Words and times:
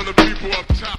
for 0.00 0.12
the 0.12 0.22
people 0.22 0.50
up 0.52 0.66
top. 0.68 0.98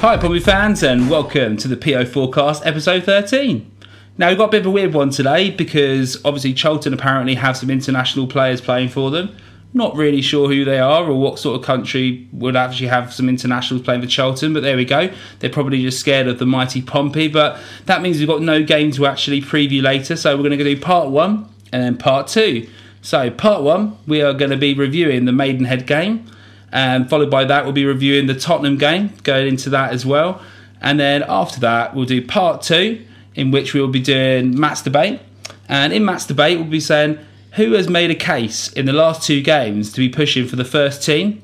Hi, 0.00 0.16
Pompey 0.16 0.40
fans, 0.40 0.82
and 0.82 1.08
welcome 1.08 1.56
to 1.58 1.68
the 1.68 1.76
PO 1.76 2.06
Forecast, 2.06 2.66
episode 2.66 3.04
13. 3.04 3.71
Now, 4.18 4.28
we've 4.28 4.38
got 4.38 4.48
a 4.48 4.50
bit 4.50 4.60
of 4.60 4.66
a 4.66 4.70
weird 4.70 4.92
one 4.92 5.10
today 5.10 5.50
because 5.50 6.22
obviously 6.24 6.52
Charlton 6.52 6.92
apparently 6.92 7.34
have 7.34 7.56
some 7.56 7.70
international 7.70 8.26
players 8.26 8.60
playing 8.60 8.90
for 8.90 9.10
them. 9.10 9.34
Not 9.74 9.96
really 9.96 10.20
sure 10.20 10.48
who 10.48 10.66
they 10.66 10.78
are 10.78 11.04
or 11.04 11.18
what 11.18 11.38
sort 11.38 11.58
of 11.58 11.64
country 11.64 12.28
would 12.30 12.54
actually 12.54 12.88
have 12.88 13.14
some 13.14 13.26
internationals 13.26 13.82
playing 13.82 14.02
for 14.02 14.06
Charlton, 14.06 14.52
but 14.52 14.62
there 14.62 14.76
we 14.76 14.84
go. 14.84 15.10
They're 15.38 15.48
probably 15.48 15.80
just 15.80 15.98
scared 15.98 16.28
of 16.28 16.38
the 16.38 16.44
mighty 16.44 16.82
Pompey, 16.82 17.28
but 17.28 17.58
that 17.86 18.02
means 18.02 18.18
we've 18.18 18.28
got 18.28 18.42
no 18.42 18.62
game 18.62 18.90
to 18.92 19.06
actually 19.06 19.40
preview 19.40 19.82
later, 19.82 20.14
so 20.14 20.36
we're 20.36 20.42
going 20.42 20.58
to 20.58 20.64
do 20.64 20.78
part 20.78 21.08
one 21.08 21.48
and 21.72 21.82
then 21.82 21.96
part 21.96 22.26
two. 22.26 22.68
So, 23.00 23.30
part 23.30 23.62
one, 23.62 23.96
we 24.06 24.20
are 24.20 24.34
going 24.34 24.50
to 24.50 24.58
be 24.58 24.74
reviewing 24.74 25.24
the 25.24 25.32
Maidenhead 25.32 25.86
game. 25.86 26.26
And 26.70 27.08
followed 27.08 27.30
by 27.30 27.44
that, 27.44 27.64
we'll 27.64 27.72
be 27.72 27.86
reviewing 27.86 28.26
the 28.26 28.34
Tottenham 28.34 28.76
game, 28.76 29.14
going 29.22 29.48
into 29.48 29.70
that 29.70 29.92
as 29.92 30.04
well. 30.04 30.42
And 30.82 31.00
then 31.00 31.24
after 31.26 31.60
that, 31.60 31.94
we'll 31.94 32.04
do 32.04 32.24
part 32.24 32.62
two, 32.62 33.04
in 33.34 33.50
which 33.50 33.74
we'll 33.74 33.88
be 33.88 34.00
doing 34.00 34.58
Matt's 34.58 34.82
debate. 34.82 35.20
And 35.68 35.92
in 35.92 36.04
Matt's 36.04 36.26
debate, 36.26 36.58
we'll 36.58 36.68
be 36.68 36.80
saying 36.80 37.18
who 37.52 37.72
has 37.72 37.88
made 37.88 38.10
a 38.10 38.14
case 38.14 38.72
in 38.72 38.86
the 38.86 38.92
last 38.92 39.22
two 39.26 39.42
games 39.42 39.92
to 39.92 39.98
be 39.98 40.08
pushing 40.08 40.46
for 40.46 40.56
the 40.56 40.64
first 40.64 41.02
team, 41.02 41.42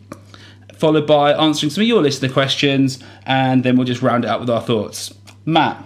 followed 0.74 1.06
by 1.06 1.32
answering 1.32 1.70
some 1.70 1.82
of 1.82 1.88
your 1.88 2.02
listener 2.02 2.28
questions, 2.28 2.98
and 3.26 3.62
then 3.62 3.76
we'll 3.76 3.86
just 3.86 4.02
round 4.02 4.24
it 4.24 4.28
up 4.28 4.40
with 4.40 4.50
our 4.50 4.62
thoughts. 4.62 5.14
Matt, 5.44 5.82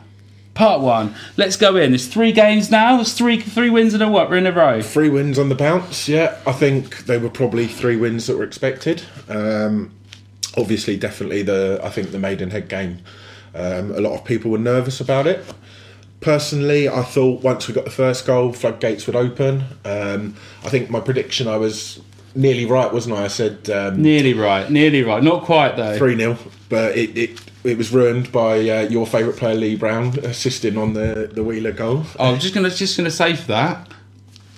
part 0.55 0.81
one. 0.81 1.15
Let's 1.37 1.57
go 1.57 1.77
in. 1.77 1.91
There's 1.91 2.07
three 2.07 2.33
games 2.33 2.71
now. 2.71 2.97
There's 2.97 3.15
three 3.15 3.41
three 3.41 3.71
wins 3.71 3.95
in 3.95 4.03
a 4.03 4.11
what? 4.11 4.31
We're 4.31 4.37
in 4.37 4.47
a 4.47 4.53
row. 4.53 4.81
Three 4.83 5.09
wins 5.09 5.39
on 5.39 5.49
the 5.49 5.55
bounce, 5.55 6.09
yeah. 6.09 6.39
I 6.47 6.53
think 6.53 7.05
they 7.07 7.19
were 7.19 7.31
probably 7.31 7.67
three 7.67 7.97
wins 7.97 8.27
that 8.27 8.37
were 8.37 8.45
expected. 8.45 9.03
Um, 9.29 9.93
obviously, 10.57 10.97
definitely 10.97 11.43
the 11.43 11.81
I 11.83 11.91
think 11.91 12.13
the 12.13 12.19
Maidenhead 12.19 12.69
game. 12.69 12.99
Um, 13.55 13.91
a 13.91 14.01
lot 14.01 14.15
of 14.19 14.25
people 14.25 14.51
were 14.51 14.59
nervous 14.59 15.01
about 15.01 15.27
it. 15.27 15.45
Personally, 16.23 16.89
I 16.89 17.03
thought 17.03 17.43
once 17.43 17.69
we 17.69 17.75
got 17.75 17.85
the 17.85 17.91
first 17.91 18.27
goal, 18.27 18.53
floodgates 18.53 19.07
would 19.07 19.17
open. 19.17 19.65
Um, 19.85 20.37
I 20.65 20.69
think 20.69 20.89
my 20.89 21.01
prediction, 21.01 21.49
I 21.49 21.57
was 21.57 22.01
nearly 22.35 22.65
right, 22.65 22.93
wasn't 22.93 23.17
I? 23.17 23.25
I 23.25 23.29
said 23.29 23.69
um, 23.71 24.01
Nearly 24.01 24.33
right. 24.33 24.71
Nearly 24.71 25.03
right. 25.03 25.23
Not 25.23 25.43
quite 25.45 25.77
though. 25.77 25.99
three 25.99 26.17
0 26.17 26.39
but 26.69 26.97
it, 26.97 27.17
it 27.19 27.41
it 27.65 27.77
was 27.77 27.93
ruined 27.93 28.33
by 28.33 28.59
uh, 28.69 28.83
your 28.89 29.07
favourite 29.07 29.39
player 29.39 29.55
Lee 29.55 29.77
Brown 29.77 30.19
assisting 30.21 30.79
on 30.79 30.95
the 30.95 31.29
the 31.33 31.43
Wheeler 31.45 31.73
goal. 31.73 32.05
I 32.19 32.31
was 32.31 32.41
just 32.41 32.55
gonna 32.55 32.71
just 32.71 32.97
gonna 32.97 33.11
say 33.11 33.37
for 33.37 33.49
that. 33.49 33.89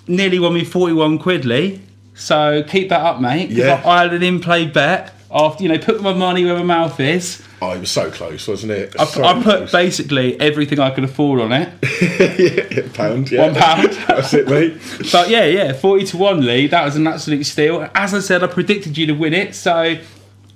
Nearly 0.07 0.39
won 0.39 0.53
me 0.53 0.63
forty 0.63 0.93
one 0.93 1.17
quid, 1.17 1.45
Lee. 1.45 1.81
So 2.13 2.63
keep 2.63 2.89
that 2.89 3.01
up, 3.01 3.19
mate. 3.19 3.49
Yeah. 3.49 3.81
I, 3.83 3.89
I 3.89 4.01
had 4.03 4.13
an 4.13 4.23
in 4.23 4.39
play 4.39 4.65
bet 4.67 5.14
after 5.35 5.61
you 5.63 5.69
know 5.69 5.77
put 5.77 6.01
my 6.01 6.13
money 6.13 6.45
where 6.45 6.55
my 6.55 6.63
mouth 6.63 6.99
is. 6.99 7.43
Oh, 7.61 7.71
it 7.71 7.79
was 7.79 7.91
so 7.91 8.09
close, 8.11 8.47
wasn't 8.47 8.71
it? 8.73 8.95
I, 8.99 9.05
So 9.05 9.23
I 9.23 9.41
put 9.41 9.71
basically 9.71 10.39
everything 10.39 10.79
I 10.79 10.89
could 10.91 11.03
afford 11.03 11.39
on 11.41 11.51
it. 11.51 11.69
yeah, 12.01 12.87
pound, 12.93 13.31
yeah. 13.31 13.41
One 13.47 13.55
pound. 13.55 13.89
That's 14.07 14.33
it, 14.33 14.47
mate. 14.47 14.77
But 15.11 15.29
yeah, 15.29 15.45
yeah, 15.45 15.73
forty 15.73 16.05
to 16.07 16.17
one, 16.17 16.45
Lee. 16.45 16.67
That 16.67 16.83
was 16.85 16.95
an 16.95 17.07
absolute 17.07 17.45
steal. 17.45 17.89
As 17.93 18.13
I 18.13 18.19
said, 18.19 18.43
I 18.43 18.47
predicted 18.47 18.97
you 18.97 19.05
to 19.07 19.13
win 19.13 19.33
it. 19.33 19.53
So. 19.55 19.97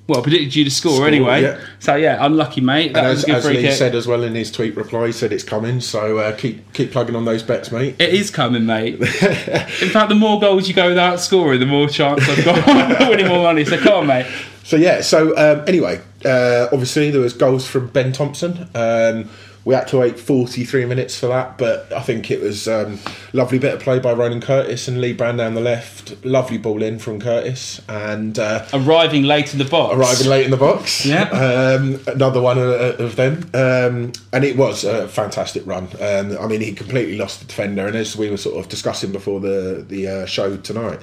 Well, 0.08 0.22
I 0.22 0.24
predicted 0.24 0.56
you 0.56 0.64
to 0.64 0.72
score, 0.72 0.94
Score, 0.96 1.08
anyway. 1.08 1.44
yeah. 1.44 1.60
So 1.78 1.94
yeah, 1.96 2.18
unlucky, 2.26 2.62
mate. 2.62 2.94
That 2.94 3.04
And 3.06 3.08
as, 3.14 3.24
as 3.30 3.46
Lee 3.46 3.62
kick. 3.62 3.74
said 3.74 3.94
as 3.94 4.08
well 4.08 4.24
in 4.24 4.34
his 4.34 4.52
tweet 4.52 4.76
reply, 4.76 5.06
he 5.06 5.12
said 5.12 5.32
it's 5.32 5.44
coming. 5.44 5.80
So 5.82 6.18
uh, 6.18 6.36
keep 6.36 6.74
keep 6.74 6.92
plugging 6.92 7.16
on 7.16 7.26
those 7.26 7.44
bets, 7.44 7.72
mate. 7.72 7.96
It 8.00 8.10
is 8.16 8.32
coming, 8.32 8.66
mate. 8.66 8.96
In 9.00 9.90
fact, 9.90 10.10
the 10.10 10.16
more 10.16 10.40
goals 10.40 10.68
you 10.68 10.74
go 10.74 10.90
without 10.90 11.20
scoring, 11.20 11.60
the 11.60 11.68
more 11.68 11.88
chance 11.88 12.28
I've 12.28 12.44
got 12.44 13.02
of 13.02 13.08
winning 13.08 13.28
more 13.28 13.44
money. 13.44 13.66
So 13.66 13.78
come 13.78 13.94
on, 13.94 14.08
mate. 14.08 14.26
So 14.70 14.76
yeah. 14.76 15.02
So 15.02 15.36
um, 15.36 15.64
anyway, 15.68 16.00
uh, 16.24 16.68
obviously 16.72 17.10
there 17.10 17.22
was 17.22 17.34
goals 17.34 17.66
from 17.66 17.88
Ben 17.88 18.12
Thompson. 18.12 18.70
Um, 18.76 19.28
we 19.66 19.74
had 19.74 19.88
to 19.88 19.98
wait 19.98 20.20
43 20.20 20.86
minutes 20.86 21.20
for 21.20 21.26
that, 21.26 21.58
but 21.58 21.92
I 21.92 22.02
think 22.02 22.30
it 22.30 22.40
was 22.40 22.68
um, 22.68 23.00
lovely 23.34 23.58
bit 23.58 23.74
of 23.74 23.80
play 23.80 23.98
by 23.98 24.14
Ronan 24.14 24.42
Curtis 24.42 24.88
and 24.88 25.02
Lee 25.02 25.14
Brown 25.14 25.38
down 25.38 25.56
the 25.56 25.62
left. 25.62 26.24
Lovely 26.24 26.60
ball 26.60 26.84
in 26.84 27.00
from 27.00 27.20
Curtis 27.20 27.82
and 27.90 28.38
uh, 28.38 28.64
Arriving 28.72 29.24
late 29.24 29.54
in 29.54 29.58
the 29.58 29.66
box. 29.66 29.96
arriving 29.96 30.28
late 30.28 30.46
in 30.46 30.52
the 30.52 30.58
box. 30.58 31.04
Yeah. 31.04 31.24
Um, 31.30 32.00
another 32.06 32.40
one 32.40 32.60
of, 32.60 33.00
of 33.00 33.16
them. 33.16 33.50
Um, 33.56 34.12
and 34.32 34.44
it 34.46 34.56
was 34.56 34.84
a 34.84 35.08
fantastic 35.08 35.66
run. 35.66 35.88
Um, 36.00 36.38
I 36.40 36.46
mean, 36.46 36.62
he 36.62 36.74
completely 36.74 37.18
lost 37.18 37.40
the 37.40 37.48
defender. 37.48 37.88
And 37.88 37.96
as 37.96 38.16
we 38.16 38.30
were 38.30 38.38
sort 38.38 38.60
of 38.64 38.70
discussing 38.70 39.12
before 39.12 39.40
the, 39.40 39.84
the 39.88 40.08
uh, 40.08 40.26
show 40.28 40.58
tonight, 40.58 41.00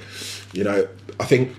you 0.53 0.63
know, 0.63 0.87
I 1.19 1.25
think 1.25 1.53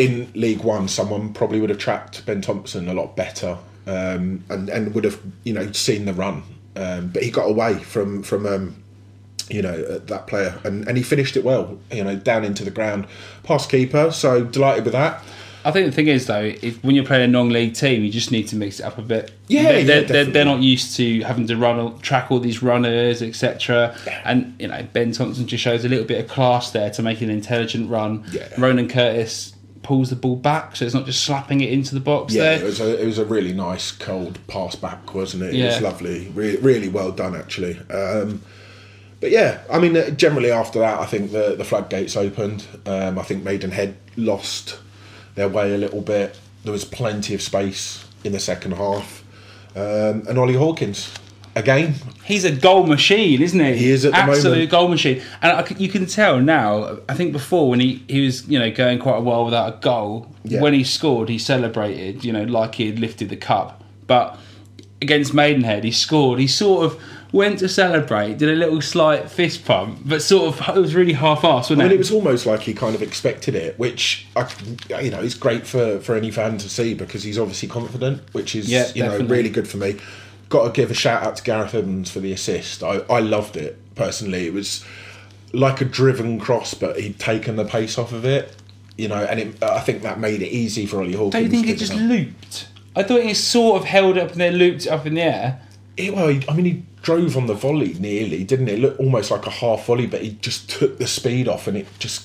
in 0.00 0.30
League 0.34 0.62
One, 0.62 0.88
someone 0.88 1.32
probably 1.32 1.60
would 1.60 1.70
have 1.70 1.78
tracked 1.78 2.24
Ben 2.24 2.40
Thompson 2.40 2.88
a 2.88 2.94
lot 2.94 3.16
better 3.16 3.58
um, 3.86 4.42
and, 4.48 4.68
and 4.68 4.94
would 4.94 5.04
have, 5.04 5.20
you 5.44 5.52
know, 5.52 5.70
seen 5.72 6.06
the 6.06 6.14
run. 6.14 6.42
Um, 6.76 7.08
but 7.08 7.22
he 7.22 7.30
got 7.30 7.48
away 7.48 7.74
from, 7.78 8.22
from 8.22 8.46
um, 8.46 8.82
you 9.50 9.62
know, 9.62 9.74
uh, 9.74 9.98
that 10.06 10.26
player, 10.26 10.58
and, 10.64 10.86
and 10.88 10.96
he 10.96 11.02
finished 11.02 11.36
it 11.36 11.44
well. 11.44 11.78
You 11.92 12.04
know, 12.04 12.16
down 12.16 12.44
into 12.44 12.64
the 12.64 12.70
ground, 12.70 13.06
past 13.42 13.70
keeper. 13.70 14.10
So 14.12 14.44
delighted 14.44 14.84
with 14.84 14.92
that. 14.92 15.22
I 15.62 15.72
think 15.72 15.86
the 15.86 15.92
thing 15.92 16.06
is 16.06 16.26
though, 16.26 16.54
if 16.62 16.82
when 16.82 16.94
you're 16.94 17.04
playing 17.04 17.24
a 17.24 17.26
non-league 17.26 17.74
team, 17.74 18.02
you 18.02 18.10
just 18.10 18.32
need 18.32 18.48
to 18.48 18.56
mix 18.56 18.80
it 18.80 18.84
up 18.84 18.96
a 18.96 19.02
bit. 19.02 19.30
Yeah, 19.48 19.64
they're, 19.64 19.78
yeah, 19.78 19.84
they're, 19.84 20.04
they're, 20.04 20.24
they're 20.24 20.44
not 20.46 20.60
used 20.60 20.96
to 20.96 21.20
having 21.20 21.46
to 21.48 21.56
run 21.56 21.98
track 21.98 22.30
all 22.30 22.40
these 22.40 22.62
runners, 22.62 23.20
etc. 23.20 23.94
And 24.24 24.54
you 24.58 24.68
know, 24.68 24.86
Ben 24.94 25.12
Thompson 25.12 25.46
just 25.46 25.62
shows 25.62 25.84
a 25.84 25.88
little 25.88 26.06
bit 26.06 26.18
of 26.24 26.30
class 26.30 26.70
there 26.70 26.90
to 26.90 27.02
make 27.02 27.20
an 27.20 27.28
intelligent 27.28 27.90
run. 27.90 28.24
Yeah. 28.32 28.48
Ronan 28.56 28.88
Curtis 28.88 29.54
pulls 29.82 30.10
the 30.10 30.16
ball 30.16 30.36
back, 30.36 30.76
so 30.76 30.84
it's 30.84 30.94
not 30.94 31.06
just 31.06 31.22
slapping 31.24 31.60
it 31.62 31.70
into 31.72 31.94
the 31.94 32.00
box 32.00 32.34
Yeah, 32.34 32.42
there. 32.42 32.60
it 32.60 32.64
was 32.64 32.80
a 32.80 33.02
it 33.02 33.06
was 33.06 33.18
a 33.18 33.24
really 33.24 33.52
nice 33.52 33.92
cold 33.92 34.38
pass 34.46 34.74
back, 34.76 35.14
wasn't 35.14 35.42
it? 35.44 35.54
It 35.54 35.56
Yeah. 35.56 35.66
was 35.66 35.80
lovely, 35.80 36.28
really, 36.34 36.56
really 36.58 36.88
well 36.88 37.10
done 37.12 37.34
actually. 37.34 37.78
Um, 37.90 38.42
but 39.20 39.30
yeah, 39.30 39.58
I 39.70 39.78
mean, 39.78 39.96
uh, 39.96 40.10
generally 40.10 40.50
after 40.50 40.78
that, 40.80 40.98
I 41.00 41.06
think 41.06 41.32
the 41.32 41.54
the 41.56 41.64
floodgates 41.64 42.16
opened. 42.16 42.66
Um, 42.86 43.18
I 43.18 43.22
think 43.22 43.42
Maidenhead 43.44 43.96
lost 44.16 44.78
their 45.34 45.48
way 45.48 45.74
a 45.74 45.78
little 45.78 46.00
bit. 46.02 46.38
There 46.64 46.72
was 46.72 46.84
plenty 46.84 47.34
of 47.34 47.40
space 47.42 48.04
in 48.24 48.32
the 48.32 48.40
second 48.40 48.72
half, 48.72 49.24
um, 49.74 50.24
and 50.28 50.38
Ollie 50.38 50.54
Hawkins 50.54 51.10
again. 51.60 51.94
He's 52.24 52.44
a 52.44 52.50
goal 52.50 52.84
machine, 52.86 53.40
isn't 53.42 53.58
he? 53.60 53.76
He 53.76 53.90
is 53.90 54.04
at 54.04 54.12
the 54.12 54.18
absolute 54.18 54.50
moment. 54.52 54.70
goal 54.70 54.88
machine, 54.88 55.22
and 55.42 55.66
c 55.68 55.74
you 55.78 55.88
can 55.88 56.06
tell 56.06 56.40
now. 56.40 56.98
I 57.08 57.14
think 57.14 57.32
before 57.32 57.68
when 57.70 57.80
he, 57.80 58.02
he 58.08 58.24
was 58.26 58.46
you 58.48 58.58
know 58.58 58.70
going 58.70 58.98
quite 58.98 59.18
a 59.18 59.20
while 59.20 59.44
without 59.44 59.74
a 59.74 59.76
goal, 59.80 60.26
Yeah. 60.44 60.60
when 60.60 60.74
he 60.74 60.84
scored, 60.84 61.28
he 61.28 61.38
celebrated 61.38 62.24
you 62.24 62.32
know 62.32 62.44
like 62.44 62.74
he 62.76 62.86
had 62.86 62.98
lifted 62.98 63.28
the 63.28 63.36
cup. 63.36 63.82
But 64.06 64.38
against 65.02 65.32
Maidenhead, 65.34 65.84
he 65.84 65.92
scored. 65.92 66.38
He 66.40 66.46
sort 66.46 66.84
of 66.86 67.00
went 67.32 67.60
to 67.60 67.68
celebrate, 67.68 68.38
did 68.38 68.48
a 68.48 68.56
little 68.56 68.80
slight 68.82 69.30
fist 69.30 69.64
pump, 69.64 70.00
but 70.04 70.20
sort 70.20 70.44
of 70.60 70.76
it 70.76 70.80
was 70.80 70.96
really 70.96 71.12
half-assed, 71.12 71.70
wasn't 71.70 71.80
I 71.80 71.84
mean, 71.84 71.92
it? 71.92 71.94
it 71.94 71.98
was 71.98 72.10
almost 72.10 72.44
like 72.44 72.60
he 72.62 72.74
kind 72.74 72.94
of 72.96 73.02
expected 73.02 73.54
it, 73.54 73.78
which 73.78 74.26
I, 74.34 74.48
you 75.00 75.10
know 75.12 75.20
is 75.20 75.34
great 75.36 75.64
for, 75.66 76.00
for 76.00 76.16
any 76.16 76.30
fan 76.32 76.58
to 76.58 76.68
see 76.68 76.92
because 76.94 77.22
he's 77.22 77.38
obviously 77.38 77.68
confident, 77.68 78.22
which 78.32 78.56
is 78.56 78.68
Yeah, 78.70 78.88
you 78.96 79.04
know 79.04 79.16
really 79.18 79.50
good 79.50 79.68
for 79.68 79.76
me. 79.76 79.96
Got 80.50 80.64
to 80.66 80.70
give 80.72 80.90
a 80.90 80.94
shout 80.94 81.22
out 81.22 81.36
to 81.36 81.42
Gareth 81.42 81.74
Evans 81.74 82.10
for 82.10 82.20
the 82.20 82.32
assist. 82.32 82.82
I, 82.82 82.96
I 83.08 83.20
loved 83.20 83.56
it 83.56 83.78
personally. 83.94 84.46
It 84.46 84.52
was 84.52 84.84
like 85.54 85.80
a 85.80 85.84
driven 85.84 86.38
cross, 86.38 86.74
but 86.74 87.00
he'd 87.00 87.18
taken 87.18 87.56
the 87.56 87.64
pace 87.64 87.96
off 87.96 88.12
of 88.12 88.24
it. 88.24 88.54
You 88.98 89.08
know, 89.08 89.24
and 89.24 89.40
it, 89.40 89.62
I 89.62 89.80
think 89.80 90.02
that 90.02 90.20
made 90.20 90.42
it 90.42 90.48
easy 90.48 90.84
for 90.84 90.98
Ollie 90.98 91.12
Hawkins. 91.14 91.32
Don't 91.32 91.44
you 91.44 91.48
think 91.50 91.68
it 91.68 91.78
just 91.78 91.94
looped? 91.94 92.68
I 92.94 93.02
thought 93.04 93.22
he 93.22 93.32
sort 93.32 93.80
of 93.80 93.86
held 93.88 94.18
up 94.18 94.32
and 94.32 94.40
then 94.40 94.54
looped 94.56 94.86
up 94.86 95.06
in 95.06 95.14
the 95.14 95.22
air. 95.22 95.62
It- 95.96 96.14
well, 96.14 96.28
I 96.48 96.54
mean, 96.54 96.64
he 96.66 96.82
drove 97.02 97.36
on 97.36 97.46
the 97.46 97.54
volley 97.54 97.94
nearly, 97.94 98.44
didn't 98.44 98.68
it? 98.68 98.74
It 98.74 98.80
looked 98.80 99.00
almost 99.00 99.30
like 99.30 99.46
a 99.46 99.50
half 99.50 99.86
volley, 99.86 100.06
but 100.06 100.20
he 100.22 100.32
just 100.42 100.68
took 100.68 100.98
the 100.98 101.06
speed 101.06 101.48
off, 101.48 101.66
and 101.68 101.76
it 101.78 101.86
just 101.98 102.24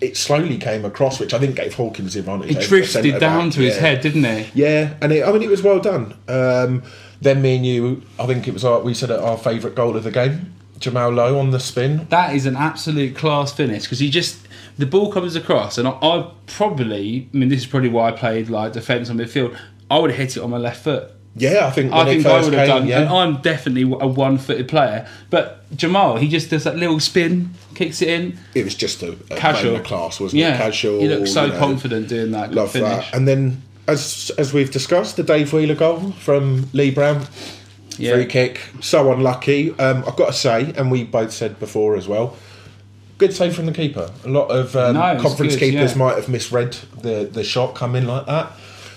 it 0.00 0.16
slowly 0.16 0.56
came 0.58 0.84
across, 0.84 1.20
which 1.20 1.32
I 1.34 1.38
think 1.38 1.56
gave 1.56 1.74
Hawkins 1.74 2.14
the 2.14 2.20
advantage. 2.20 2.56
It 2.56 2.60
drifted 2.62 3.20
down 3.20 3.46
back. 3.48 3.54
to 3.54 3.60
his 3.60 3.74
Yeah. 3.76 3.80
head, 3.80 4.00
didn't 4.00 4.24
he? 4.24 4.46
Yeah, 4.54 4.94
and 5.00 5.12
it, 5.12 5.24
I 5.26 5.30
mean, 5.30 5.42
it 5.42 5.50
was 5.50 5.62
well 5.62 5.78
done. 5.78 6.14
Um, 6.26 6.82
then 7.20 7.42
me 7.42 7.56
and 7.56 7.66
you, 7.66 8.02
I 8.18 8.26
think 8.26 8.48
it 8.48 8.54
was 8.54 8.64
our, 8.64 8.80
we 8.80 8.94
said 8.94 9.10
our 9.10 9.36
favourite 9.36 9.76
goal 9.76 9.96
of 9.96 10.04
the 10.04 10.10
game. 10.10 10.54
Jamal 10.78 11.10
Lowe 11.10 11.38
on 11.38 11.50
the 11.50 11.60
spin. 11.60 12.06
That 12.08 12.34
is 12.34 12.46
an 12.46 12.56
absolute 12.56 13.14
class 13.14 13.52
finish 13.52 13.82
because 13.82 13.98
he 13.98 14.08
just 14.08 14.48
the 14.78 14.86
ball 14.86 15.12
comes 15.12 15.36
across, 15.36 15.76
and 15.76 15.86
I, 15.86 15.90
I 15.90 16.30
probably, 16.46 17.28
I 17.32 17.36
mean, 17.36 17.50
this 17.50 17.60
is 17.60 17.66
probably 17.66 17.90
why 17.90 18.08
I 18.08 18.12
played 18.12 18.48
like 18.48 18.72
defence 18.72 19.10
on 19.10 19.18
midfield. 19.18 19.58
I 19.90 19.98
would 19.98 20.10
have 20.10 20.18
hit 20.18 20.36
it 20.38 20.42
on 20.42 20.50
my 20.50 20.56
left 20.56 20.82
foot. 20.82 21.12
Yeah, 21.36 21.66
I 21.66 21.70
think 21.70 21.92
I 21.92 22.04
think 22.04 22.26
I 22.26 22.42
would 22.42 22.52
have 22.54 22.66
done, 22.66 22.86
yeah. 22.88 23.02
and 23.02 23.08
I'm 23.08 23.40
definitely 23.40 23.82
a 23.82 24.06
one-footed 24.06 24.68
player. 24.68 25.06
But 25.28 25.64
Jamal, 25.76 26.16
he 26.16 26.28
just 26.28 26.50
does 26.50 26.64
that 26.64 26.76
little 26.76 26.98
spin, 26.98 27.50
kicks 27.74 28.02
it 28.02 28.08
in, 28.08 28.38
it 28.54 28.64
was 28.64 28.74
just 28.74 29.02
a, 29.02 29.12
a 29.30 29.36
casual 29.36 29.78
class, 29.80 30.18
wasn't 30.18 30.40
yeah, 30.40 30.54
it? 30.54 30.58
Casual. 30.58 31.00
He 31.00 31.08
looks 31.08 31.32
so 31.32 31.44
you 31.44 31.52
know, 31.52 31.58
confident 31.58 32.08
doing 32.08 32.32
that 32.32 32.52
Love 32.52 32.72
finish. 32.72 32.88
that. 32.88 33.14
And 33.14 33.28
then, 33.28 33.62
as 33.90 34.30
as 34.38 34.52
we've 34.52 34.70
discussed, 34.70 35.16
the 35.16 35.22
Dave 35.22 35.52
Wheeler 35.52 35.74
goal 35.74 36.12
from 36.12 36.68
Lee 36.72 36.90
Brown, 36.90 37.26
Yeah. 37.98 38.14
free 38.14 38.26
kick. 38.26 38.60
So 38.80 39.12
unlucky. 39.12 39.72
Um, 39.78 40.04
I've 40.06 40.16
got 40.16 40.26
to 40.28 40.32
say, 40.32 40.72
and 40.76 40.90
we 40.90 41.04
both 41.04 41.32
said 41.32 41.58
before 41.58 41.96
as 41.96 42.08
well. 42.08 42.36
Good 43.18 43.34
save 43.34 43.54
from 43.54 43.66
the 43.66 43.72
keeper. 43.72 44.10
A 44.24 44.28
lot 44.28 44.46
of 44.50 44.74
um, 44.76 44.94
No, 44.94 45.18
conference 45.20 45.54
good, 45.54 45.60
keepers 45.72 45.92
yeah. 45.92 45.98
might 45.98 46.14
have 46.16 46.28
misread 46.28 46.72
the, 47.02 47.28
the 47.30 47.44
shot 47.44 47.74
coming 47.74 48.06
like 48.06 48.24
that. 48.26 48.50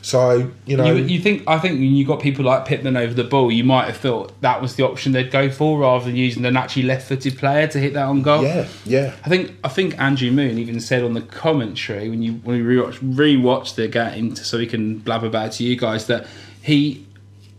So 0.03 0.51
you 0.65 0.75
know, 0.77 0.85
You, 0.93 1.03
you 1.05 1.19
think? 1.19 1.43
I 1.47 1.57
think 1.59 1.79
when 1.79 1.95
you 1.95 2.05
got 2.05 2.21
people 2.21 2.43
like 2.43 2.65
Pitman 2.65 2.97
over 2.97 3.13
the 3.13 3.23
ball, 3.23 3.49
you 3.51 3.63
might 3.63 3.85
have 3.85 3.97
thought 3.97 4.39
that 4.41 4.61
was 4.61 4.75
the 4.75 4.83
option 4.83 5.13
they'd 5.13 5.31
go 5.31 5.49
for 5.49 5.79
rather 5.79 6.03
than 6.05 6.17
using 6.17 6.43
an 6.45 6.57
actually 6.57 6.83
left-footed 6.83 7.37
player 7.37 7.67
to 7.67 7.79
hit 7.79 7.93
that 7.93 8.05
on 8.05 8.21
goal. 8.21 8.43
yeah, 8.43 8.67
yeah, 8.85 9.15
I 9.25 9.29
think 9.29 9.53
I 9.63 9.69
think 9.69 9.97
Andrew 9.99 10.29
Moon 10.29 10.57
even 10.59 10.79
said 10.81 11.03
on 11.03 11.13
the 11.13 11.21
commentary 11.21 12.09
when 12.09 12.21
you 12.21 12.33
when 12.43 12.65
we 12.65 12.75
rewatch 12.75 12.99
rewatched 12.99 13.75
the 13.75 13.87
game 13.87 14.35
so 14.35 14.57
we 14.57 14.67
can 14.67 14.99
blab 14.99 15.23
about 15.23 15.47
it 15.47 15.51
to 15.53 15.63
you 15.63 15.75
guys 15.77 16.05
that 16.07 16.27
he 16.61 17.05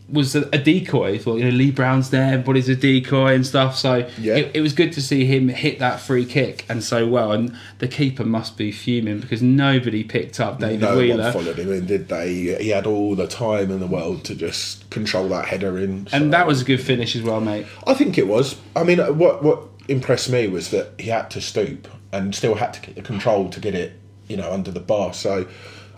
was 0.08 0.34
a, 0.36 0.42
a 0.52 0.58
decoy. 0.58 1.18
Thought 1.18 1.36
you 1.38 1.44
know 1.44 1.50
Lee 1.50 1.70
Brown's 1.70 2.10
there, 2.10 2.32
everybody's 2.34 2.68
a 2.68 2.76
decoy 2.76 3.34
and 3.34 3.46
stuff. 3.46 3.76
So 3.76 4.08
Yeah. 4.18 4.34
it, 4.36 4.50
it 4.56 4.60
was 4.60 4.72
good 4.74 4.92
to 4.92 5.02
see 5.02 5.24
him 5.24 5.48
hit 5.48 5.78
that 5.78 5.98
free 6.00 6.26
kick 6.26 6.66
and 6.68 6.84
so 6.84 7.06
well. 7.08 7.32
And 7.32 7.56
the 7.78 7.88
keeper 7.88 8.24
must 8.24 8.56
be 8.58 8.70
fuming 8.70 9.20
because 9.20 9.42
nobody 9.42 10.04
picked 10.04 10.40
up 10.40 10.60
David 10.60 10.80
no 10.80 10.98
Wheeler. 10.98 11.24
one 11.24 11.32
followed 11.32 11.58
him 11.58 11.72
in, 11.72 11.86
did 11.86 12.08
they? 12.08 12.56
He 12.62 12.68
had 12.68 12.86
all 12.86 13.14
the 13.16 13.26
time 13.26 13.70
in 13.70 13.80
the 13.80 13.86
world 13.86 14.24
to 14.26 14.34
just 14.34 14.88
control 14.90 15.28
that 15.30 15.46
header 15.46 15.78
in. 15.78 16.06
so- 16.06 16.16
And 16.16 16.32
that 16.34 16.46
was 16.46 16.60
a 16.62 16.64
good 16.64 16.80
finish 16.82 17.16
as 17.16 17.22
well, 17.22 17.40
mate. 17.40 17.66
I 17.86 17.94
think 17.94 18.18
it 18.18 18.26
was. 18.28 18.56
I 18.76 18.84
mean, 18.84 18.98
what 19.16 19.42
what 19.42 19.60
impressed 19.88 20.30
me 20.30 20.48
was 20.48 20.70
that 20.70 20.92
he 20.98 21.08
had 21.10 21.30
to 21.30 21.40
stoop 21.40 21.88
and 22.12 22.34
still 22.34 22.54
had 22.56 22.72
to 22.74 22.80
get 22.82 22.94
the 22.94 23.02
control 23.02 23.48
to 23.50 23.58
get 23.60 23.74
it, 23.74 23.92
you 24.28 24.36
know, 24.36 24.50
under 24.52 24.70
the 24.70 24.80
bar. 24.80 25.12
So, 25.14 25.46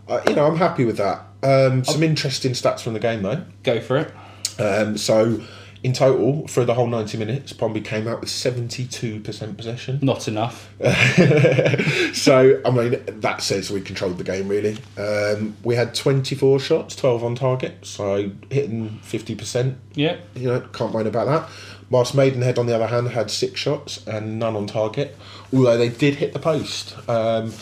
uh, 0.08 0.20
you 0.28 0.34
know, 0.34 0.46
I'm 0.46 0.56
happy 0.56 0.84
with 0.84 0.96
that. 0.96 1.22
Um, 1.46 1.84
some 1.84 2.02
interesting 2.02 2.52
stats 2.52 2.80
from 2.80 2.94
the 2.94 3.00
game 3.00 3.22
though. 3.22 3.44
Go 3.62 3.80
for 3.80 3.96
it. 3.98 4.12
Um, 4.58 4.96
so, 4.96 5.42
in 5.82 5.92
total, 5.92 6.48
for 6.48 6.64
the 6.64 6.74
whole 6.74 6.86
90 6.86 7.18
minutes, 7.18 7.52
Pompey 7.52 7.80
came 7.80 8.08
out 8.08 8.20
with 8.20 8.30
72% 8.30 9.56
possession. 9.56 9.98
Not 10.02 10.26
enough. 10.26 10.68
so, 12.14 12.60
I 12.64 12.70
mean, 12.70 13.02
that 13.06 13.42
says 13.42 13.70
we 13.70 13.80
controlled 13.80 14.18
the 14.18 14.24
game 14.24 14.48
really. 14.48 14.78
Um, 14.98 15.56
we 15.62 15.76
had 15.76 15.94
24 15.94 16.58
shots, 16.58 16.96
12 16.96 17.22
on 17.22 17.34
target, 17.34 17.86
so 17.86 18.30
hitting 18.50 18.98
50%. 19.04 19.76
Yeah. 19.94 20.16
you 20.34 20.48
know, 20.48 20.60
can't 20.72 20.92
moan 20.92 21.06
about 21.06 21.26
that. 21.26 21.48
Whilst 21.88 22.14
Maidenhead, 22.14 22.58
on 22.58 22.66
the 22.66 22.74
other 22.74 22.88
hand, 22.88 23.08
had 23.08 23.30
six 23.30 23.60
shots 23.60 24.04
and 24.08 24.40
none 24.40 24.56
on 24.56 24.66
target, 24.66 25.16
although 25.52 25.76
they 25.78 25.90
did 25.90 26.16
hit 26.16 26.32
the 26.32 26.40
post. 26.40 26.96
Um, 27.08 27.52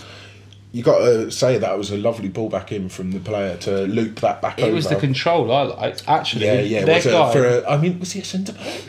you 0.75 0.82
got 0.82 0.99
to 0.99 1.31
say 1.31 1.56
that 1.56 1.79
was 1.79 1.93
a 1.93 1.97
lovely 1.97 2.29
ball 2.29 2.49
back 2.49 2.73
in 2.73 2.88
from 2.88 3.12
the 3.12 3.21
player 3.21 3.56
to 3.59 3.82
loop 3.82 4.19
that 4.19 4.43
back 4.43 4.59
over. 4.59 4.62
It 4.62 4.71
over. 4.71 4.75
was 4.75 4.88
the 4.88 4.97
control 4.97 5.53
I 5.53 5.62
liked. 5.62 6.03
Actually, 6.09 6.47
yeah, 6.47 6.61
yeah. 6.62 6.85
their 6.85 6.97
Was 6.97 7.06
guy. 7.06 7.32
for 7.32 7.47
a, 7.47 7.71
I 7.71 7.76
mean, 7.76 8.00
was 8.00 8.11
he 8.11 8.21
a 8.21 8.25
centre 8.25 8.55
back? 8.55 8.81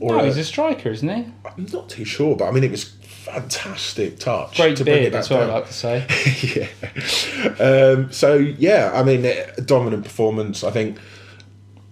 Or 0.00 0.16
no, 0.16 0.18
a- 0.18 0.24
he's 0.26 0.36
a 0.36 0.42
striker, 0.42 0.88
isn't 0.88 1.08
he? 1.08 1.32
I'm 1.44 1.66
not 1.72 1.88
too 1.88 2.04
sure, 2.04 2.34
but 2.34 2.48
I 2.48 2.50
mean, 2.50 2.64
it 2.64 2.72
was 2.72 2.82
fantastic 3.02 4.18
touch. 4.18 4.56
Great 4.56 4.78
to 4.78 4.84
bring 4.84 4.96
it 4.96 5.00
beard, 5.02 5.12
that's 5.12 5.30
what 5.30 5.42
I 5.42 5.46
like 5.46 5.66
to 5.68 5.72
say. 5.72 6.06
yeah. 7.60 7.64
Um, 7.64 8.10
so 8.10 8.34
yeah, 8.34 8.90
I 8.92 9.04
mean, 9.04 9.24
a 9.24 9.60
dominant 9.60 10.02
performance. 10.02 10.64
I 10.64 10.72
think 10.72 10.98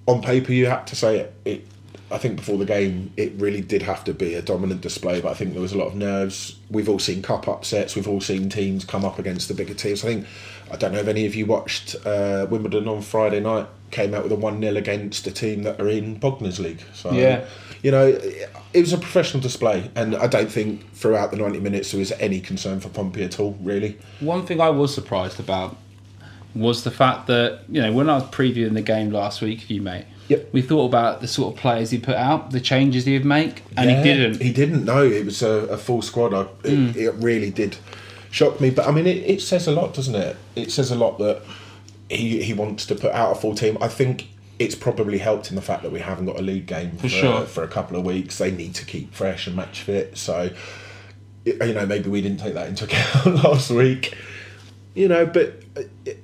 on 0.06 0.22
paper 0.22 0.50
you 0.50 0.66
had 0.66 0.88
to 0.88 0.96
say 0.96 1.20
it, 1.20 1.34
it. 1.44 1.66
I 2.11 2.19
think 2.19 2.37
before 2.37 2.56
the 2.56 2.64
game, 2.64 3.12
it 3.17 3.32
really 3.37 3.61
did 3.61 3.82
have 3.82 4.05
to 4.05 4.14
be 4.14 4.35
a 4.35 4.43
dominant 4.43 4.81
display. 4.81 5.20
But 5.20 5.31
I 5.31 5.35
think 5.35 5.53
there 5.53 5.62
was 5.62 5.73
a 5.73 5.79
lot 5.79 5.88
of 5.88 5.97
nerves. 5.97 6.56
We've 6.70 6.88
all 6.88 6.99
seen 7.00 7.20
cup 7.23 7.49
upsets. 7.49 7.97
We've 7.97 8.06
all 8.08 8.20
seen 8.20 8.49
teams 8.49 8.85
come 8.85 9.05
up 9.05 9.19
against 9.19 9.49
the 9.49 9.55
bigger 9.55 9.75
teams. 9.75 10.05
I 10.05 10.08
think 10.08 10.26
I 10.70 10.76
don't 10.76 10.93
know 10.93 11.00
if 11.00 11.08
any 11.08 11.26
of 11.26 11.35
you 11.35 11.47
watched 11.47 11.97
uh, 12.06 12.47
Wimbledon 12.49 12.87
on 12.88 13.03
Friday 13.03 13.41
night. 13.41 13.67
Came 13.91 14.14
out 14.14 14.23
with 14.25 14.32
a 14.32 14.37
one 14.37 14.61
0 14.61 14.75
against 14.76 15.26
a 15.26 15.31
team 15.32 15.62
that 15.62 15.81
are 15.81 15.88
in 15.88 16.19
Bognor's 16.19 16.58
league. 16.61 16.82
So 16.93 17.12
Yeah. 17.12 17.44
you 17.82 17.91
know, 17.93 18.06
it 18.06 18.81
was 18.81 18.93
a 18.93 18.99
professional 18.99 19.41
display, 19.41 19.91
and 19.94 20.17
I 20.17 20.26
don't 20.26 20.50
think 20.50 20.93
throughout 20.93 21.31
the 21.31 21.37
ninety 21.37 21.61
minutes 21.61 21.93
there 21.93 22.00
was 22.00 22.11
any 22.12 22.41
concern 22.41 22.81
for 22.81 22.88
Pompey 22.88 23.23
at 23.23 23.38
all. 23.41 23.56
Really. 23.62 23.99
One 24.20 24.44
thing 24.44 24.61
I 24.61 24.70
was 24.70 24.93
surprised 24.94 25.38
about 25.38 25.76
was 26.55 26.85
the 26.85 26.91
fact 26.91 27.26
that 27.29 27.61
you 27.69 27.81
know 27.82 27.93
when 27.93 28.09
I 28.11 28.14
was 28.14 28.25
previewing 28.25 28.75
the 28.75 28.82
game 28.82 29.11
last 29.11 29.41
week, 29.41 29.70
you 29.70 29.82
mate, 29.82 30.06
Yep. 30.28 30.49
we 30.52 30.62
thought 30.62 30.87
about 30.87 31.20
the 31.20 31.28
sort 31.28 31.55
of 31.55 31.61
players 31.61 31.90
he 31.90 31.99
put 31.99 32.17
out, 32.17 32.50
the 32.50 32.61
changes 32.61 33.05
he 33.05 33.12
would 33.12 33.25
make, 33.25 33.62
and 33.76 33.88
Yeah, 33.90 33.96
he 33.99 34.02
didn't. 34.02 34.43
He 34.43 34.52
didn't 34.52 34.84
know 34.84 35.05
it 35.05 35.25
was 35.25 35.43
a, 35.43 35.67
a 35.69 35.76
full 35.78 36.02
squad. 36.02 36.34
I, 36.34 36.40
it, 36.43 36.49
Mm. 36.64 36.96
it 36.96 37.11
really 37.12 37.50
did 37.50 37.76
shock 38.31 38.61
me. 38.61 38.70
But 38.70 38.88
I 38.88 38.90
mean, 38.90 39.06
it, 39.06 39.19
it 39.19 39.40
says 39.43 39.67
a 39.69 39.73
lot, 39.73 39.94
doesn't 39.94 40.14
it? 40.17 40.37
It 40.56 40.73
says 40.73 40.90
a 40.90 40.96
lot 40.96 41.19
that 41.19 41.43
he 42.11 42.43
he 42.43 42.52
wants 42.55 42.87
to 42.87 42.94
put 42.94 43.12
out 43.12 43.32
a 43.32 43.40
full 43.40 43.55
team. 43.55 43.78
I 43.81 43.88
think 43.88 44.28
it's 44.58 44.75
probably 44.75 45.19
helped 45.19 45.50
in 45.50 45.55
the 45.56 45.62
fact 45.62 45.82
that 45.82 45.93
we 45.93 46.00
haven't 46.00 46.25
got 46.26 46.38
a 46.38 46.43
league 46.43 46.67
game 46.67 46.96
for, 46.96 47.08
sure. 47.08 47.44
for 47.46 47.62
a 47.62 47.69
couple 47.69 47.96
of 47.99 48.05
weeks. 48.05 48.38
They 48.38 48.50
need 48.50 48.75
to 48.76 48.84
keep 48.87 49.12
fresh 49.14 49.46
and 49.46 49.55
match 49.55 49.82
fit. 49.82 50.17
So 50.17 50.50
you 51.44 51.55
know, 51.75 51.87
maybe 51.87 52.08
we 52.11 52.20
didn't 52.20 52.40
take 52.40 52.55
that 52.55 52.69
into 52.69 52.84
account 52.87 53.44
last 53.44 53.70
week. 53.70 54.17
You 54.94 55.08
know, 55.08 55.26
but 55.26 55.62
uh, 55.76 55.82
it, 56.05 56.19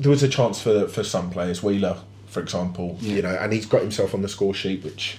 there 0.00 0.10
was 0.10 0.22
a 0.22 0.28
chance 0.28 0.60
for 0.60 0.88
for 0.88 1.04
some 1.04 1.30
players, 1.30 1.62
Wheeler, 1.62 1.98
for 2.36 2.42
example. 2.42 2.98
You 3.00 3.22
know, 3.22 3.34
and 3.40 3.50
he's 3.52 3.64
got 3.64 3.80
himself 3.80 4.12
on 4.14 4.20
the 4.20 4.28
score 4.28 4.52
sheet, 4.52 4.84
which 4.84 5.16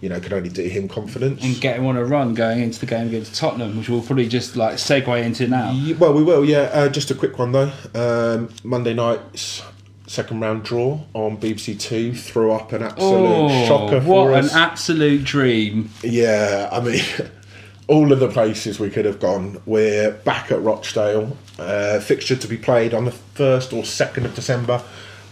you 0.00 0.08
know 0.08 0.20
could 0.20 0.32
only 0.32 0.48
do 0.48 0.62
him 0.62 0.86
confidence. 0.88 1.42
and 1.42 1.60
get 1.60 1.76
him 1.78 1.86
on 1.86 1.96
a 1.96 2.04
run 2.04 2.32
going 2.34 2.60
into 2.62 2.78
the 2.78 2.86
game 2.86 3.08
against 3.08 3.34
Tottenham, 3.34 3.76
which 3.76 3.88
we'll 3.88 4.02
probably 4.02 4.28
just 4.28 4.54
like 4.54 4.76
segue 4.76 5.22
into 5.24 5.48
now. 5.48 5.72
Ye- 5.72 5.94
Well, 5.94 6.12
we 6.14 6.22
will, 6.22 6.44
yeah. 6.44 6.70
Uh, 6.72 6.88
just 6.88 7.10
a 7.10 7.14
quick 7.14 7.38
one 7.40 7.50
though. 7.52 7.72
Um, 7.94 8.48
Monday 8.62 8.94
night's 8.94 9.62
second 10.06 10.40
round 10.40 10.62
draw 10.64 11.00
on 11.14 11.36
BBC 11.38 11.78
Two 11.78 12.14
threw 12.14 12.52
up 12.52 12.72
an 12.72 12.82
absolute 12.84 13.26
Oh, 13.28 13.66
shocker 13.66 14.00
what 14.00 14.24
for 14.26 14.32
an 14.34 14.48
absolute 14.52 15.24
dream! 15.24 15.90
Yeah, 16.04 16.68
I 16.72 16.80
mean, 16.80 17.02
all 17.88 18.12
of 18.12 18.20
the 18.20 18.28
places 18.28 18.78
we 18.78 18.90
could 18.90 19.04
have 19.04 19.18
gone. 19.18 19.60
We're 19.66 20.12
back 20.12 20.50
at 20.52 20.62
Rochdale. 20.62 21.36
Uh, 21.58 21.98
fixture 22.00 22.36
to 22.36 22.48
be 22.48 22.56
played 22.56 22.94
on 22.94 23.04
the 23.04 23.10
1st 23.10 23.72
or 23.76 23.82
2nd 23.82 24.24
of 24.24 24.34
December. 24.34 24.80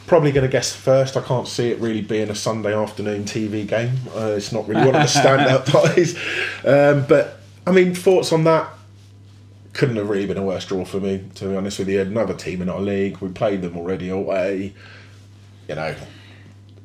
Probably 0.09 0.33
going 0.33 0.47
to 0.47 0.51
guess 0.51 0.75
first. 0.75 1.17
I 1.17 1.21
can't 1.21 1.47
see 1.47 1.71
it 1.71 1.79
really 1.81 2.01
being 2.01 2.31
a 2.31 2.35
Sunday 2.35 2.75
afternoon 2.75 3.25
TV 3.25 3.67
game. 3.67 3.93
Uh, 4.17 4.33
it's 4.37 4.53
not 4.53 4.67
really 4.67 4.85
one 4.87 4.95
of 4.97 5.13
the 5.13 5.21
standout 5.21 5.67
ties. 5.67 6.17
Um, 6.65 7.07
but, 7.07 7.41
I 7.67 7.73
mean, 7.73 7.95
thoughts 7.95 8.33
on 8.33 8.45
that? 8.45 8.73
Couldn't 9.75 9.97
have 9.97 10.09
really 10.09 10.27
been 10.27 10.39
a 10.39 10.43
worse 10.43 10.65
draw 10.65 10.85
for 10.87 10.99
me, 10.99 11.25
to 11.37 11.51
be 11.51 11.57
honest 11.57 11.79
with 11.79 11.91
you. 11.91 12.01
Another 12.01 12.33
team 12.33 12.63
in 12.63 12.71
our 12.71 12.81
league. 12.81 13.19
We 13.19 13.29
played 13.29 13.61
them 13.61 13.77
already 13.77 14.09
away. 14.09 14.73
You 15.69 15.75
know, 15.75 15.95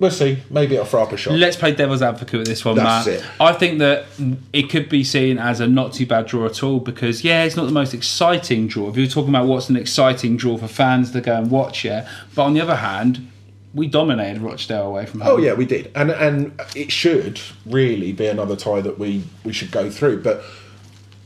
we'll 0.04 0.12
see. 0.12 0.38
Maybe 0.50 0.76
it'll 0.76 0.86
throw 0.86 1.04
up 1.04 1.12
a 1.14 1.18
shot. 1.18 1.34
Let's 1.36 1.56
play 1.56 1.74
devil's 1.74 2.02
advocate 2.02 2.40
with 2.40 2.48
this 2.48 2.64
one, 2.64 2.76
That's 2.76 3.08
Matt. 3.08 3.16
it. 3.16 3.26
I 3.40 3.54
think 3.54 3.80
that 3.80 4.06
it 4.52 4.70
could 4.70 4.90
be 4.90 5.04
seen 5.04 5.40
as 5.40 5.60
a 5.60 5.68
not 5.68 5.94
too 5.94 6.06
bad 6.06 6.28
draw 6.28 6.46
at 6.46 6.62
all 6.62 6.80
because, 6.80 7.24
yeah, 7.24 7.44
it's 7.44 7.56
not 7.56 7.66
the 7.66 7.72
most 7.72 7.94
exciting 7.94 8.68
draw. 8.68 8.90
If 8.90 8.98
you're 8.98 9.08
talking 9.08 9.30
about 9.30 9.48
what's 9.48 9.70
an 9.70 9.78
exciting 9.78 10.36
draw 10.38 10.58
for 10.58 10.68
fans 10.68 11.12
to 11.12 11.22
go 11.22 11.36
and 11.36 11.50
watch, 11.50 11.86
yeah. 11.86 12.08
But 12.36 12.44
on 12.44 12.54
the 12.54 12.62
other 12.62 12.76
hand, 12.76 13.32
we 13.74 13.88
dominated 13.88 14.42
Rochdale 14.42 14.88
away 14.88 15.06
from 15.06 15.22
home. 15.22 15.32
Oh 15.32 15.38
yeah, 15.38 15.54
we 15.54 15.66
did, 15.66 15.90
and 15.96 16.12
and 16.12 16.62
it 16.76 16.92
should 16.92 17.40
really 17.66 18.12
be 18.12 18.28
another 18.28 18.56
tie 18.56 18.82
that 18.82 19.00
we 19.00 19.24
we 19.44 19.52
should 19.54 19.72
go 19.72 19.90
through. 19.90 20.22
But 20.22 20.44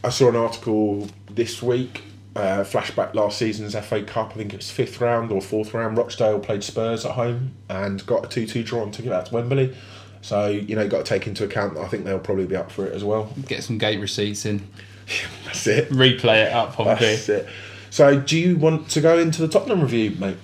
I 0.04 0.10
saw 0.10 0.30
an 0.30 0.36
article 0.38 1.10
this 1.30 1.62
week, 1.62 2.04
uh, 2.38 2.64
flashback 2.64 3.14
last 3.16 3.38
season's 3.38 3.74
FA 3.76 4.04
Cup. 4.04 4.32
I 4.32 4.36
think 4.36 4.54
it 4.54 4.58
was 4.58 4.70
fifth 4.72 5.02
round 5.02 5.32
or 5.32 5.42
fourth 5.42 5.74
round. 5.74 5.98
Rochdale 5.98 6.40
played 6.40 6.64
Spurs 6.64 7.06
at 7.06 7.12
home 7.14 7.54
and 7.70 8.06
got 8.06 8.26
a 8.26 8.28
two-two 8.28 8.64
draw 8.64 8.84
and 8.84 8.94
took 8.94 9.06
it 9.06 9.12
out 9.12 9.26
to 9.28 9.34
Wembley. 9.34 9.76
So 10.22 10.48
you 10.48 10.76
know, 10.76 10.82
you've 10.84 10.92
got 10.92 11.06
to 11.06 11.10
take 11.10 11.28
into 11.28 11.44
account 11.44 11.76
that 11.76 11.82
I 11.82 11.88
think 11.88 12.04
they'll 12.06 12.20
probably 12.20 12.46
be 12.46 12.56
up 12.56 12.72
for 12.72 12.86
it 12.86 12.94
as 12.94 13.04
well. 13.04 13.34
Get 13.48 13.64
some 13.64 13.78
gate 13.78 14.00
receipts 14.00 14.46
in, 14.46 14.68
That's 15.46 15.66
it. 15.68 15.90
replay 15.90 16.46
it 16.48 16.54
up, 16.54 16.74
Pompey. 16.74 17.00
That's 17.06 17.30
it. 17.30 17.48
So, 17.90 18.20
do 18.20 18.38
you 18.38 18.58
want 18.58 18.90
to 18.90 19.02
go 19.02 19.18
into 19.18 19.42
the 19.42 19.48
Tottenham 19.48 19.82
review, 19.82 20.12
mate? 20.20 20.38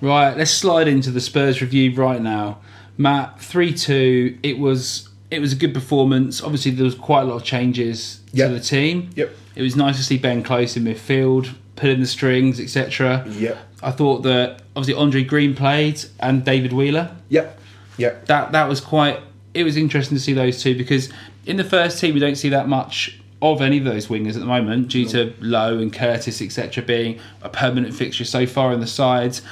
Right, 0.00 0.36
let's 0.36 0.50
slide 0.50 0.86
into 0.86 1.10
the 1.10 1.20
Spurs 1.20 1.60
review 1.62 1.94
right 1.94 2.20
now. 2.20 2.58
Matt, 2.98 3.40
three 3.40 3.72
two. 3.72 4.38
It 4.42 4.58
was 4.58 5.08
it 5.30 5.40
was 5.40 5.52
a 5.52 5.56
good 5.56 5.72
performance. 5.74 6.42
Obviously, 6.42 6.72
there 6.72 6.84
was 6.84 6.94
quite 6.94 7.22
a 7.22 7.24
lot 7.24 7.36
of 7.36 7.44
changes 7.44 8.20
Yep. 8.34 8.48
to 8.48 8.54
the 8.54 8.60
team. 8.60 9.10
Yep. 9.16 9.34
It 9.54 9.62
was 9.62 9.76
nice 9.76 9.96
to 9.96 10.02
see 10.02 10.18
Ben 10.18 10.42
Close 10.42 10.76
in 10.76 10.84
midfield, 10.84 11.54
pulling 11.76 12.00
the 12.00 12.06
strings, 12.06 12.60
etc. 12.60 13.24
Yep. 13.28 13.58
I 13.82 13.90
thought 13.90 14.22
that 14.22 14.62
obviously 14.74 15.00
Andre 15.00 15.24
Green 15.24 15.54
played 15.54 16.04
and 16.20 16.44
David 16.44 16.72
Wheeler. 16.72 17.14
Yep. 17.28 17.60
Yep. 17.98 18.26
That 18.26 18.52
that 18.52 18.68
was 18.68 18.80
quite. 18.80 19.20
It 19.52 19.64
was 19.64 19.76
interesting 19.76 20.16
to 20.16 20.22
see 20.22 20.32
those 20.32 20.62
two 20.62 20.76
because 20.76 21.10
in 21.46 21.56
the 21.56 21.64
first 21.64 22.00
team 22.00 22.14
we 22.14 22.20
don't 22.20 22.36
see 22.36 22.48
that 22.48 22.68
much 22.68 23.20
of 23.40 23.60
any 23.60 23.78
of 23.78 23.84
those 23.84 24.08
wingers 24.08 24.34
at 24.34 24.40
the 24.40 24.46
moment 24.46 24.88
due 24.88 25.06
to 25.06 25.32
Lowe 25.40 25.78
and 25.78 25.92
Curtis 25.92 26.40
etc. 26.40 26.82
being 26.82 27.20
a 27.42 27.48
permanent 27.48 27.94
fixture 27.94 28.24
so 28.24 28.46
far 28.46 28.72
in 28.72 28.80
the 28.80 28.86
sides. 28.86 29.42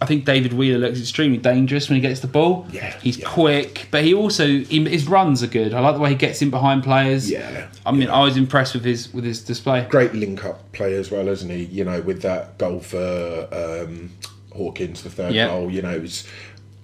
I 0.00 0.04
think 0.06 0.24
David 0.26 0.52
Wheeler 0.52 0.78
looks 0.78 1.00
extremely 1.00 1.38
dangerous 1.38 1.88
when 1.88 1.96
he 1.96 2.02
gets 2.02 2.20
the 2.20 2.26
ball. 2.26 2.66
Yeah, 2.70 2.98
he's 3.00 3.18
yeah. 3.18 3.28
quick, 3.28 3.88
but 3.90 4.04
he 4.04 4.12
also 4.12 4.46
he, 4.46 4.84
his 4.88 5.08
runs 5.08 5.42
are 5.42 5.46
good. 5.46 5.72
I 5.72 5.80
like 5.80 5.94
the 5.94 6.00
way 6.00 6.10
he 6.10 6.16
gets 6.16 6.42
in 6.42 6.50
behind 6.50 6.84
players. 6.84 7.30
Yeah, 7.30 7.68
I 7.86 7.92
mean, 7.92 8.08
I 8.10 8.20
was 8.22 8.36
impressed 8.36 8.74
with 8.74 8.84
his 8.84 9.12
with 9.14 9.24
his 9.24 9.42
display. 9.42 9.86
great 9.88 10.12
link 10.14 10.44
up 10.44 10.70
play 10.72 10.94
as 10.96 11.10
well, 11.10 11.28
isn't 11.28 11.48
he? 11.48 11.64
You 11.64 11.84
know, 11.84 12.02
with 12.02 12.20
that 12.22 12.58
goal 12.58 12.80
for 12.80 13.48
um, 13.52 14.10
Hawkins, 14.54 15.02
the 15.02 15.10
third 15.10 15.32
Yeah. 15.34 15.48
goal, 15.48 15.70
you 15.70 15.80
know, 15.82 15.90
it 15.94 16.02
was 16.02 16.26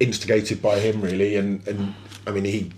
instigated 0.01 0.63
by 0.63 0.79
him 0.81 1.01
really, 1.01 1.37
and 1.37 1.67
and 1.69 1.95
I 2.27 2.31
mean 2.31 2.45
he. 2.45 2.73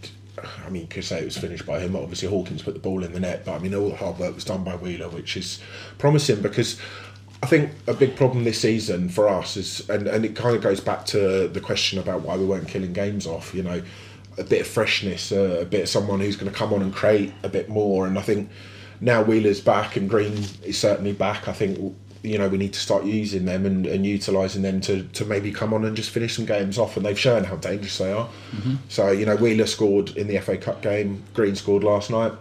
I 0.66 0.68
mean, 0.68 0.82
you 0.82 0.88
could 0.88 1.04
say 1.04 1.20
it 1.20 1.24
was 1.24 1.38
finished 1.38 1.64
by 1.64 1.78
him. 1.78 1.94
Obviously, 1.94 2.28
Hawkins 2.28 2.60
put 2.60 2.74
the 2.74 2.80
ball 2.80 3.04
in 3.04 3.12
the 3.12 3.20
net, 3.20 3.44
but 3.46 3.52
I 3.54 3.58
mean, 3.60 3.72
all 3.74 3.88
the 3.90 3.96
hard 3.96 4.18
work 4.18 4.34
was 4.34 4.44
done 4.44 4.64
by 4.64 4.74
Wheeler, 4.74 5.08
which 5.08 5.36
is 5.36 5.60
promising 5.96 6.42
because 6.42 6.78
I 7.44 7.46
think 7.46 7.72
a 7.86 7.92
big 7.92 8.16
problem 8.16 8.44
this 8.44 8.58
season 8.58 9.10
for 9.10 9.28
us 9.28 9.58
is, 9.58 9.86
and, 9.90 10.08
and 10.08 10.24
it 10.24 10.34
kind 10.34 10.56
of 10.56 10.62
goes 10.62 10.80
back 10.80 11.04
to 11.08 11.46
the 11.46 11.60
question 11.60 11.98
about 11.98 12.22
why 12.22 12.38
we 12.38 12.46
weren't 12.46 12.66
killing 12.68 12.94
games 12.94 13.26
off. 13.26 13.54
You 13.54 13.62
know, 13.62 13.82
a 14.38 14.44
bit 14.44 14.62
of 14.62 14.66
freshness, 14.66 15.30
uh, 15.30 15.58
a 15.60 15.66
bit 15.66 15.82
of 15.82 15.88
someone 15.90 16.20
who's 16.20 16.36
going 16.36 16.50
to 16.50 16.58
come 16.58 16.72
on 16.72 16.80
and 16.80 16.90
create 16.90 17.34
a 17.42 17.50
bit 17.50 17.68
more. 17.68 18.06
And 18.06 18.18
I 18.18 18.22
think 18.22 18.48
now 19.02 19.22
Wheeler's 19.22 19.60
back 19.60 19.94
and 19.96 20.08
Green 20.08 20.32
is 20.62 20.78
certainly 20.78 21.12
back. 21.12 21.46
I 21.46 21.52
think 21.52 21.94
you 22.22 22.38
know 22.38 22.48
we 22.48 22.56
need 22.56 22.72
to 22.72 22.80
start 22.80 23.04
using 23.04 23.44
them 23.44 23.66
and, 23.66 23.86
and 23.86 24.06
utilising 24.06 24.62
them 24.62 24.80
to, 24.80 25.02
to 25.02 25.26
maybe 25.26 25.52
come 25.52 25.74
on 25.74 25.84
and 25.84 25.94
just 25.94 26.08
finish 26.08 26.36
some 26.36 26.46
games 26.46 26.78
off. 26.78 26.96
And 26.96 27.04
they've 27.04 27.20
shown 27.20 27.44
how 27.44 27.56
dangerous 27.56 27.98
they 27.98 28.10
are. 28.10 28.26
So 28.88 29.10
you 29.10 29.26
know 29.26 29.36
Wheeler 29.36 29.66
scored 29.66 30.16
in 30.16 30.28
the 30.28 30.38
FA 30.40 30.56
Cup 30.56 30.80
game. 30.80 31.22
Green 31.34 31.56
scored 31.56 31.84
last 31.84 32.08
night. 32.08 32.32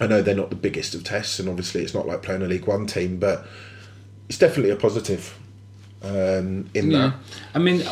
I 0.00 0.08
know 0.08 0.22
they're 0.22 0.34
not 0.34 0.50
the 0.50 0.56
biggest 0.56 0.96
of 0.96 1.04
tests, 1.04 1.38
and 1.38 1.48
obviously 1.48 1.82
it's 1.84 1.94
not 1.94 2.08
like 2.08 2.24
playing 2.24 2.42
a 2.42 2.46
League 2.46 2.66
One 2.66 2.88
team, 2.88 3.20
but 3.20 3.46
it's 4.28 4.38
definitely 4.38 4.70
a 4.70 4.76
positive 4.76 5.38
um, 6.02 6.68
in 6.74 6.90
Yeah. 6.90 6.98
that. 6.98 7.14
I 7.54 7.58
mean, 7.58 7.82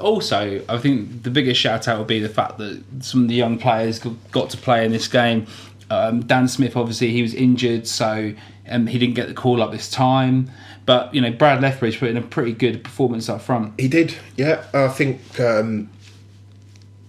also, 0.00 0.62
I 0.68 0.78
think 0.78 1.22
the 1.22 1.30
biggest 1.30 1.60
shout 1.60 1.88
out 1.88 1.98
would 1.98 2.06
be 2.06 2.20
the 2.20 2.28
fact 2.28 2.58
that 2.58 2.82
some 3.00 3.22
of 3.24 3.28
the 3.28 3.34
young 3.34 3.58
players 3.58 3.98
got 4.30 4.50
to 4.50 4.56
play 4.56 4.84
in 4.84 4.92
this 4.92 5.08
game. 5.08 5.46
Um, 5.90 6.20
Dan 6.20 6.48
Smith, 6.48 6.76
obviously, 6.76 7.12
he 7.12 7.22
was 7.22 7.34
injured, 7.34 7.86
so 7.86 8.32
um, 8.68 8.86
he 8.86 8.98
didn't 8.98 9.14
get 9.14 9.28
the 9.28 9.34
call 9.34 9.62
up 9.62 9.72
this 9.72 9.90
time. 9.90 10.50
But, 10.86 11.14
you 11.14 11.20
know, 11.20 11.30
Brad 11.30 11.60
Lethbridge 11.60 11.98
put 11.98 12.08
in 12.08 12.16
a 12.16 12.22
pretty 12.22 12.52
good 12.52 12.82
performance 12.82 13.28
up 13.28 13.42
front. 13.42 13.78
He 13.78 13.88
did, 13.88 14.14
yeah. 14.36 14.64
I 14.72 14.88
think 14.88 15.38
um, 15.40 15.90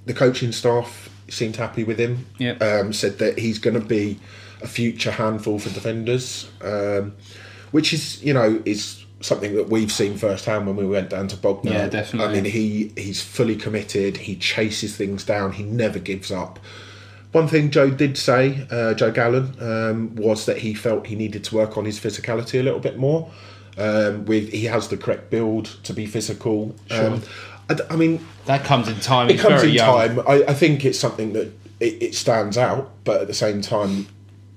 the 0.06 0.14
coaching 0.14 0.52
staff 0.52 1.10
seemed 1.30 1.56
happy 1.56 1.84
with 1.84 1.98
him. 2.00 2.26
Yep. 2.40 2.62
Um, 2.62 2.94
said 2.94 3.20
that 3.20 3.40
he's 3.40 3.60
going 3.60 3.80
to 3.80 3.86
be 3.86 4.20
a 4.62 4.68
future 4.68 5.12
handful 5.12 5.60
for 5.60 5.70
defenders, 5.70 6.50
um, 6.62 7.14
which 7.72 7.94
is, 7.94 8.22
you 8.24 8.34
know, 8.34 8.62
is 8.66 9.04
something 9.22 9.56
that 9.56 9.70
we've 9.70 9.92
seen 9.92 10.18
firsthand 10.18 10.66
when 10.66 10.76
we 10.78 10.86
went 10.86 11.10
down 11.10 11.28
to 11.28 11.36
Bognor. 11.38 11.72
Yeah, 11.72 11.88
definitely. 11.90 12.38
I 12.38 12.42
mean, 12.42 12.52
he 12.52 12.94
he's 12.98 13.22
fully 13.22 13.56
committed. 13.56 14.18
He 14.18 14.36
chases 14.36 14.96
things 14.96 15.24
down. 15.24 15.54
He 15.54 15.64
never 15.64 16.00
gives 16.00 16.32
up. 16.32 16.60
One 17.32 17.48
thing 17.48 17.70
Joe 17.70 17.92
did 17.92 18.18
say, 18.18 18.66
uh, 18.72 18.96
Joe 18.96 19.12
Gallen, 19.12 19.54
um, 19.62 20.16
was 20.16 20.46
that 20.48 20.58
he 20.60 20.74
felt 20.74 21.06
he 21.08 21.16
needed 21.16 21.44
to 21.46 21.56
work 21.56 21.78
on 21.78 21.86
his 21.86 22.00
physicality 22.00 22.60
a 22.60 22.64
little 22.64 22.80
bit 22.80 22.98
more. 22.98 23.30
Um, 23.78 24.26
with 24.26 24.52
he 24.52 24.66
has 24.66 24.88
the 24.88 24.98
correct 24.98 25.30
build 25.30 25.66
to 25.84 25.94
be 25.94 26.06
physical. 26.06 26.76
Um, 26.90 27.22
I, 27.70 27.74
d- 27.76 27.84
I 27.90 27.96
mean, 27.96 28.26
That 28.46 28.64
comes 28.66 28.88
in 28.88 29.00
time. 29.00 29.30
it 29.30 29.34
He's 29.34 29.42
comes 29.42 29.62
in 29.64 29.70
young. 29.70 30.16
time. 30.16 30.20
I, 30.28 30.44
I 30.50 30.54
think 30.54 30.84
it's 30.84 30.98
something 31.00 31.34
that 31.34 31.48
it, 31.80 32.02
it 32.02 32.16
stands 32.16 32.58
out, 32.58 32.92
but 33.04 33.22
at 33.22 33.28
the 33.28 33.34
same 33.34 33.62
time, 33.62 34.08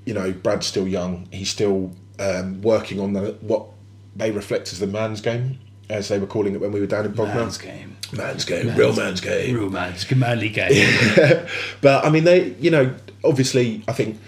you 0.07 0.15
know, 0.15 0.33
Brad's 0.33 0.67
still 0.67 0.89
young. 0.89 1.29
He's 1.31 1.51
still 1.51 1.93
um, 2.23 2.63
working 2.63 3.01
on 3.01 3.13
the 3.13 3.37
what 3.41 3.67
they 4.15 4.31
reflect 4.31 4.73
as 4.73 4.79
the 4.79 4.87
man's 4.87 5.21
game, 5.21 5.59
as 5.89 6.09
they 6.09 6.19
were 6.19 6.27
calling 6.27 6.55
it 6.55 6.61
when 6.61 6.73
we 6.73 6.81
were 6.81 6.87
down 6.87 7.05
in 7.05 7.13
Bognor. 7.13 7.35
Man's 7.35 7.59
game. 7.59 7.97
Man's 8.13 8.45
game, 8.45 8.75
real 8.77 8.95
man's 8.95 9.21
game. 9.21 9.55
Real 9.55 9.71
man's 9.71 10.11
manly 10.15 10.51
game. 10.51 11.47
But 11.81 12.05
I 12.05 12.11
mean, 12.11 12.25
they, 12.25 12.51
you 12.61 12.71
know, 12.71 12.95
obviously, 13.25 13.83
I 13.89 13.93
think 13.93 14.21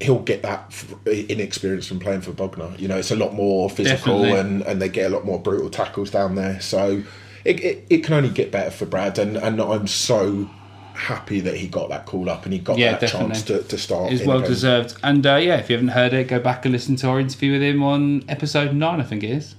he'll 0.00 0.20
get 0.20 0.42
that 0.42 0.74
inexperience 1.06 1.86
from 1.86 2.00
playing 2.00 2.22
for 2.22 2.32
Bognor. 2.32 2.74
You 2.78 2.88
know, 2.88 2.96
it's 2.96 3.10
a 3.12 3.16
lot 3.16 3.34
more 3.34 3.70
physical, 3.70 4.22
Definitely. 4.22 4.40
and, 4.40 4.62
and 4.62 4.82
they 4.82 4.88
get 4.88 5.06
a 5.10 5.14
lot 5.14 5.24
more 5.24 5.40
brutal 5.40 5.70
tackles 5.70 6.10
down 6.10 6.34
there. 6.34 6.60
So 6.60 7.02
it, 7.44 7.60
it, 7.64 7.86
it 7.88 8.04
can 8.04 8.14
only 8.14 8.30
get 8.30 8.50
better 8.50 8.70
for 8.70 8.86
Brad, 8.86 9.18
and, 9.18 9.36
and 9.36 9.60
I'm 9.60 9.86
so 9.86 10.50
happy 10.98 11.40
that 11.40 11.56
he 11.56 11.68
got 11.68 11.88
that 11.90 12.04
call 12.06 12.28
up 12.28 12.44
and 12.44 12.52
he 12.52 12.58
got 12.58 12.76
Yeah, 12.78 12.92
that 12.92 13.00
definitely. 13.00 13.28
chance 13.34 13.42
to, 13.44 13.62
to 13.62 13.78
start. 13.78 14.12
It's 14.12 14.24
well 14.26 14.40
deserved. 14.40 14.96
And 15.02 15.26
uh, 15.26 15.36
yeah, 15.36 15.56
if 15.56 15.70
you 15.70 15.76
haven't 15.76 15.92
heard 15.92 16.12
it, 16.12 16.28
go 16.28 16.38
back 16.40 16.64
and 16.64 16.72
listen 16.72 16.96
to 16.96 17.08
our 17.08 17.20
interview 17.20 17.52
with 17.52 17.62
him 17.62 17.82
on 17.82 18.24
episode 18.28 18.74
nine, 18.74 19.00
I 19.00 19.04
think 19.04 19.22
it 19.22 19.30
is. 19.30 19.54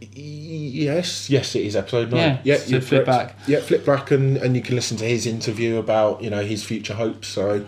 Yes, 0.00 1.28
yes, 1.30 1.54
it 1.56 1.62
is 1.66 1.74
episode 1.76 2.10
nine. 2.10 2.18
Yeah, 2.20 2.40
yeah, 2.44 2.56
so 2.56 2.80
flip 2.80 3.04
correct. 3.04 3.36
back. 3.36 3.36
Yeah, 3.48 3.60
flip 3.60 3.84
back, 3.84 4.10
and, 4.10 4.36
and 4.36 4.54
you 4.54 4.62
can 4.62 4.74
listen 4.76 4.96
to 4.98 5.04
his 5.04 5.26
interview 5.26 5.76
about 5.78 6.22
you 6.22 6.30
know 6.30 6.42
his 6.44 6.62
future 6.64 6.94
hopes. 6.94 7.28
So 7.28 7.64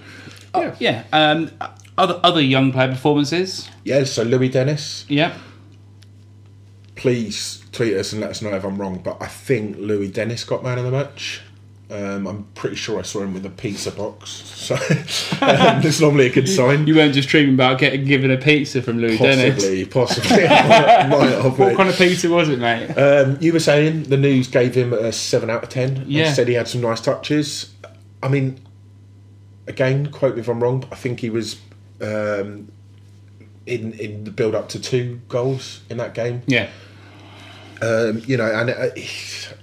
Yeah. 0.54 0.75
Yeah. 0.78 1.04
Um, 1.12 1.50
other 1.99 2.21
other 2.23 2.40
young 2.40 2.73
player 2.73 2.88
performances. 2.88 3.69
yeah, 3.85 4.04
so 4.04 4.23
Louis 4.23 4.49
Dennis. 4.49 5.04
Yeah. 5.09 5.37
please 6.97 7.64
tweet 7.73 7.95
us 7.95 8.12
and 8.12 8.21
let 8.21 8.30
us 8.30 8.42
know 8.42 8.54
if 8.54 8.64
I'm 8.64 8.76
wrong, 8.78 8.99
but 9.02 9.16
I 9.21 9.26
think 9.26 9.76
Louis 9.78 10.09
Dennis 10.11 10.45
got 10.45 10.62
man 10.62 10.78
of 10.78 10.85
the 10.85 10.90
match. 10.90 11.40
Um, 11.90 12.28
I'm 12.28 12.44
pretty 12.54 12.76
sure 12.76 13.00
I 13.00 13.02
saw 13.02 13.20
him 13.23 13.35
with 13.35 13.44
a 13.44 13.50
pizza 13.50 13.90
box, 13.90 14.30
so 14.30 14.75
um, 15.44 15.82
it's 15.85 16.00
normally 16.00 16.26
a 16.26 16.32
good 16.32 16.49
sign. 16.49 16.87
You 16.87 16.94
weren't 16.94 17.14
just 17.14 17.28
dreaming 17.28 17.54
about 17.54 17.80
getting 17.80 18.04
given 18.04 18.30
a 18.30 18.37
pizza 18.37 18.80
from 18.80 18.99
Louis 18.99 19.18
Dennis. 19.18 19.56
Possibly, 19.56 19.85
possibly. 19.87 20.44
might, 20.44 21.09
might 21.09 21.30
have, 21.30 21.59
What 21.59 21.76
kind 21.76 21.88
of 21.88 21.97
pizza 21.97 22.30
was 22.30 22.49
it, 22.49 22.61
mate? 22.61 22.90
Um, 22.90 23.38
you 23.40 23.52
were 23.52 23.59
saying 23.59 24.04
the 24.04 24.16
news 24.16 24.47
gave 24.47 24.75
him 24.76 24.92
a 24.92 25.11
seven 25.11 25.50
out 25.50 25.64
of 25.64 25.68
ten. 25.68 26.04
Yeah. 26.06 26.32
said 26.32 26.47
he 26.47 26.54
had 26.54 26.68
some 26.68 26.80
nice 26.80 27.00
touches. 27.00 27.75
I 28.23 28.28
mean, 28.28 28.61
again, 29.66 30.12
quote 30.12 30.37
me 30.37 30.42
if 30.42 30.49
I'm 30.49 30.62
wrong, 30.62 30.80
but 30.80 30.92
I 30.92 30.97
think 30.97 31.18
he 31.18 31.30
was 31.30 31.61
um, 32.00 32.70
in 33.66 33.94
in 33.94 34.23
the 34.23 34.30
build 34.30 34.54
up 34.54 34.68
to 34.70 34.80
two 34.80 35.20
goals 35.28 35.80
in 35.90 35.97
that 35.97 36.14
game. 36.14 36.42
yeah. 36.47 36.68
Um, 37.82 38.20
you 38.26 38.37
know, 38.37 38.44
and 38.44 38.68
uh, 38.70 38.90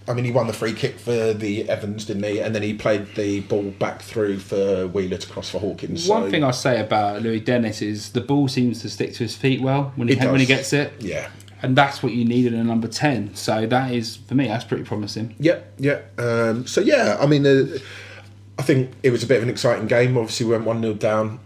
I 0.07 0.13
mean, 0.13 0.23
he 0.23 0.31
won 0.31 0.47
the 0.47 0.53
free 0.53 0.73
kick 0.73 0.99
for 0.99 1.33
the 1.33 1.67
Evans, 1.69 2.05
didn't 2.05 2.23
he? 2.23 2.39
And 2.39 2.55
then 2.55 2.63
he 2.63 2.73
played 2.73 3.13
the 3.15 3.41
ball 3.41 3.71
back 3.71 4.01
through 4.01 4.39
for 4.39 4.87
Wheeler 4.87 5.17
to 5.17 5.27
cross 5.27 5.49
for 5.49 5.59
Hawkins. 5.59 6.07
One 6.07 6.23
so, 6.23 6.31
thing 6.31 6.43
I 6.45 6.51
say 6.51 6.79
about 6.79 7.21
Louis 7.21 7.41
Dennis 7.41 7.81
is 7.81 8.11
the 8.13 8.21
ball 8.21 8.47
seems 8.47 8.81
to 8.83 8.89
stick 8.89 9.13
to 9.13 9.19
his 9.19 9.35
feet 9.35 9.61
well 9.61 9.91
when 9.95 10.07
he 10.07 10.13
It 10.15 10.31
when 10.31 10.39
he 10.39 10.45
gets 10.45 10.71
it, 10.71 10.93
yeah, 10.99 11.29
and 11.61 11.75
that's 11.75 12.01
what 12.01 12.13
you 12.13 12.23
need 12.23 12.45
in 12.45 12.53
a 12.53 12.63
number 12.63 12.87
ten. 12.87 13.35
So 13.35 13.65
that 13.67 13.91
is 13.91 14.15
for 14.15 14.35
me, 14.35 14.47
that's 14.47 14.63
pretty 14.63 14.85
promising. 14.85 15.35
yeah, 15.39 15.59
yeah. 15.77 16.01
Um, 16.17 16.65
so 16.65 16.79
yeah, 16.79 17.17
I 17.19 17.25
mean, 17.25 17.45
uh, 17.45 17.77
I 18.57 18.61
think 18.63 18.91
it 19.03 19.11
was 19.11 19.23
a 19.23 19.27
bit 19.27 19.37
of 19.37 19.43
an 19.43 19.49
exciting 19.49 19.87
game. 19.87 20.17
Obviously, 20.17 20.45
we 20.45 20.53
went 20.53 20.63
one 20.63 20.81
0 20.81 20.93
down. 20.95 21.39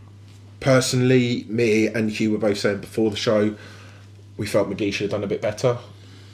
Personally, 0.59 1.45
me 1.49 1.87
and 1.87 2.11
Hugh 2.11 2.31
were 2.31 2.37
both 2.37 2.59
saying 2.59 2.81
before 2.81 3.09
the 3.09 3.17
show, 3.17 3.55
we 4.37 4.45
felt 4.45 4.69
McGee 4.69 4.93
should 4.93 5.05
have 5.05 5.11
done 5.11 5.23
a 5.23 5.27
bit 5.27 5.41
better. 5.41 5.79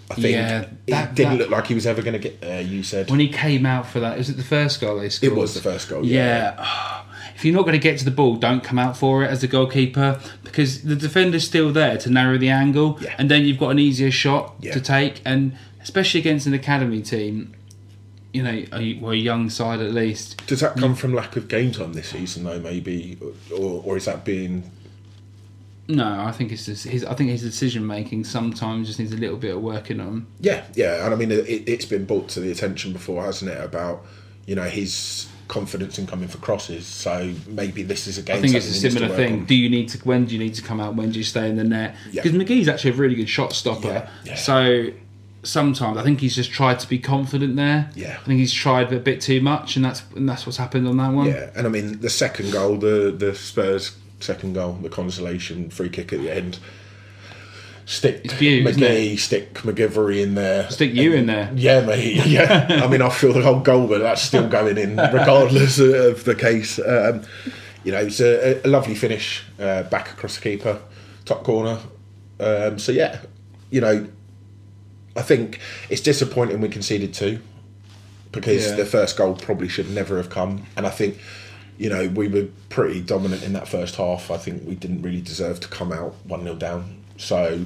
I 0.10 0.14
think 0.16 0.28
Yeah, 0.32 0.62
it 0.62 0.70
that- 0.88 1.16
didn't 1.16 1.34
that- 1.34 1.38
look 1.40 1.50
like 1.50 1.68
he 1.68 1.74
was 1.76 1.86
ever 1.86 2.02
going 2.02 2.14
to 2.14 2.20
get 2.20 2.40
there. 2.42 2.62
You 2.62 2.82
said 2.84 3.10
When 3.10 3.20
he 3.20 3.28
came 3.28 3.66
out 3.66 3.88
for 3.88 4.00
that, 4.00 4.18
is 4.20 4.30
it 4.30 4.38
the 4.38 4.44
first 4.44 4.80
goal 4.80 5.00
they 5.00 5.10
scored? 5.10 5.34
it 5.34 5.36
was 5.36 5.54
the 5.54 5.62
first 5.62 5.90
goal. 5.90 6.06
Yeah. 6.06 6.56
If 7.36 7.46
you're 7.46 7.54
not 7.54 7.66
going 7.68 7.74
to 7.74 7.78
get 7.80 8.00
to 8.00 8.06
the 8.06 8.10
ball, 8.10 8.36
don't 8.38 8.64
come 8.64 8.80
out 8.80 8.98
for 8.98 9.24
it 9.24 9.28
as 9.28 9.44
a 9.44 9.48
goalkeeper 9.48 10.20
because 10.44 10.82
the 10.82 10.96
defender's 10.96 11.46
still 11.46 11.72
there 11.72 11.96
to 12.00 12.10
narrow 12.10 12.36
the 12.40 12.50
angle, 12.50 12.98
Yeah. 13.00 13.14
and 13.20 13.30
then 13.30 13.46
you've 13.46 13.60
got 13.60 13.70
an 13.70 13.78
easier 13.78 14.10
shot 14.10 14.56
Yeah. 14.60 14.74
to 14.74 14.82
take. 14.82 15.22
And 15.24 15.52
especially 15.84 16.20
against 16.20 16.48
an 16.48 16.56
academy 16.56 17.04
team, 17.04 17.54
you 18.34 18.42
know, 18.42 18.64
a, 18.74 18.98
well, 19.00 19.12
a 19.12 19.16
young 19.16 19.52
side 19.52 19.82
at 19.82 19.94
least. 19.94 20.42
Does 20.48 20.62
that 20.62 20.78
come 20.78 20.96
from 20.96 21.14
lack 21.14 21.36
of 21.36 21.48
game 21.48 21.72
time 21.72 21.94
this 21.94 22.08
season, 22.10 22.44
though? 22.44 22.58
Maybe, 22.60 23.20
or, 23.56 23.84
or 23.86 23.98
is 23.98 24.06
that 24.06 24.26
being 24.26 24.72
No, 25.90 26.22
I 26.22 26.32
think 26.32 26.52
it's 26.52 26.66
just 26.66 26.86
his. 26.86 27.06
I 27.06 27.14
think 27.14 27.30
his 27.30 27.42
decision 27.42 27.88
making 27.88 28.26
sometimes 28.26 28.88
just 28.88 29.00
needs 29.00 29.14
a 29.14 29.18
little 29.18 29.38
bit 29.38 29.56
of 29.56 29.62
working 29.62 30.00
on. 30.00 30.28
Yeah, 30.40 30.66
yeah, 30.76 31.06
and 31.06 31.14
I 31.14 31.18
mean, 31.18 31.32
it, 31.32 31.46
it's 31.48 31.86
been 31.86 32.06
brought 32.06 32.28
to 32.30 32.42
the 32.42 32.52
attention 32.52 32.92
before, 32.92 33.24
hasn't 33.24 33.52
it? 33.52 33.64
About 33.64 34.06
you 34.46 34.56
know 34.56 34.64
his 34.64 35.28
confidence 35.48 35.98
in 35.98 36.06
coming 36.06 36.28
for 36.28 36.40
crosses. 36.40 36.86
So 36.86 37.34
maybe 37.48 37.84
this 37.84 38.08
is 38.08 38.18
again. 38.18 38.38
I 38.38 38.42
think 38.42 38.56
it's 38.56 38.66
a 38.66 38.74
something 38.74 38.92
he 38.92 38.96
needs 38.96 38.96
to 38.96 39.00
similar 39.00 39.16
thing. 39.16 39.40
on. 39.42 39.46
Do 39.46 39.56
you 39.56 39.70
need 39.70 39.90
to? 39.90 39.98
When 40.00 40.26
do 40.26 40.34
you 40.34 40.40
need 40.40 40.56
to 40.56 40.62
come 40.62 40.82
out? 40.82 40.96
When 40.96 41.12
do 41.12 41.18
you 41.18 41.24
stay 41.24 41.50
in 41.50 41.56
the 41.56 41.64
net? 41.64 41.96
Yeah. 42.12 42.24
Because 42.24 42.38
McGee's 42.38 42.68
actually 42.68 42.92
a 42.92 42.96
really 42.96 43.16
good 43.16 43.30
shot 43.30 43.54
stopper. 43.54 43.88
Yeah, 43.88 44.10
yeah. 44.26 44.36
So 44.36 44.88
sometimes 45.44 45.98
I 45.98 46.04
think 46.04 46.20
he's 46.20 46.36
just 46.36 46.52
tried 46.52 46.80
to 46.82 46.90
be 46.90 47.00
confident 47.00 47.56
there. 47.56 47.90
Yeah. 47.96 48.18
I 48.22 48.26
think 48.26 48.40
he's 48.40 48.54
tried 48.54 48.92
a 48.92 49.00
bit 49.00 49.22
too 49.22 49.42
much, 49.42 49.76
and 49.76 49.86
that's 49.86 50.04
and 50.16 50.28
that's 50.28 50.46
what's 50.46 50.58
happened 50.58 50.88
on 50.88 50.98
that 50.98 51.14
one. 51.14 51.28
Yeah, 51.28 51.50
and 51.56 51.66
I 51.66 51.70
mean 51.70 52.02
the 52.02 52.10
second 52.10 52.52
goal, 52.52 52.78
the 52.78 53.16
the 53.18 53.34
Spurs 53.36 53.96
second 54.20 54.54
goal, 54.54 54.74
the 54.74 54.90
consolation 54.90 55.70
free 55.70 55.90
kick 55.90 56.12
at 56.14 56.20
the 56.20 56.30
end. 56.32 56.60
Stick 57.86 58.24
beaut, 58.38 58.66
McGee, 58.66 59.18
stick 59.18 59.54
MacGillivray 59.54 60.22
in 60.22 60.36
there. 60.36 60.70
Stick 60.70 60.94
you 60.94 61.14
in 61.14 61.26
there. 61.28 61.50
Yeah, 61.56 61.86
mate. 61.86 62.26
Yeah, 62.26 62.68
I 62.84 62.88
mean, 62.88 63.02
I 63.02 63.10
feel 63.10 63.32
the 63.32 63.42
whole 63.42 63.62
goal, 63.62 63.88
but 63.88 64.00
that's 64.00 64.22
still 64.22 64.48
going 64.50 64.78
in, 64.78 64.98
regardless 64.98 65.80
of 65.80 66.26
the 66.26 66.36
case. 66.36 66.80
Um, 66.80 67.22
you 67.86 67.94
know, 67.94 68.00
it's 68.00 68.20
a, 68.20 68.62
a 68.66 68.68
lovely 68.68 68.94
finish 68.94 69.46
uh, 69.58 69.84
back 69.84 70.12
across 70.12 70.36
the 70.36 70.42
keeper, 70.42 70.82
top 71.24 71.46
corner. 71.46 71.80
Um, 72.42 72.78
so 72.78 72.92
yeah, 72.92 73.22
you 73.70 73.80
know, 73.80 74.06
I 75.16 75.22
think 75.22 75.62
it's 75.90 76.02
disappointing 76.02 76.60
we 76.60 76.68
conceded 76.68 77.14
two 77.14 77.40
because 78.34 78.68
Yeah. 78.68 78.76
the 78.76 78.86
first 78.86 79.16
goal 79.16 79.36
probably 79.36 79.70
should 79.70 79.90
never 79.90 80.18
have 80.18 80.30
come. 80.30 80.66
And 80.76 80.86
I 80.86 80.90
think, 80.90 81.18
you 81.78 81.90
know, 81.90 82.08
we 82.08 82.28
were 82.28 82.48
pretty 82.70 83.02
dominant 83.02 83.44
in 83.44 83.54
that 83.54 83.68
first 83.68 83.96
half. 83.96 84.32
I 84.32 84.38
think 84.38 84.68
we 84.68 84.76
didn't 84.76 85.02
really 85.02 85.22
deserve 85.22 85.60
to 85.62 85.68
come 85.68 85.92
out 85.92 86.16
1 86.26 86.44
0 86.44 86.56
down. 86.56 87.04
So, 87.18 87.66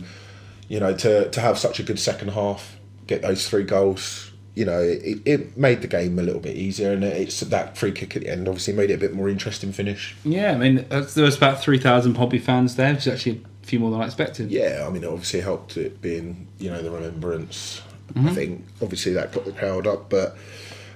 you 0.68 0.80
know, 0.80 0.96
to, 0.96 1.30
to 1.30 1.42
have 1.42 1.58
such 1.58 1.80
a 1.80 1.84
good 1.84 2.00
second 2.00 2.30
half, 2.30 2.78
get 3.08 3.22
those 3.22 3.48
three 3.48 3.64
goals, 3.64 4.32
you 4.54 4.66
know, 4.66 4.80
it, 4.80 5.20
it 5.26 5.58
made 5.58 5.82
the 5.82 5.88
game 5.88 6.20
a 6.20 6.24
little 6.24 6.42
bit 6.42 6.58
easier. 6.58 6.92
And 6.92 7.04
it's 7.04 7.40
that 7.40 7.78
free 7.78 7.92
kick 7.92 8.16
at 8.16 8.24
the 8.24 8.30
end 8.30 8.48
obviously 8.48 8.74
made 8.74 8.90
it 8.92 8.96
a 8.96 8.98
bit 8.98 9.14
more 9.14 9.30
interesting 9.30 9.72
finish. 9.72 10.16
Yeah, 10.24 10.52
I 10.54 10.58
mean, 10.58 10.86
uh, 10.92 11.02
there 11.02 11.26
was 11.26 11.38
about 11.38 11.62
3,000 11.62 12.14
Pompey 12.14 12.40
fans 12.40 12.76
there, 12.76 12.94
which 12.94 13.08
is 13.08 13.14
actually 13.14 13.44
a 13.64 13.66
few 13.66 13.80
more 13.80 13.92
than 13.92 14.02
I 14.02 14.06
expected. 14.06 14.52
Yeah, 14.52 14.86
I 14.86 14.92
mean, 14.92 15.04
it 15.04 15.08
obviously 15.08 15.42
helped 15.42 15.78
it 15.78 16.02
being, 16.02 16.48
you 16.60 16.70
know, 16.70 16.82
the 16.82 16.92
remembrance. 16.92 17.82
Mm-hmm. 18.14 18.28
I 18.28 18.34
think 18.34 18.66
obviously 18.82 19.14
that 19.14 19.32
got 19.32 19.46
the 19.46 19.54
crowd 19.54 19.88
up, 19.88 20.10
but 20.10 20.36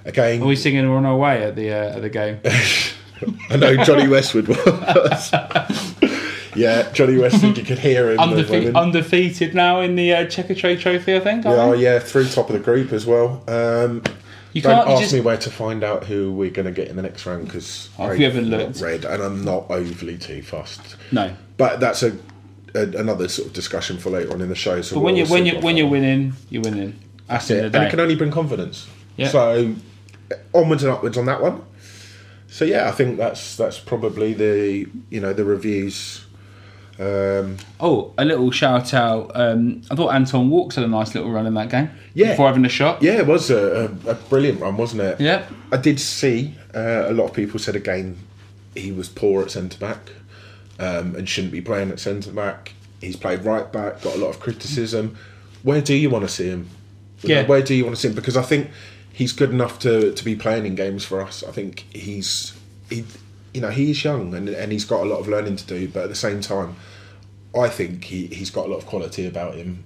again, 0.04 0.42
Are 0.42 0.46
we 0.46 0.56
singing 0.56 0.84
on 0.84 1.06
our 1.06 1.16
way 1.16 1.42
at 1.42 1.56
the 1.56 1.70
uh, 1.70 1.96
at 1.96 2.02
the 2.02 2.10
game? 2.10 2.40
I 3.50 3.56
know 3.56 3.76
Johnny 3.84 4.08
Westwood 4.08 4.48
was. 4.48 5.32
yeah, 6.54 6.90
Johnny 6.92 7.18
Westwood, 7.18 7.58
you 7.58 7.64
could 7.64 7.78
hear 7.78 8.10
him. 8.10 8.18
Undefe- 8.18 8.74
undefeated 8.74 9.54
now 9.54 9.80
in 9.80 9.96
the 9.96 10.12
uh, 10.12 10.24
Checkatrade 10.26 10.80
Trophy, 10.80 11.16
I 11.16 11.20
think. 11.20 11.44
yeah, 11.44 11.50
oh, 11.52 11.72
yeah, 11.72 11.98
through 11.98 12.28
top 12.28 12.48
of 12.50 12.54
the 12.54 12.60
group 12.62 12.92
as 12.92 13.06
well. 13.06 13.42
Um, 13.48 14.02
You 14.52 14.62
don't 14.62 14.74
can't 14.76 14.88
ask 14.90 15.00
just 15.02 15.14
me 15.14 15.20
where 15.20 15.36
to 15.38 15.50
find 15.50 15.84
out 15.84 16.04
who 16.04 16.32
we're 16.32 16.50
going 16.50 16.66
to 16.66 16.72
get 16.72 16.88
in 16.88 16.96
the 16.96 17.02
next 17.02 17.26
round 17.26 17.46
because 17.46 17.90
Oh, 17.98 18.10
you 18.12 18.24
haven't 18.24 18.48
not 18.48 18.60
looked. 18.60 18.80
read, 18.80 19.04
and 19.04 19.22
I'm 19.22 19.44
not 19.44 19.70
overly 19.70 20.16
too 20.18 20.42
fussed. 20.42 20.96
no. 21.12 21.34
But 21.58 21.80
that's 21.80 22.02
a, 22.02 22.12
a 22.74 22.80
another 22.98 23.28
sort 23.28 23.48
of 23.48 23.54
discussion 23.54 23.96
for 23.96 24.10
later 24.10 24.30
on 24.32 24.42
in 24.42 24.50
the 24.50 24.54
show. 24.54 24.82
So 24.82 24.96
But 24.96 25.00
when 25.00 25.14
we'll 25.14 25.24
you 25.26 25.32
when 25.32 25.46
you 25.46 25.54
what 25.54 25.64
when 25.64 25.76
you're 25.78 25.88
winning, 25.88 26.34
you're 26.50 26.62
winning. 26.62 26.98
That's 27.28 27.48
it, 27.50 27.64
and 27.64 27.74
it 27.74 27.88
can 27.90 27.98
only 27.98 28.14
bring 28.14 28.30
confidence. 28.30 28.86
Yeah. 29.16 29.28
So 29.28 29.74
onwards 30.54 30.82
and 30.82 30.92
upwards 30.92 31.16
on 31.16 31.24
that 31.26 31.40
one. 31.40 31.62
So 32.56 32.64
yeah, 32.64 32.88
I 32.88 32.92
think 32.92 33.18
that's 33.18 33.54
that's 33.56 33.78
probably 33.78 34.32
the 34.32 34.88
you 35.10 35.20
know 35.20 35.34
the 35.34 35.44
reviews. 35.44 36.24
Um, 36.98 37.58
Oh, 37.78 38.14
a 38.16 38.24
little 38.24 38.50
shout 38.50 38.94
out. 38.94 39.30
Um, 39.34 39.82
I 39.90 39.94
thought 39.94 40.14
Anton 40.14 40.48
Walkes 40.48 40.76
had 40.76 40.84
a 40.86 40.88
nice 40.88 41.14
little 41.14 41.30
run 41.30 41.46
in 41.46 41.52
that 41.52 41.68
game. 41.68 41.90
Yeah. 42.14 42.30
Before 42.30 42.46
having 42.46 42.64
a 42.64 42.70
shot. 42.70 43.02
yeah, 43.02 43.18
it 43.18 43.26
was 43.26 43.50
a, 43.50 43.94
a, 44.06 44.12
a 44.12 44.14
brilliant 44.14 44.62
run, 44.62 44.78
wasn't 44.78 45.02
it? 45.02 45.20
Yep. 45.20 45.52
I 45.70 45.76
did 45.76 46.00
see 46.00 46.54
uh, 46.74 47.04
a 47.08 47.12
lot 47.12 47.26
of 47.26 47.34
people 47.34 47.60
said 47.60 47.76
again 47.76 48.16
he 48.74 48.90
was 48.90 49.10
poor 49.10 49.42
at 49.42 49.50
centre 49.50 49.78
back 49.78 50.12
um, 50.78 51.14
and 51.14 51.28
shouldn't 51.28 51.52
be 51.52 51.60
playing 51.60 51.90
at 51.90 52.00
centre 52.00 52.32
back. 52.32 52.72
He's 53.02 53.16
played 53.16 53.44
right 53.44 53.70
back, 53.70 54.00
got 54.00 54.14
a 54.14 54.18
lot 54.18 54.30
of 54.30 54.40
criticism. 54.40 55.18
Where 55.62 55.82
do 55.82 55.92
you 55.92 56.08
want 56.08 56.24
to 56.24 56.28
see 56.30 56.48
him? 56.48 56.70
Yeah. 57.20 57.44
where 57.44 57.60
do 57.60 57.74
you 57.74 57.84
want 57.84 57.96
to 57.96 58.00
see 58.00 58.08
him? 58.08 58.14
Because 58.14 58.38
I 58.38 58.42
think 58.42 58.70
he's 59.16 59.32
good 59.32 59.48
enough 59.50 59.78
to, 59.78 60.12
to 60.12 60.24
be 60.24 60.36
playing 60.36 60.66
in 60.66 60.74
games 60.74 61.02
for 61.04 61.22
us. 61.22 61.42
I 61.42 61.50
think 61.50 61.84
he's 61.90 62.52
he 62.90 63.04
you 63.54 63.62
know 63.62 63.70
he's 63.70 64.04
young 64.04 64.34
and 64.34 64.48
and 64.50 64.70
he's 64.70 64.84
got 64.84 65.00
a 65.02 65.08
lot 65.08 65.18
of 65.20 65.26
learning 65.28 65.56
to 65.56 65.66
do, 65.66 65.88
but 65.88 66.02
at 66.04 66.08
the 66.10 66.14
same 66.14 66.40
time, 66.42 66.76
I 67.58 67.68
think 67.68 68.04
he 68.04 68.26
he's 68.26 68.50
got 68.50 68.66
a 68.66 68.68
lot 68.68 68.76
of 68.78 68.86
quality 68.86 69.26
about 69.26 69.54
him. 69.54 69.82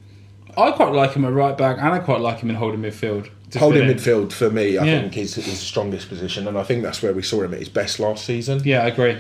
I 0.56 0.72
quite 0.72 0.92
like 0.92 1.12
him 1.12 1.24
at 1.24 1.32
right 1.32 1.56
back, 1.56 1.76
and 1.78 1.88
I 1.88 2.00
quite 2.00 2.20
like 2.20 2.40
him 2.40 2.50
in 2.50 2.56
holding 2.56 2.80
midfield. 2.80 3.28
Holding 3.56 3.88
midfield 3.88 4.32
for 4.32 4.50
me, 4.50 4.78
I 4.78 4.84
Yeah. 4.84 5.00
think 5.02 5.16
is 5.16 5.34
his 5.36 5.58
strongest 5.60 6.08
position, 6.08 6.48
and 6.48 6.58
I 6.58 6.64
think 6.64 6.82
that's 6.82 7.00
where 7.02 7.12
we 7.12 7.22
saw 7.22 7.42
him 7.42 7.52
at 7.54 7.60
his 7.60 7.68
best 7.68 8.00
last 8.00 8.24
season. 8.24 8.60
Yeah, 8.64 8.82
I 8.84 8.88
agree. 8.88 9.16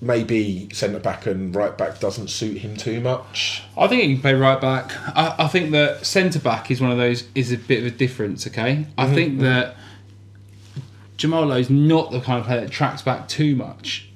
Maybe 0.00 0.68
centre 0.72 0.98
back 0.98 1.26
and 1.26 1.54
right 1.54 1.76
back 1.76 1.98
doesn't 2.00 2.28
suit 2.28 2.58
him 2.58 2.76
too 2.76 3.00
much. 3.00 3.62
I 3.76 3.86
think 3.86 4.02
he 4.02 4.12
can 4.14 4.20
play 4.20 4.34
right 4.34 4.60
back. 4.60 4.92
I, 5.16 5.34
I 5.38 5.48
think 5.48 5.70
that 5.72 6.04
centre 6.04 6.38
back 6.38 6.70
is 6.70 6.80
one 6.80 6.90
of 6.90 6.98
those 6.98 7.24
is 7.34 7.52
a 7.52 7.56
bit 7.56 7.80
of 7.80 7.86
a 7.86 7.96
difference. 7.96 8.46
Okay, 8.46 8.86
I 8.98 9.04
mm-hmm. 9.04 9.14
think 9.14 9.40
that 9.40 9.76
Jamal 11.16 11.46
Lowe's 11.46 11.70
not 11.70 12.10
the 12.10 12.20
kind 12.20 12.38
of 12.38 12.46
player 12.46 12.60
that 12.60 12.70
tracks 12.70 13.02
back 13.02 13.28
too 13.28 13.56
much, 13.56 14.08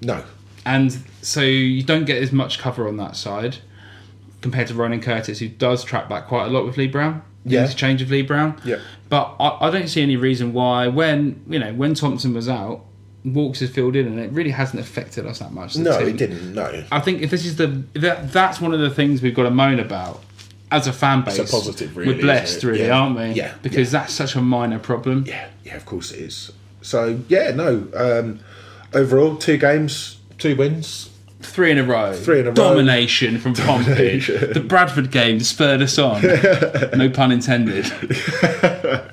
No, 0.00 0.24
and 0.64 0.98
so 1.20 1.42
you 1.42 1.82
don't 1.82 2.04
get 2.04 2.22
as 2.22 2.32
much 2.32 2.58
cover 2.58 2.88
on 2.88 2.96
that 2.96 3.16
side 3.16 3.58
compared 4.40 4.68
to 4.68 4.74
Ronan 4.74 5.00
Curtis, 5.00 5.38
who 5.38 5.48
does 5.48 5.84
track 5.84 6.08
back 6.08 6.26
quite 6.26 6.46
a 6.46 6.50
lot 6.50 6.66
with 6.66 6.76
Lee 6.76 6.88
Brown. 6.88 7.22
Yeah. 7.44 7.64
interchange 7.64 8.00
of 8.02 8.10
Lee 8.10 8.22
Brown. 8.22 8.60
Yeah. 8.64 8.78
but 9.08 9.34
I, 9.40 9.66
I 9.66 9.70
don't 9.70 9.88
see 9.88 10.00
any 10.00 10.14
reason 10.16 10.52
why 10.52 10.86
when 10.86 11.44
you 11.48 11.58
know 11.58 11.74
when 11.74 11.94
Thompson 11.94 12.32
was 12.32 12.48
out, 12.48 12.84
Walkes 13.24 13.60
has 13.60 13.70
filled 13.70 13.94
in, 13.96 14.06
and 14.06 14.18
it 14.18 14.32
really 14.32 14.50
hasn't 14.50 14.80
affected 14.80 15.26
us 15.26 15.38
that 15.38 15.52
much. 15.52 15.76
no, 15.76 15.98
team. 15.98 16.08
it 16.08 16.16
didn't. 16.16 16.54
No, 16.54 16.84
I 16.90 17.00
think 17.00 17.22
if 17.22 17.30
this 17.30 17.44
is 17.46 17.56
the 17.56 17.68
that 17.94 18.32
that's 18.32 18.60
one 18.60 18.74
of 18.74 18.80
the 18.80 18.90
things 18.90 19.22
we've 19.22 19.34
got 19.34 19.44
to 19.44 19.50
moan 19.50 19.78
about 19.78 20.22
as 20.70 20.86
a 20.86 20.92
fan 20.92 21.22
base. 21.22 21.38
a 21.38 21.44
positive, 21.44 21.96
really, 21.96 22.14
We're 22.14 22.20
blessed, 22.20 22.64
really, 22.64 22.86
Yeah. 22.86 22.98
aren't 22.98 23.16
we? 23.16 23.26
Yeah, 23.32 23.54
Because 23.62 23.90
that's 23.90 24.12
such 24.12 24.34
a 24.34 24.40
minor 24.40 24.78
problem. 24.78 25.24
yeah, 25.26 25.48
yeah, 25.64 25.76
of 25.76 25.84
course 25.86 26.10
it 26.10 26.20
is. 26.20 26.50
So 26.80 27.20
yeah, 27.28 27.50
no. 27.52 27.86
Um, 27.94 28.40
overall, 28.94 29.36
two 29.36 29.56
games, 29.58 30.16
two 30.38 30.56
wins. 30.56 31.10
Three 31.42 31.70
in 31.72 31.78
a 31.78 31.82
row. 31.84 32.12
Three 32.14 32.38
in 32.40 32.46
a 32.46 32.50
row. 32.50 32.54
Domination 32.54 33.38
from 33.38 33.54
Pompey. 33.54 34.20
The 34.20 34.64
Bradford 34.66 35.10
game 35.10 35.40
spurred 35.40 35.82
us 35.82 35.98
on. 35.98 36.22
no 36.96 37.10
pun 37.10 37.30
intended. 37.32 37.86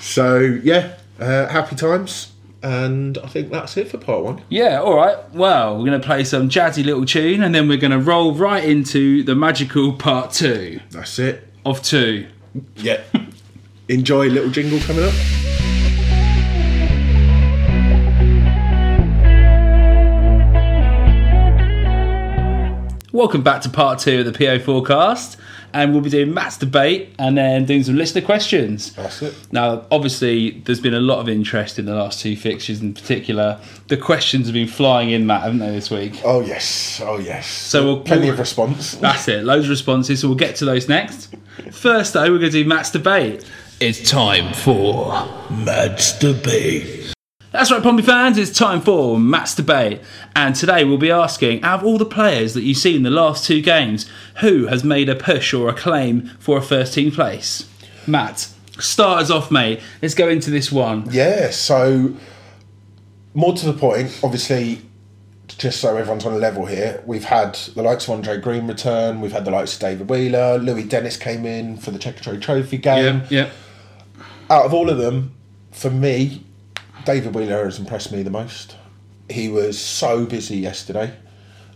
So 0.00 0.38
yeah, 0.62 0.94
uh, 1.18 1.46
happy 1.48 1.74
times, 1.76 2.32
and 2.68 3.16
I 3.18 3.26
think 3.28 3.50
that's 3.50 3.78
it 3.78 3.88
for 3.88 3.96
part 3.96 4.22
one. 4.24 4.42
Yeah, 4.50 4.82
all 4.82 4.94
right. 4.94 5.16
Well, 5.32 5.78
we're 5.78 5.86
going 5.86 5.98
to 5.98 6.06
play 6.06 6.22
some 6.22 6.50
jazzy 6.50 6.84
little 6.84 7.06
tune, 7.06 7.42
and 7.42 7.54
then 7.54 7.66
we're 7.66 7.78
going 7.78 7.92
to 7.92 7.98
roll 7.98 8.34
right 8.34 8.62
into 8.62 9.22
the 9.22 9.34
magical 9.34 9.94
part 9.94 10.32
two 10.32 10.80
That's 10.90 11.18
it. 11.18 11.48
of 11.64 11.82
two. 11.82 12.26
Yeah. 12.76 13.02
Enjoy 13.88 14.26
little 14.28 14.50
jingle 14.50 14.80
coming 14.80 15.04
up. 15.04 15.14
Welcome 23.10 23.42
back 23.42 23.62
to 23.62 23.70
part 23.70 23.98
two 24.00 24.20
of 24.20 24.26
the 24.26 24.32
PO 24.32 24.58
forecast, 24.60 25.38
and 25.72 25.92
we'll 25.92 26.00
be 26.02 26.10
doing 26.10 26.32
Matt's 26.34 26.56
debate 26.56 27.14
and 27.18 27.36
then 27.36 27.64
doing 27.64 27.82
some 27.82 27.96
listener 27.96 28.22
questions. 28.22 28.92
That's 28.94 29.22
it. 29.22 29.34
Now, 29.52 29.84
obviously, 29.90 30.50
there's 30.64 30.80
been 30.80 30.94
a 30.94 31.00
lot 31.00 31.18
of 31.20 31.28
interest 31.28 31.78
in 31.78 31.84
the 31.84 31.94
last 31.94 32.20
two 32.20 32.36
fixtures 32.36 32.80
in 32.80 32.94
particular. 32.94 33.60
The 33.88 33.96
questions 33.96 34.46
have 34.46 34.54
been 34.54 34.68
flying 34.68 35.10
in, 35.10 35.26
Matt, 35.26 35.42
haven't 35.42 35.58
they, 35.58 35.70
this 35.70 35.90
week? 35.90 36.20
Oh 36.24 36.40
yes. 36.40 37.00
Oh 37.04 37.18
yes. 37.18 37.46
So 37.46 37.84
we'll- 37.84 38.00
plenty 38.00 38.28
of 38.28 38.38
response. 38.38 38.92
That's 38.96 39.28
it, 39.28 39.44
loads 39.44 39.64
of 39.64 39.70
responses, 39.70 40.20
so 40.20 40.28
we'll 40.28 40.36
get 40.36 40.56
to 40.56 40.64
those 40.64 40.88
next. 40.88 41.34
First, 41.72 42.14
though, 42.14 42.22
we're 42.22 42.38
going 42.38 42.50
to 42.52 42.62
do 42.62 42.68
Matt's 42.68 42.90
debate. 42.90 43.44
It's 43.80 44.08
time 44.10 44.52
for 44.54 45.12
Matt's 45.50 46.18
debate. 46.18 47.12
That's 47.50 47.70
right, 47.70 47.82
Pompey 47.82 48.02
fans, 48.02 48.36
it's 48.36 48.56
time 48.56 48.82
for 48.82 49.18
Matt's 49.18 49.54
Debate. 49.54 50.02
And 50.36 50.54
today 50.54 50.84
we'll 50.84 50.98
be 50.98 51.10
asking 51.10 51.62
out 51.62 51.80
of 51.80 51.86
all 51.86 51.96
the 51.96 52.04
players 52.04 52.52
that 52.52 52.62
you've 52.62 52.76
seen 52.76 52.96
in 52.96 53.02
the 53.04 53.10
last 53.10 53.46
two 53.46 53.62
games, 53.62 54.06
who 54.40 54.66
has 54.66 54.84
made 54.84 55.08
a 55.08 55.14
push 55.14 55.54
or 55.54 55.70
a 55.70 55.72
claim 55.72 56.26
for 56.38 56.58
a 56.58 56.62
first 56.62 56.92
team 56.92 57.10
place? 57.10 57.66
Matt, 58.06 58.50
start 58.78 59.22
us 59.22 59.30
off, 59.30 59.50
mate. 59.50 59.80
Let's 60.02 60.12
go 60.12 60.28
into 60.28 60.50
this 60.50 60.70
one. 60.70 61.08
Yeah, 61.10 61.48
so 61.48 62.14
more 63.32 63.54
to 63.54 63.64
the 63.64 63.72
point, 63.72 64.20
obviously, 64.22 64.82
just 65.46 65.80
so 65.80 65.96
everyone's 65.96 66.26
on 66.26 66.34
a 66.34 66.38
level 66.38 66.66
here, 66.66 67.02
we've 67.06 67.24
had 67.24 67.54
the 67.74 67.82
likes 67.82 68.04
of 68.04 68.10
Andre 68.10 68.38
Green 68.38 68.66
return, 68.66 69.22
we've 69.22 69.32
had 69.32 69.46
the 69.46 69.50
likes 69.50 69.72
of 69.72 69.80
David 69.80 70.10
Wheeler, 70.10 70.58
Louis 70.58 70.84
Dennis 70.84 71.16
came 71.16 71.46
in 71.46 71.78
for 71.78 71.92
the 71.92 71.98
Checkatrade 71.98 72.42
Trophy 72.42 72.76
game. 72.76 73.22
yeah. 73.30 73.48
Out 74.50 74.66
of 74.66 74.74
all 74.74 74.90
of 74.90 74.98
them, 74.98 75.34
for 75.72 75.88
me, 75.90 76.44
David 77.04 77.34
Wheeler 77.34 77.64
has 77.64 77.78
impressed 77.78 78.12
me 78.12 78.22
the 78.22 78.30
most. 78.30 78.76
He 79.30 79.48
was 79.48 79.78
so 79.78 80.26
busy 80.26 80.58
yesterday. 80.58 81.14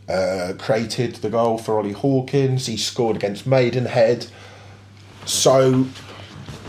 Uh, 0.09 0.53
created 0.59 1.17
the 1.17 1.31
goal 1.31 1.59
for 1.59 1.79
Ollie 1.79 1.93
Hawkins. 1.93 2.67
He 2.67 2.77
scored 2.77 3.17
against 3.17 3.47
Maidenhead. 3.47 4.27
So, 5.25 5.87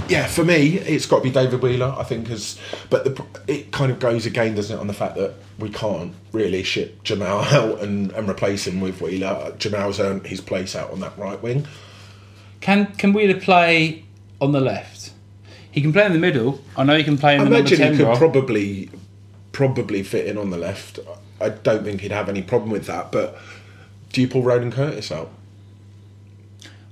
yeah, 0.07 0.27
for 0.27 0.45
me, 0.45 0.77
it's 0.77 1.05
got 1.05 1.17
to 1.17 1.23
be 1.23 1.31
David 1.31 1.61
Wheeler. 1.61 1.95
I 1.97 2.03
think 2.03 2.29
as, 2.29 2.59
but 2.89 3.03
the, 3.03 3.25
it 3.47 3.71
kind 3.71 3.91
of 3.91 3.99
goes 3.99 4.25
again, 4.25 4.55
doesn't 4.55 4.77
it, 4.77 4.79
on 4.79 4.87
the 4.87 4.93
fact 4.93 5.15
that 5.15 5.33
we 5.57 5.69
can't 5.69 6.13
really 6.31 6.63
ship 6.63 7.03
Jamal 7.03 7.43
out 7.43 7.81
and, 7.81 8.11
and 8.11 8.29
replace 8.29 8.67
him 8.67 8.81
with 8.81 9.01
Wheeler. 9.01 9.55
Jamal's 9.57 9.99
earned 9.99 10.27
his 10.27 10.41
place 10.41 10.75
out 10.75 10.91
on 10.91 10.99
that 10.99 11.17
right 11.17 11.41
wing. 11.41 11.67
Can 12.61 12.93
can 12.93 13.11
Wheeler 13.11 13.39
play 13.39 14.05
on 14.39 14.53
the 14.53 14.61
left? 14.61 15.02
He 15.73 15.81
can 15.81 15.91
play 15.91 16.05
in 16.05 16.13
the 16.13 16.19
middle. 16.19 16.61
I 16.77 16.83
know 16.83 16.95
he 16.95 17.03
can 17.03 17.17
play 17.17 17.33
in 17.33 17.41
I 17.41 17.45
the 17.45 17.49
number 17.49 17.67
imagine 17.67 17.93
he 17.93 17.97
could 17.97 18.15
probably 18.15 18.91
probably 19.51 20.03
fit 20.03 20.27
in 20.27 20.37
on 20.37 20.51
the 20.51 20.57
left. 20.57 20.99
I 21.41 21.49
don't 21.49 21.83
think 21.83 22.01
he'd 22.01 22.11
have 22.11 22.29
any 22.29 22.43
problem 22.43 22.69
with 22.69 22.85
that. 22.85 23.11
But 23.11 23.39
do 24.11 24.21
you 24.21 24.27
pull 24.27 24.43
Ronan 24.43 24.71
Curtis 24.71 25.11
out? 25.11 25.31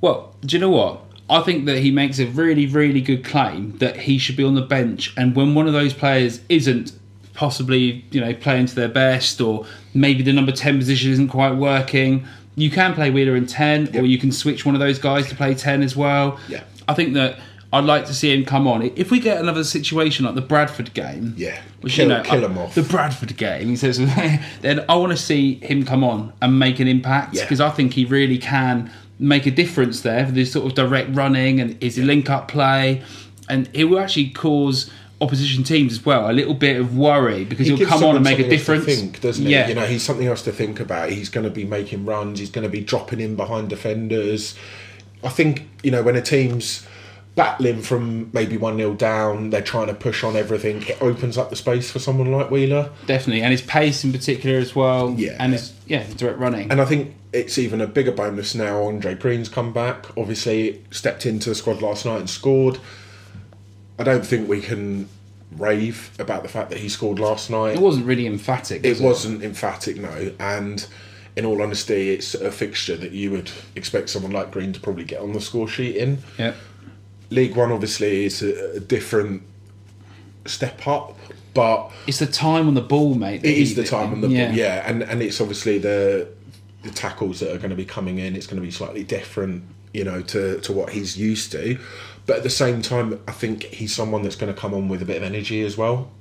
Well, 0.01 0.35
do 0.41 0.55
you 0.55 0.59
know 0.59 0.71
what? 0.71 1.03
I 1.29 1.41
think 1.41 1.65
that 1.67 1.77
he 1.77 1.91
makes 1.91 2.17
a 2.17 2.25
really, 2.25 2.65
really 2.65 3.01
good 3.01 3.23
claim 3.23 3.77
that 3.77 3.97
he 3.97 4.17
should 4.17 4.35
be 4.35 4.43
on 4.43 4.55
the 4.55 4.61
bench, 4.61 5.13
and 5.15 5.35
when 5.35 5.53
one 5.53 5.67
of 5.67 5.73
those 5.73 5.93
players 5.93 6.41
isn't 6.49 6.91
possibly, 7.35 8.03
you 8.09 8.19
know, 8.19 8.33
playing 8.33 8.65
to 8.65 8.75
their 8.75 8.89
best, 8.89 9.39
or 9.39 9.67
maybe 9.93 10.23
the 10.23 10.33
number 10.33 10.51
ten 10.51 10.79
position 10.79 11.11
isn't 11.11 11.29
quite 11.29 11.51
working, 11.51 12.25
you 12.55 12.71
can 12.71 12.95
play 12.95 13.11
Wheeler 13.11 13.35
in 13.35 13.45
10, 13.45 13.95
or 13.95 14.05
you 14.05 14.17
can 14.17 14.31
switch 14.31 14.65
one 14.65 14.75
of 14.75 14.81
those 14.81 14.97
guys 14.97 15.29
to 15.29 15.35
play 15.35 15.53
10 15.53 15.83
as 15.83 15.95
well. 15.95 16.39
Yeah. 16.49 16.63
I 16.87 16.95
think 16.95 17.13
that 17.13 17.39
I'd 17.73 17.85
like 17.85 18.05
to 18.07 18.13
see 18.13 18.33
him 18.33 18.43
come 18.43 18.67
on. 18.67 18.81
If 18.97 19.11
we 19.11 19.19
get 19.19 19.39
another 19.39 19.63
situation 19.63 20.25
like 20.25 20.35
the 20.35 20.41
Bradford 20.41 20.93
game, 20.93 21.33
Yeah. 21.37 21.57
which 21.79 21.93
Kill- 21.93 22.09
you 22.09 22.13
know, 22.15 22.21
kill 22.23 22.43
him 22.43 22.57
off. 22.57 22.75
The 22.75 22.83
Bradford 22.83 23.37
game, 23.37 23.69
he 23.69 23.75
says, 23.77 23.97
then 24.61 24.83
I 24.89 24.95
want 24.95 25.11
to 25.11 25.17
see 25.17 25.55
him 25.55 25.85
come 25.85 26.03
on 26.03 26.33
and 26.41 26.59
make 26.59 26.79
an 26.79 26.87
impact 26.89 27.35
Yeah. 27.35 27.43
because 27.43 27.61
I 27.61 27.69
think 27.69 27.93
he 27.93 28.03
really 28.05 28.37
can 28.37 28.91
make 29.19 29.45
a 29.45 29.51
difference 29.51 30.01
there 30.01 30.25
with 30.25 30.35
this 30.35 30.51
sort 30.51 30.65
of 30.65 30.73
direct 30.75 31.15
running 31.15 31.59
and 31.61 31.81
his 31.81 31.97
link 31.97 32.29
up 32.29 32.47
play, 32.49 33.01
and 33.47 33.69
he 33.73 33.83
will 33.85 33.99
actually 33.99 34.29
cause 34.31 34.89
opposition 35.21 35.63
teams 35.63 35.93
as 35.93 36.03
well 36.05 36.29
a 36.29 36.33
little 36.33 36.55
bit 36.55 36.77
of 36.77 36.97
worry 36.97 37.45
because 37.45 37.67
He 37.67 37.75
he'll 37.75 37.87
come 37.87 38.03
on 38.03 38.15
and 38.15 38.23
make 38.23 38.39
a 38.39 38.41
something 38.41 38.51
else 38.57 38.65
to 38.65 38.73
difference. 38.75 38.99
Think, 38.99 39.21
doesn't 39.21 39.45
he? 39.45 39.51
Yeah. 39.51 39.67
You 39.69 39.75
know, 39.75 39.85
he's 39.85 40.01
something 40.01 40.25
else 40.25 40.41
to 40.41 40.51
think 40.51 40.79
about. 40.79 41.11
He's 41.11 41.29
going 41.29 41.43
to 41.43 41.51
be 41.51 41.63
making 41.63 42.05
runs. 42.05 42.39
He's 42.39 42.49
going 42.49 42.63
to 42.63 42.69
be 42.69 42.81
dropping 42.81 43.19
in 43.21 43.35
behind 43.35 43.69
defenders. 43.69 44.55
I 45.23 45.29
think 45.29 45.69
you 45.83 45.91
know 45.91 46.01
when 46.01 46.15
a 46.15 46.21
team's 46.21 46.85
battling 47.35 47.81
from 47.81 48.29
maybe 48.33 48.57
one 48.57 48.77
0 48.77 48.93
down, 48.95 49.49
they're 49.49 49.61
trying 49.61 49.87
to 49.87 49.93
push 49.93 50.23
on 50.23 50.35
everything. 50.35 50.83
It 50.83 51.01
opens 51.01 51.37
up 51.37 51.49
the 51.49 51.55
space 51.55 51.89
for 51.89 51.99
someone 51.99 52.31
like 52.31 52.51
Wheeler. 52.51 52.91
Definitely, 53.05 53.41
and 53.41 53.51
his 53.51 53.61
pace 53.61 54.03
in 54.03 54.11
particular 54.11 54.57
as 54.57 54.75
well. 54.75 55.13
Yeah. 55.17 55.37
and 55.39 55.53
his 55.53 55.73
yeah 55.87 56.05
direct 56.17 56.39
running. 56.39 56.71
And 56.71 56.81
I 56.81 56.85
think 56.85 57.15
it's 57.33 57.57
even 57.57 57.81
a 57.81 57.87
bigger 57.87 58.11
bonus 58.11 58.55
now. 58.55 58.83
Andre 58.83 59.15
Green's 59.15 59.49
come 59.49 59.73
back. 59.73 60.05
Obviously, 60.17 60.83
stepped 60.91 61.25
into 61.25 61.49
the 61.49 61.55
squad 61.55 61.81
last 61.81 62.05
night 62.05 62.19
and 62.19 62.29
scored. 62.29 62.79
I 63.97 64.03
don't 64.03 64.25
think 64.25 64.49
we 64.49 64.61
can 64.61 65.07
rave 65.57 66.11
about 66.17 66.43
the 66.43 66.49
fact 66.49 66.69
that 66.69 66.79
he 66.79 66.89
scored 66.89 67.19
last 67.19 67.49
night. 67.49 67.75
it 67.75 67.81
wasn't 67.81 68.05
really 68.05 68.25
emphatic. 68.25 68.83
It 68.85 68.89
was 68.89 69.01
wasn't 69.01 69.43
emphatic, 69.43 69.97
no. 69.97 70.31
And 70.39 70.85
in 71.35 71.45
all 71.45 71.61
honesty, 71.61 72.11
it's 72.11 72.33
a 72.33 72.51
fixture 72.51 72.97
that 72.97 73.11
you 73.11 73.31
would 73.31 73.51
expect 73.75 74.09
someone 74.09 74.31
like 74.31 74.51
Green 74.51 74.73
to 74.73 74.79
probably 74.79 75.03
get 75.03 75.19
on 75.21 75.33
the 75.33 75.41
score 75.41 75.67
sheet 75.67 75.95
in. 75.95 76.19
Yeah, 76.37 76.53
League 77.31 77.55
One, 77.55 77.71
obviously, 77.71 78.25
is 78.25 78.43
a, 78.43 78.75
a 78.75 78.79
different 78.79 79.43
step 80.45 80.87
up, 80.87 81.17
but 81.53 81.91
it's 82.07 82.19
the 82.19 82.27
time 82.27 82.67
on 82.67 82.75
the 82.75 82.81
ball, 82.81 83.15
mate. 83.15 83.43
it 83.43 83.57
is 83.57 83.75
the 83.75 83.83
time 83.83 84.13
on 84.13 84.21
the 84.21 84.27
yeah. 84.27 84.47
ball, 84.47 84.55
yeah, 84.55 84.89
and 84.89 85.03
and 85.03 85.21
it's 85.21 85.41
obviously 85.41 85.77
the 85.77 86.27
the 86.83 86.91
tackles 86.91 87.39
that 87.39 87.53
are 87.53 87.57
going 87.57 87.69
to 87.69 87.75
be 87.75 87.85
coming 87.85 88.19
in. 88.19 88.35
It's 88.35 88.47
going 88.47 88.61
to 88.61 88.65
be 88.65 88.71
slightly 88.71 89.03
different, 89.03 89.63
you 89.93 90.03
know, 90.03 90.21
to 90.21 90.59
to 90.61 90.73
what 90.73 90.91
he's 90.91 91.17
used 91.17 91.51
to. 91.53 91.79
But 92.25 92.37
at 92.37 92.43
the 92.43 92.49
same 92.49 92.81
time, 92.81 93.19
I 93.27 93.31
think 93.31 93.63
he's 93.63 93.93
someone 93.93 94.21
that's 94.21 94.35
going 94.35 94.53
to 94.53 94.59
come 94.59 94.73
on 94.73 94.87
with 94.87 95.01
a 95.01 95.05
bit 95.05 95.17
of 95.17 95.23
energy 95.23 95.63
as 95.63 95.77
well. 95.77 96.11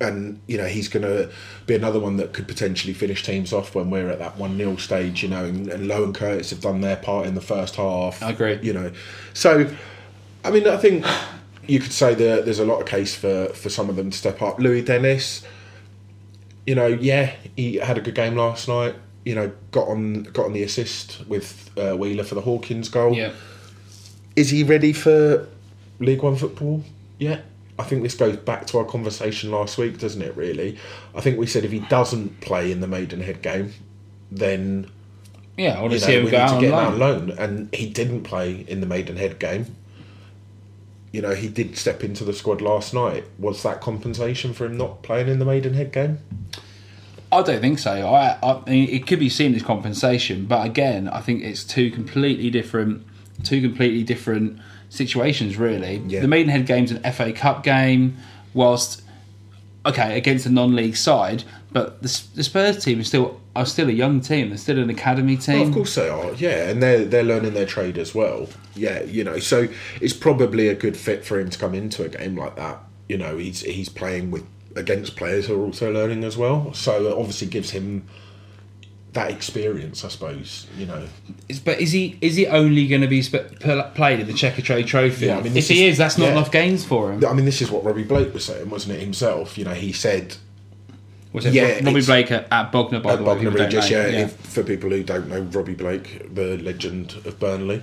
And 0.00 0.40
you 0.48 0.58
know 0.58 0.66
he's 0.66 0.88
going 0.88 1.04
to 1.04 1.30
be 1.66 1.76
another 1.76 2.00
one 2.00 2.16
that 2.16 2.32
could 2.32 2.48
potentially 2.48 2.92
finish 2.92 3.22
teams 3.22 3.52
off 3.52 3.74
when 3.76 3.88
we're 3.88 4.08
at 4.08 4.18
that 4.18 4.36
one 4.36 4.56
0 4.56 4.76
stage. 4.76 5.22
You 5.22 5.28
know, 5.28 5.44
and, 5.44 5.68
and 5.68 5.86
Lowe 5.86 6.04
and 6.04 6.14
Curtis 6.14 6.50
have 6.50 6.60
done 6.60 6.80
their 6.80 6.96
part 6.96 7.26
in 7.26 7.34
the 7.34 7.40
first 7.40 7.76
half. 7.76 8.20
I 8.22 8.30
agree. 8.30 8.58
You 8.62 8.72
know, 8.72 8.92
so 9.32 9.72
I 10.44 10.50
mean, 10.50 10.66
I 10.66 10.76
think 10.76 11.04
you 11.66 11.78
could 11.80 11.92
say 11.92 12.14
that 12.14 12.44
there's 12.44 12.58
a 12.58 12.64
lot 12.64 12.80
of 12.80 12.86
case 12.86 13.14
for 13.14 13.48
for 13.48 13.68
some 13.68 13.88
of 13.88 13.96
them 13.96 14.10
to 14.10 14.16
step 14.16 14.42
up. 14.42 14.58
Louis 14.58 14.82
Dennis, 14.82 15.44
you 16.66 16.74
know, 16.74 16.86
yeah, 16.86 17.34
he 17.56 17.76
had 17.76 17.98
a 17.98 18.00
good 18.00 18.14
game 18.14 18.36
last 18.36 18.68
night. 18.68 18.94
You 19.24 19.34
know, 19.36 19.52
got 19.70 19.88
on 19.88 20.24
got 20.24 20.46
on 20.46 20.52
the 20.52 20.62
assist 20.62 21.24
with 21.28 21.70
uh, 21.78 21.96
Wheeler 21.96 22.24
for 22.24 22.34
the 22.34 22.40
Hawkins 22.40 22.88
goal. 22.88 23.14
Yeah, 23.14 23.32
Is 24.34 24.50
he 24.50 24.64
ready 24.64 24.92
for 24.92 25.48
League 26.00 26.22
One 26.22 26.36
football? 26.36 26.82
Yeah. 27.18 27.40
I 27.78 27.84
think 27.84 28.02
this 28.02 28.14
goes 28.14 28.36
back 28.36 28.66
to 28.68 28.78
our 28.78 28.84
conversation 28.84 29.50
last 29.50 29.78
week, 29.78 29.98
doesn't 29.98 30.20
it? 30.20 30.36
Really, 30.36 30.78
I 31.14 31.20
think 31.20 31.38
we 31.38 31.46
said 31.46 31.64
if 31.64 31.72
he 31.72 31.80
doesn't 31.80 32.40
play 32.40 32.70
in 32.70 32.80
the 32.80 32.86
Maidenhead 32.86 33.42
game, 33.42 33.72
then 34.30 34.90
yeah. 35.56 35.78
I 35.78 35.80
want 35.80 35.92
to 35.92 35.98
you 35.98 36.00
know, 36.00 36.06
see 36.06 36.16
him 36.18 36.24
we 36.24 36.30
go 36.30 36.46
need 36.46 36.54
to 36.54 36.60
get 36.60 36.68
him 36.68 36.74
out 36.74 36.92
on 36.92 36.98
loan. 36.98 37.30
And 37.30 37.74
he 37.74 37.88
didn't 37.88 38.22
play 38.24 38.64
in 38.68 38.80
the 38.80 38.86
Maidenhead 38.86 39.38
game. 39.38 39.74
You 41.12 41.20
know, 41.20 41.34
he 41.34 41.48
did 41.48 41.76
step 41.76 42.02
into 42.02 42.24
the 42.24 42.32
squad 42.32 42.60
last 42.62 42.94
night. 42.94 43.24
Was 43.38 43.62
that 43.62 43.80
compensation 43.82 44.52
for 44.54 44.64
him 44.64 44.76
not 44.78 45.02
playing 45.02 45.28
in 45.28 45.38
the 45.38 45.44
Maidenhead 45.44 45.92
game? 45.92 46.18
I 47.30 47.42
don't 47.42 47.60
think 47.60 47.78
so. 47.78 47.92
I, 47.92 48.38
I 48.42 48.62
mean, 48.68 48.88
it 48.88 49.06
could 49.06 49.18
be 49.18 49.28
seen 49.28 49.54
as 49.54 49.62
compensation, 49.62 50.46
but 50.46 50.66
again, 50.66 51.08
I 51.08 51.20
think 51.20 51.42
it's 51.42 51.64
two 51.64 51.90
completely 51.90 52.50
different, 52.50 53.06
two 53.44 53.60
completely 53.60 54.02
different 54.02 54.58
situations. 54.88 55.56
Really, 55.56 56.02
Yeah. 56.06 56.20
the 56.20 56.28
Maidenhead 56.28 56.66
game's 56.66 56.90
an 56.92 57.02
FA 57.12 57.32
Cup 57.32 57.62
game, 57.62 58.16
whilst 58.54 59.02
okay 59.84 60.16
against 60.16 60.46
a 60.46 60.50
non-league 60.50 60.96
side, 60.96 61.44
but 61.72 62.00
the, 62.02 62.22
the 62.34 62.44
Spurs 62.44 62.82
team 62.84 63.00
is 63.00 63.08
still 63.08 63.40
are 63.54 63.66
still 63.66 63.88
a 63.88 63.92
young 63.92 64.20
team. 64.20 64.48
They're 64.48 64.58
still 64.58 64.78
an 64.78 64.88
academy 64.90 65.36
team. 65.36 65.58
Well, 65.60 65.68
of 65.68 65.74
course 65.74 65.94
they 65.94 66.08
are, 66.08 66.32
yeah, 66.34 66.68
and 66.70 66.82
they're 66.82 67.04
they're 67.04 67.22
learning 67.22 67.54
their 67.54 67.66
trade 67.66 67.98
as 67.98 68.14
well. 68.14 68.48
Yeah, 68.74 69.02
you 69.02 69.24
know, 69.24 69.38
so 69.38 69.68
it's 70.00 70.14
probably 70.14 70.68
a 70.68 70.74
good 70.74 70.96
fit 70.96 71.24
for 71.24 71.38
him 71.38 71.50
to 71.50 71.58
come 71.58 71.74
into 71.74 72.04
a 72.04 72.08
game 72.08 72.36
like 72.36 72.56
that. 72.56 72.78
You 73.08 73.18
know, 73.18 73.36
he's 73.36 73.60
he's 73.60 73.88
playing 73.88 74.30
with 74.30 74.46
against 74.74 75.16
players 75.16 75.46
who 75.46 75.60
are 75.60 75.64
also 75.66 75.92
learning 75.92 76.24
as 76.24 76.36
well. 76.36 76.72
So 76.72 77.06
it 77.08 77.12
obviously 77.12 77.48
gives 77.48 77.70
him 77.72 78.06
that 79.12 79.30
experience, 79.30 80.02
I 80.02 80.08
suppose. 80.08 80.66
You 80.78 80.86
know, 80.86 81.06
But 81.66 81.78
is 81.82 81.92
he 81.92 82.16
is 82.22 82.36
he 82.36 82.46
only 82.46 82.86
going 82.88 83.02
to 83.02 83.06
be 83.08 83.20
sp- 83.20 83.52
played 83.94 84.20
in 84.20 84.26
the 84.26 84.32
Checkatrade 84.32 84.86
Trophy? 84.86 85.26
Yeah, 85.26 85.34
I 85.34 85.42
mean, 85.42 85.48
if 85.48 85.52
this 85.52 85.68
he 85.68 85.84
is- 85.86 85.92
is, 85.92 85.98
that's 85.98 86.16
not 86.16 86.26
yeah. 86.26 86.32
enough 86.32 86.50
games 86.50 86.86
for 86.86 87.12
him. 87.12 87.22
I 87.26 87.34
mean, 87.34 87.44
this 87.44 87.60
is 87.60 87.70
what 87.70 87.84
Robbie 87.84 88.04
Blake 88.04 88.32
was 88.32 88.46
saying, 88.46 88.70
wasn't 88.70 88.94
it 88.96 89.00
himself? 89.02 89.58
You 89.58 89.64
know, 89.66 89.74
he 89.74 89.92
said 89.92 90.36
Was 91.32 91.46
it 91.46 91.54
Yeah, 91.54 91.80
Robbie 91.82 92.04
Blake 92.04 92.30
at, 92.30 92.46
at 92.52 92.72
Bognor, 92.72 93.00
by 93.00 93.12
At 93.12 93.18
the 93.18 93.24
way? 93.24 93.34
Bognor 93.34 93.50
Regis, 93.50 93.90
know. 93.90 93.96
yeah. 93.96 94.24
If, 94.24 94.36
for 94.36 94.62
people 94.62 94.90
who 94.90 95.02
don't 95.02 95.28
know 95.28 95.40
Robbie 95.40 95.74
Blake, 95.74 96.34
the 96.34 96.58
legend 96.58 97.14
of 97.24 97.38
Burnley, 97.38 97.82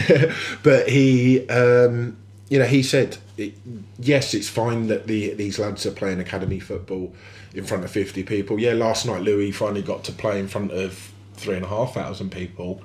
but 0.62 0.88
he, 0.88 1.48
um, 1.48 2.16
you 2.48 2.58
know, 2.58 2.66
he 2.66 2.82
said, 2.82 3.16
yes, 3.98 4.34
it's 4.34 4.48
fine 4.48 4.88
that 4.88 5.06
the 5.06 5.34
these 5.34 5.58
lads 5.58 5.86
are 5.86 5.90
playing 5.90 6.20
academy 6.20 6.60
football 6.60 7.14
in 7.54 7.64
front 7.64 7.84
of 7.84 7.90
fifty 7.90 8.22
people. 8.22 8.58
Yeah, 8.58 8.74
last 8.74 9.06
night 9.06 9.22
Louis 9.22 9.52
finally 9.52 9.82
got 9.82 10.04
to 10.04 10.12
play 10.12 10.38
in 10.38 10.48
front 10.48 10.72
of 10.72 11.12
three 11.34 11.56
and 11.56 11.64
a 11.64 11.68
half 11.68 11.94
thousand 11.94 12.30
people, 12.30 12.82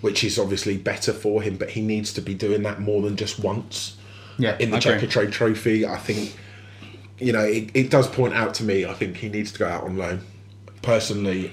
which 0.00 0.22
is 0.22 0.38
obviously 0.38 0.76
better 0.76 1.12
for 1.12 1.42
him. 1.42 1.56
But 1.56 1.70
he 1.70 1.80
needs 1.82 2.12
to 2.14 2.20
be 2.20 2.34
doing 2.34 2.62
that 2.62 2.80
more 2.80 3.02
than 3.02 3.16
just 3.16 3.40
once. 3.40 3.96
Yeah, 4.38 4.56
in 4.58 4.70
the 4.70 4.76
I. 4.76 4.80
Checker 4.80 5.06
Trade 5.06 5.32
Trophy, 5.32 5.84
I 5.84 5.98
think 5.98 6.34
you 7.22 7.32
know, 7.32 7.44
it, 7.44 7.70
it 7.74 7.90
does 7.90 8.08
point 8.08 8.34
out 8.34 8.54
to 8.54 8.64
me. 8.64 8.84
I 8.84 8.92
think 8.94 9.16
he 9.16 9.28
needs 9.28 9.52
to 9.52 9.58
go 9.58 9.68
out 9.68 9.84
on 9.84 9.96
loan. 9.96 10.20
Personally, 10.82 11.52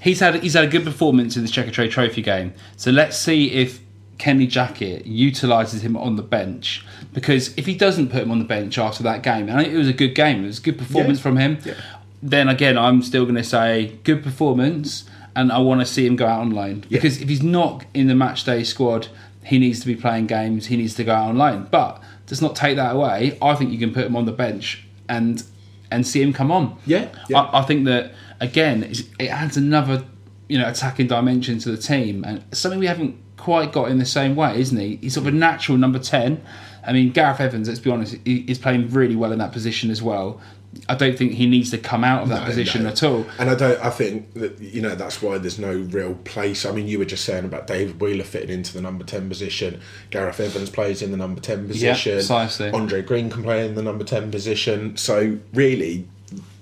He's 0.00 0.20
had 0.20 0.36
he's 0.42 0.54
had 0.54 0.64
a 0.64 0.68
good 0.68 0.84
performance 0.84 1.36
in 1.36 1.42
the 1.42 1.48
Checkatrade 1.48 1.90
Trophy 1.90 2.22
game. 2.22 2.54
So 2.76 2.90
let's 2.92 3.18
see 3.18 3.50
if 3.50 3.80
Kenny 4.18 4.46
Jackett 4.46 5.06
utilises 5.06 5.82
him 5.82 5.96
on 5.96 6.14
the 6.16 6.22
bench. 6.22 6.84
Because 7.12 7.52
if 7.58 7.66
he 7.66 7.74
doesn't 7.74 8.10
put 8.10 8.22
him 8.22 8.30
on 8.30 8.38
the 8.38 8.44
bench 8.44 8.78
after 8.78 9.02
that 9.02 9.22
game, 9.24 9.48
and 9.48 9.60
it 9.60 9.74
was 9.76 9.88
a 9.88 9.92
good 9.92 10.14
game, 10.14 10.44
it 10.44 10.46
was 10.46 10.58
a 10.58 10.62
good 10.62 10.78
performance 10.78 11.18
Yeah. 11.18 11.22
from 11.22 11.36
him. 11.38 11.58
Yeah. 11.64 11.74
Then 12.22 12.48
again, 12.48 12.78
I'm 12.78 13.02
still 13.02 13.24
going 13.24 13.36
to 13.36 13.44
say 13.44 13.98
good 14.04 14.22
performance, 14.22 15.04
and 15.34 15.50
I 15.50 15.58
want 15.58 15.80
to 15.80 15.86
see 15.86 16.06
him 16.06 16.14
go 16.16 16.26
out 16.26 16.40
on 16.42 16.50
loan. 16.50 16.84
Because 16.88 17.20
if 17.20 17.28
he's 17.28 17.42
not 17.42 17.84
in 17.94 18.06
the 18.06 18.14
match 18.14 18.44
day 18.44 18.62
squad, 18.64 19.08
he 19.44 19.58
needs 19.58 19.80
to 19.80 19.86
be 19.86 19.96
playing 19.96 20.26
games. 20.26 20.66
He 20.66 20.76
needs 20.76 20.94
to 20.96 21.04
go 21.04 21.14
out 21.14 21.28
on 21.30 21.38
loan. 21.38 21.66
But 21.70 22.00
does 22.26 22.40
not 22.42 22.54
take 22.54 22.76
that 22.76 22.94
away. 22.94 23.36
I 23.42 23.54
think 23.54 23.72
you 23.72 23.78
can 23.78 23.92
put 23.94 24.04
him 24.06 24.14
on 24.14 24.26
the 24.26 24.32
bench 24.32 24.84
and 25.08 25.42
and 25.90 26.06
see 26.06 26.20
him 26.22 26.32
come 26.32 26.50
on. 26.50 26.78
Yeah, 26.86 27.08
yeah. 27.28 27.40
I, 27.40 27.60
I 27.60 27.62
think 27.62 27.84
that 27.86 28.12
again, 28.40 28.82
it 28.84 29.28
adds 29.28 29.56
another 29.56 30.04
you 30.48 30.58
know 30.58 30.68
attacking 30.68 31.06
dimension 31.06 31.58
to 31.60 31.70
the 31.70 31.78
team, 31.78 32.24
and 32.24 32.44
something 32.52 32.78
we 32.78 32.86
haven't 32.86 33.16
quite 33.36 33.72
got 33.72 33.90
in 33.90 33.98
the 33.98 34.06
same 34.06 34.36
way, 34.36 34.60
isn't 34.60 34.78
he? 34.78 34.96
He's 34.96 35.14
sort 35.14 35.26
of 35.26 35.34
a 35.34 35.36
natural 35.36 35.78
number 35.78 35.98
ten. 35.98 36.42
I 36.86 36.92
mean, 36.92 37.10
Gareth 37.12 37.40
Evans, 37.40 37.68
let's 37.68 37.80
be 37.80 37.90
honest, 37.90 38.16
he's 38.24 38.58
playing 38.58 38.88
really 38.90 39.16
well 39.16 39.32
in 39.32 39.38
that 39.40 39.52
position 39.52 39.90
as 39.90 40.02
well. 40.02 40.40
I 40.88 40.94
don't 40.94 41.16
think 41.16 41.32
he 41.32 41.46
needs 41.46 41.70
to 41.70 41.78
come 41.78 42.04
out 42.04 42.24
of 42.24 42.28
that 42.28 42.40
No, 42.42 42.46
position 42.46 42.82
no. 42.82 42.90
at 42.90 43.02
all. 43.02 43.26
And 43.38 43.48
I 43.48 43.54
don't. 43.54 43.80
I 43.82 43.90
think 43.90 44.34
that 44.34 44.58
you 44.60 44.82
know 44.82 44.94
that's 44.94 45.22
why 45.22 45.38
there's 45.38 45.58
no 45.58 45.72
real 45.72 46.14
place. 46.24 46.66
I 46.66 46.72
mean, 46.72 46.86
you 46.86 46.98
were 46.98 47.04
just 47.06 47.24
saying 47.24 47.44
about 47.46 47.66
David 47.66 48.00
Wheeler 48.00 48.24
fitting 48.24 48.50
into 48.50 48.74
the 48.74 48.82
number 48.82 49.04
ten 49.04 49.28
position. 49.28 49.80
Gareth 50.10 50.40
Evans 50.40 50.70
plays 50.70 51.00
in 51.00 51.10
the 51.10 51.16
number 51.16 51.40
ten 51.40 51.66
position. 51.66 52.12
Yeah, 52.12 52.18
precisely. 52.18 52.70
Andre 52.70 53.02
Green 53.02 53.30
can 53.30 53.42
play 53.42 53.66
in 53.66 53.74
the 53.76 53.82
number 53.82 54.04
ten 54.04 54.30
position. 54.30 54.96
So 54.98 55.38
really, 55.54 56.06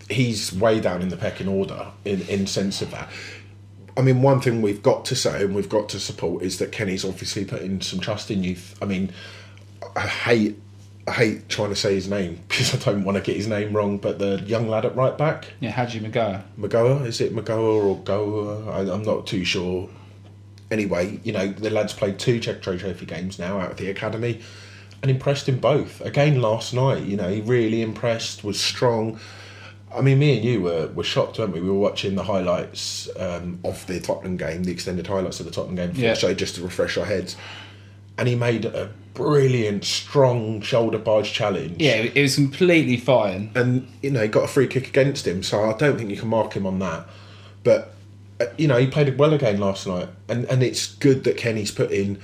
he's 0.08 0.52
way 0.52 0.78
down 0.80 1.02
in 1.02 1.08
the 1.08 1.16
pecking 1.16 1.48
order 1.48 1.88
in 2.04 2.22
in 2.22 2.46
sense 2.46 2.80
of 2.80 2.90
that. 2.92 3.08
I 3.96 4.02
mean, 4.02 4.22
one 4.22 4.40
thing 4.40 4.62
we've 4.62 4.82
got 4.82 5.04
to 5.06 5.16
say 5.16 5.42
and 5.42 5.54
we've 5.54 5.68
got 5.70 5.88
to 5.90 5.98
support 6.00 6.42
is 6.42 6.58
that 6.58 6.70
Kenny's 6.70 7.04
obviously 7.04 7.44
putting 7.44 7.80
some 7.80 7.98
trust 7.98 8.30
in 8.30 8.44
youth. 8.44 8.76
I 8.80 8.84
mean, 8.84 9.10
I 9.96 10.02
hate. 10.02 10.58
I 11.08 11.12
hate 11.12 11.48
trying 11.48 11.68
to 11.70 11.76
say 11.76 11.94
his 11.94 12.08
name 12.08 12.40
because 12.48 12.74
I 12.74 12.78
don't 12.90 13.04
want 13.04 13.16
to 13.16 13.22
get 13.22 13.36
his 13.36 13.46
name 13.46 13.72
wrong. 13.74 13.98
But 13.98 14.18
the 14.18 14.42
young 14.46 14.68
lad 14.68 14.84
at 14.84 14.96
right 14.96 15.16
back, 15.16 15.52
Yeah, 15.60 15.70
Haji 15.70 16.00
Magoa. 16.00 16.42
Magoa, 16.58 17.06
is 17.06 17.20
it 17.20 17.34
Magoa 17.34 17.84
or 17.84 17.98
Goa? 18.02 18.70
I, 18.70 18.80
I'm 18.92 19.02
not 19.02 19.26
too 19.26 19.44
sure. 19.44 19.88
Anyway, 20.70 21.20
you 21.22 21.32
know, 21.32 21.46
the 21.46 21.70
lads 21.70 21.92
played 21.92 22.18
two 22.18 22.40
Czech 22.40 22.60
Trophy 22.60 23.06
games 23.06 23.38
now 23.38 23.60
out 23.60 23.70
of 23.70 23.76
the 23.76 23.88
academy 23.88 24.40
and 25.00 25.10
impressed 25.10 25.48
in 25.48 25.60
both. 25.60 26.00
Again, 26.00 26.40
last 26.42 26.74
night, 26.74 27.04
you 27.04 27.16
know, 27.16 27.28
he 27.28 27.40
really 27.40 27.82
impressed, 27.82 28.42
was 28.42 28.60
strong. 28.60 29.20
I 29.94 30.00
mean, 30.00 30.18
me 30.18 30.34
and 30.36 30.44
you 30.44 30.62
were, 30.62 30.88
were 30.88 31.04
shocked, 31.04 31.38
weren't 31.38 31.52
we? 31.52 31.60
We 31.60 31.68
were 31.68 31.78
watching 31.78 32.16
the 32.16 32.24
highlights 32.24 33.08
um, 33.16 33.60
of 33.64 33.86
the 33.86 34.00
Tottenham 34.00 34.36
game, 34.36 34.64
the 34.64 34.72
extended 34.72 35.06
highlights 35.06 35.38
of 35.38 35.46
the 35.46 35.52
Tottenham 35.52 35.76
game 35.76 35.90
before 35.90 36.04
Yeah. 36.04 36.14
the 36.14 36.18
show, 36.20 36.34
just 36.34 36.56
to 36.56 36.62
refresh 36.64 36.96
our 36.98 37.04
heads. 37.06 37.36
And 38.18 38.26
he 38.26 38.34
made 38.34 38.64
a 38.64 38.90
brilliant, 39.16 39.84
strong 39.84 40.60
shoulder 40.60 40.98
barge 40.98 41.32
challenge. 41.32 41.80
Yeah, 41.80 41.96
it 41.96 42.20
was 42.20 42.36
completely 42.36 42.98
fine. 42.98 43.50
And, 43.54 43.88
you 44.02 44.10
know, 44.10 44.22
he 44.22 44.28
got 44.28 44.44
a 44.44 44.48
free 44.48 44.68
kick 44.68 44.86
against 44.86 45.26
him, 45.26 45.42
so 45.42 45.64
I 45.64 45.76
don't 45.76 45.96
think 45.96 46.10
you 46.10 46.16
can 46.16 46.28
mark 46.28 46.52
him 46.52 46.66
on 46.66 46.78
that. 46.80 47.08
But, 47.64 47.94
uh, 48.38 48.46
you 48.58 48.68
know, 48.68 48.76
he 48.76 48.86
played 48.86 49.16
well 49.18 49.32
again 49.32 49.58
last 49.58 49.86
night. 49.86 50.08
And, 50.28 50.44
and 50.44 50.62
it's 50.62 50.94
good 50.96 51.24
that 51.24 51.38
Kenny's 51.38 51.70
put 51.70 51.90
in, 51.90 52.20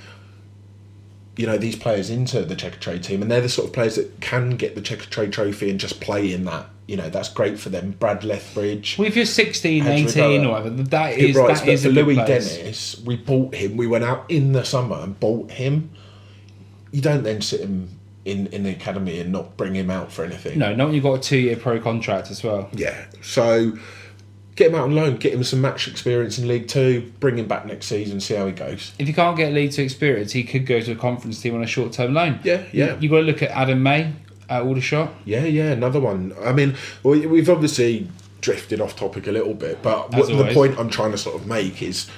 you 1.35 1.47
know, 1.47 1.57
these 1.57 1.75
players 1.75 2.11
into 2.11 2.43
the 2.43 2.55
Checkatrade 2.55 3.03
team. 3.03 3.23
And 3.23 3.31
they're 3.31 3.41
the 3.41 3.49
sort 3.49 3.67
of 3.67 3.73
players 3.73 3.95
that 3.95 4.21
can 4.21 4.51
get 4.51 4.75
the 4.75 4.81
Checkatrade 4.81 5.31
trophy 5.31 5.71
and 5.71 5.79
just 5.79 5.99
play 5.99 6.31
in 6.31 6.45
that. 6.45 6.69
You 6.85 6.97
know, 6.97 7.09
that's 7.09 7.29
great 7.29 7.57
for 7.57 7.69
them. 7.69 7.95
Brad 7.97 8.23
Lethbridge. 8.23 8.97
Well, 8.99 9.07
if 9.07 9.15
you're 9.15 9.25
16, 9.25 9.87
18 9.87 10.45
or 10.45 10.51
whatever, 10.51 10.69
that 10.69 11.17
is 11.17 11.29
it's 11.29 11.37
writes, 11.39 11.61
that 11.61 11.69
is 11.69 11.85
a 11.85 11.89
Louis. 11.89 12.15
Dennis, 12.15 13.01
we 13.03 13.15
bought 13.15 13.55
him. 13.55 13.77
We 13.77 13.87
went 13.87 14.03
out 14.03 14.29
in 14.29 14.51
the 14.51 14.63
summer 14.63 14.97
and 14.97 15.19
bought 15.19 15.49
him. 15.49 15.91
You 16.93 17.01
don't 17.01 17.23
then 17.23 17.41
sit 17.41 17.59
him 17.59 17.89
in, 18.23 18.47
in 18.47 18.63
the 18.63 18.69
academy 18.69 19.19
and 19.19 19.31
not 19.33 19.57
bring 19.57 19.75
him 19.75 19.89
out 19.89 20.11
for 20.11 20.23
anything. 20.23 20.57
No, 20.57 20.73
not 20.73 20.85
when 20.85 20.93
you've 20.95 21.03
got 21.03 21.13
a 21.15 21.19
two-year 21.21 21.57
pro 21.57 21.79
contract 21.81 22.31
as 22.31 22.41
well. 22.43 22.69
Yeah. 22.71 23.05
So 23.21 23.73
get 24.55 24.69
him 24.69 24.75
out 24.75 24.83
on 24.83 24.95
loan, 24.95 25.17
get 25.17 25.33
him 25.33 25.43
some 25.43 25.59
match 25.59 25.87
experience 25.87 26.37
in 26.37 26.47
League 26.47 26.67
Two, 26.67 27.11
bring 27.19 27.37
him 27.37 27.47
back 27.47 27.65
next 27.65 27.87
season, 27.87 28.21
see 28.21 28.35
how 28.35 28.45
he 28.45 28.51
goes. 28.53 28.93
If 28.99 29.07
you 29.07 29.13
can't 29.13 29.35
get 29.35 29.51
League 29.51 29.71
Two 29.71 29.81
experience, 29.81 30.31
he 30.31 30.43
could 30.43 30.65
go 30.65 30.79
to 30.79 30.91
a 30.91 30.95
conference 30.95 31.41
team 31.41 31.55
on 31.55 31.63
a 31.63 31.67
short-term 31.67 32.13
loan. 32.13 32.39
Yeah, 32.43 32.63
yeah. 32.71 32.97
You, 32.99 33.09
got 33.09 33.17
to 33.17 33.23
look 33.23 33.41
at 33.41 33.49
Adam 33.49 33.81
May 33.83 34.13
at 34.49 34.61
Aldershot. 34.61 35.11
Yeah, 35.25 35.45
yeah, 35.45 35.71
another 35.71 35.99
one. 35.99 36.33
I 36.43 36.53
mean, 36.53 36.75
we- 37.01 37.25
we've 37.25 37.49
obviously 37.49 38.07
drifted 38.41 38.79
off 38.79 38.95
topic 38.95 39.25
a 39.27 39.31
little 39.31 39.53
bit, 39.55 39.81
but 39.81 40.11
what, 40.13 40.27
the 40.27 40.53
point 40.53 40.77
I'm 40.77 40.89
trying 40.89 41.11
to 41.11 41.17
sort 41.17 41.35
of 41.41 41.47
make 41.47 41.81
is, 41.81 42.09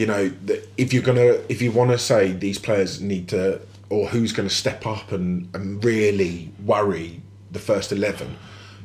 you 0.00 0.06
know, 0.06 0.32
if 0.78 0.94
you're 0.94 1.02
gonna, 1.02 1.42
if 1.50 1.60
you 1.60 1.70
want 1.70 1.90
to 1.90 1.98
say 1.98 2.32
these 2.32 2.58
players 2.58 3.02
need 3.02 3.28
to, 3.28 3.60
or 3.90 4.08
who's 4.08 4.32
going 4.32 4.48
to 4.48 4.54
step 4.54 4.86
up 4.86 5.12
and, 5.12 5.54
and 5.54 5.84
really 5.84 6.50
worry 6.64 7.20
the 7.50 7.58
first 7.58 7.92
eleven. 7.92 8.38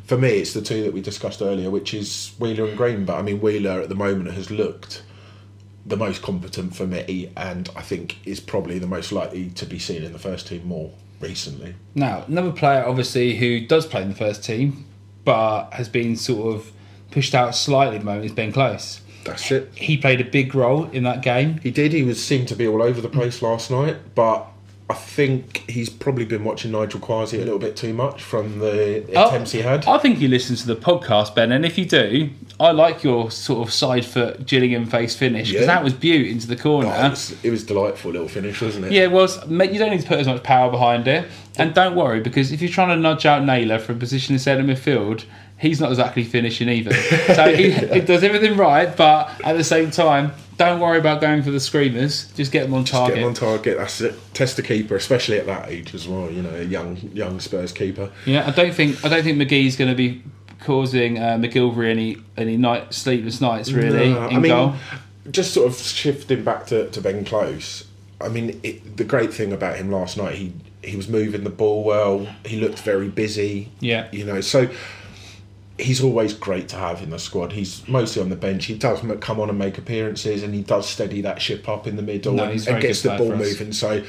For 0.04 0.17
me, 0.17 0.32
it's 0.39 0.51
the 0.51 0.62
two 0.62 0.84
that 0.84 0.91
we 0.91 0.99
discussed 0.99 1.41
earlier, 1.41 1.69
which 1.69 1.93
is 1.93 2.34
Wheeler 2.38 2.65
and 2.65 2.78
Green. 2.78 3.06
But 3.06 3.17
I 3.17 3.21
mean, 3.21 3.39
Wheeler 3.39 3.80
at 3.80 3.88
the 3.88 3.95
moment 3.95 4.30
has 4.34 4.51
looked 4.51 5.04
the 5.86 5.95
most 5.95 6.21
competent 6.21 6.75
for 6.75 6.86
me, 6.86 7.32
and 7.38 7.69
I 7.78 7.82
think 7.82 8.17
is 8.28 8.41
probably 8.41 8.78
the 8.78 8.86
most 8.88 9.13
likely 9.13 9.51
to 9.51 9.65
be 9.65 9.80
seen 9.80 10.04
in 10.04 10.12
the 10.12 10.19
first 10.19 10.47
team 10.47 10.67
more 10.67 10.91
recently. 11.21 11.75
Now, 11.95 12.25
another 12.28 12.51
player, 12.51 12.84
obviously, 12.86 13.38
who 13.38 13.65
does 13.65 13.86
play 13.86 14.01
in 14.01 14.10
the 14.10 14.15
first 14.15 14.43
team, 14.43 14.86
but 15.23 15.69
has 15.75 15.88
been 15.88 16.17
sort 16.17 16.56
of 16.56 16.73
pushed 17.10 17.34
out 17.34 17.56
slightly 17.56 17.95
at 17.95 17.99
the 17.99 18.06
moment 18.06 18.25
is 18.25 18.34
Ben 18.34 18.51
Close. 18.51 18.99
That's 19.25 19.51
it. 19.51 19.71
He 19.75 19.97
played 19.97 20.21
a 20.21 20.25
big 20.25 20.55
role 20.55 20.85
in 20.91 21.03
that 21.03 21.21
game. 21.21 21.59
He 21.61 21.71
did. 21.71 21.91
He 21.93 22.03
was 22.03 22.23
seemed 22.23 22.47
to 22.49 22.55
be 22.55 22.67
all 22.67 22.81
over 22.81 23.01
the 23.01 23.09
place 23.09 23.41
last 23.41 23.69
night, 23.71 23.97
but 24.15 24.47
I 24.88 24.93
think 24.93 25.63
he's 25.67 25.89
probably 25.89 26.25
been 26.25 26.43
watching 26.43 26.71
Nigel 26.71 26.99
Quashie 26.99 27.33
a 27.41 27.43
little 27.43 27.57
bit 27.57 27.75
too 27.75 27.91
much 27.91 28.21
from 28.21 28.59
the 28.59 29.03
Oh, 29.15 29.27
attempts 29.29 29.51
he 29.51 29.61
had. 29.61 29.88
I 29.88 29.97
think 29.97 30.19
you 30.19 30.27
listen 30.27 30.55
to 30.57 30.67
the 30.67 30.75
podcast, 30.75 31.33
Ben, 31.33 31.51
and 31.51 31.65
if 31.65 31.75
you 31.79 31.85
do, 31.85 32.29
I 32.59 32.69
like 32.69 33.03
your 33.03 33.31
sort 33.31 33.67
of 33.67 33.73
side 33.73 34.05
foot 34.05 34.45
Gillingham 34.45 34.85
face 34.85 35.15
finish 35.15 35.47
because 35.49 35.65
Yeah. 35.65 35.73
that 35.73 35.83
was 35.83 35.93
beaut 35.93 36.27
into 36.27 36.45
the 36.45 36.55
corner. 36.55 36.93
Oh, 36.95 37.07
it, 37.07 37.09
was, 37.09 37.35
it 37.43 37.49
was 37.49 37.63
delightful 37.63 38.11
little 38.11 38.27
finish, 38.27 38.61
wasn't 38.61 38.85
it? 38.85 38.91
Yeah, 38.91 39.07
well, 39.07 39.23
s- 39.23 39.43
mate, 39.47 39.71
you 39.71 39.79
don't 39.79 39.89
need 39.89 40.01
to 40.01 40.07
put 40.07 40.19
as 40.19 40.27
much 40.27 40.43
power 40.43 40.69
behind 40.69 41.07
it. 41.07 41.25
And 41.57 41.73
don't 41.73 41.95
worry, 41.95 42.19
because 42.19 42.51
if 42.51 42.61
you're 42.61 42.69
trying 42.69 42.89
to 42.89 42.95
nudge 42.97 43.25
out 43.25 43.43
Naylor 43.43 43.79
from 43.79 43.95
a 43.95 43.99
position 43.99 44.33
in 44.35 44.39
centre 44.39 44.63
midfield, 44.63 45.23
he's 45.58 45.80
not 45.80 45.89
exactly 45.89 46.24
finishing 46.24 46.70
either. 46.70 46.91
So 47.36 47.56
he, 47.56 47.72
he 47.72 48.02
does 48.02 48.24
everything 48.24 48.56
right, 48.58 48.96
but 48.96 49.30
at 49.44 49.54
the 49.58 49.63
same 49.63 49.91
time, 49.91 50.32
don't 50.58 50.80
worry 50.80 50.98
about 51.00 51.20
going 51.20 51.44
for 51.44 51.52
the 51.52 51.60
screamers. 51.60 52.32
Just 52.34 52.52
get 52.52 52.63
them 52.63 52.74
on 52.74 52.86
target. 52.86 53.15
Get 53.15 53.22
him 53.24 53.28
on 53.30 53.34
target. 53.34 53.78
That's 53.78 54.00
it. 54.02 54.15
Test 54.34 54.56
the 54.56 54.63
keeper, 54.63 54.96
especially 54.96 55.38
at 55.38 55.46
that 55.48 55.70
age 55.70 55.94
as 55.94 56.08
well. 56.08 56.32
You 56.32 56.44
know, 56.44 56.56
a 56.56 56.63
young 56.63 56.96
young 57.13 57.39
Spurs 57.41 57.74
keeper. 57.74 58.12
Yeah, 58.26 58.48
I 58.48 58.52
don't 58.52 58.74
think 58.74 59.04
I 59.04 59.10
don't 59.10 59.24
think 59.24 59.38
McGee's 59.38 59.76
going 59.76 59.89
to 59.89 59.96
be 59.98 60.24
causing 60.62 61.18
uh, 61.20 61.38
MacGillivray 61.38 61.89
any 61.91 62.18
any 62.38 62.56
night 62.58 62.94
sleepless 62.94 63.41
nights 63.41 63.72
really 63.72 64.13
No, 64.13 64.28
in 64.30 64.36
I 64.38 64.39
mean, 64.39 64.52
goal. 64.52 64.74
just 65.32 65.54
sort 65.54 65.68
of 65.68 65.78
shifting 65.78 66.44
back 66.44 66.68
to, 66.68 66.89
to 66.89 67.02
Ben 67.02 67.26
Close. 67.26 67.86
I 68.22 68.30
mean, 68.30 68.60
it, 68.63 68.96
the 68.96 69.04
great 69.04 69.34
thing 69.34 69.52
about 69.52 69.76
him 69.76 69.91
last 69.91 70.15
night, 70.15 70.36
he 70.36 70.54
he 70.84 70.96
was 70.96 71.10
moving 71.10 71.44
the 71.44 71.50
ball 71.50 71.84
well. 71.84 72.28
He 72.46 72.60
looked 72.62 72.80
very 72.80 73.10
busy. 73.10 73.72
Yeah. 73.82 74.08
you 74.13 74.24
know, 74.24 74.39
so 74.39 74.70
he's 75.77 76.01
always 76.01 76.33
great 76.33 76.69
to 76.69 76.75
have 76.77 77.01
in 77.01 77.09
the 77.09 77.19
squad. 77.19 77.51
He's 77.51 77.88
mostly 77.88 78.21
on 78.21 78.29
the 78.29 78.35
bench. 78.35 78.65
He 78.65 78.77
does 78.77 79.01
come 79.19 79.39
on 79.39 79.49
and 79.49 79.59
make 79.59 79.77
appearances, 79.77 80.43
and 80.43 80.53
he 80.53 80.61
does 80.61 80.88
steady 80.88 81.21
that 81.21 81.41
ship 81.41 81.67
up 81.67 81.88
in 81.88 81.95
the 81.95 82.01
middle 82.01 82.33
No, 82.33 82.43
and, 82.43 82.53
he's 82.53 82.67
and 82.67 82.81
gets 82.81 83.01
the 83.01 83.17
ball 83.17 83.35
moving. 83.35 83.73
So. 83.73 84.03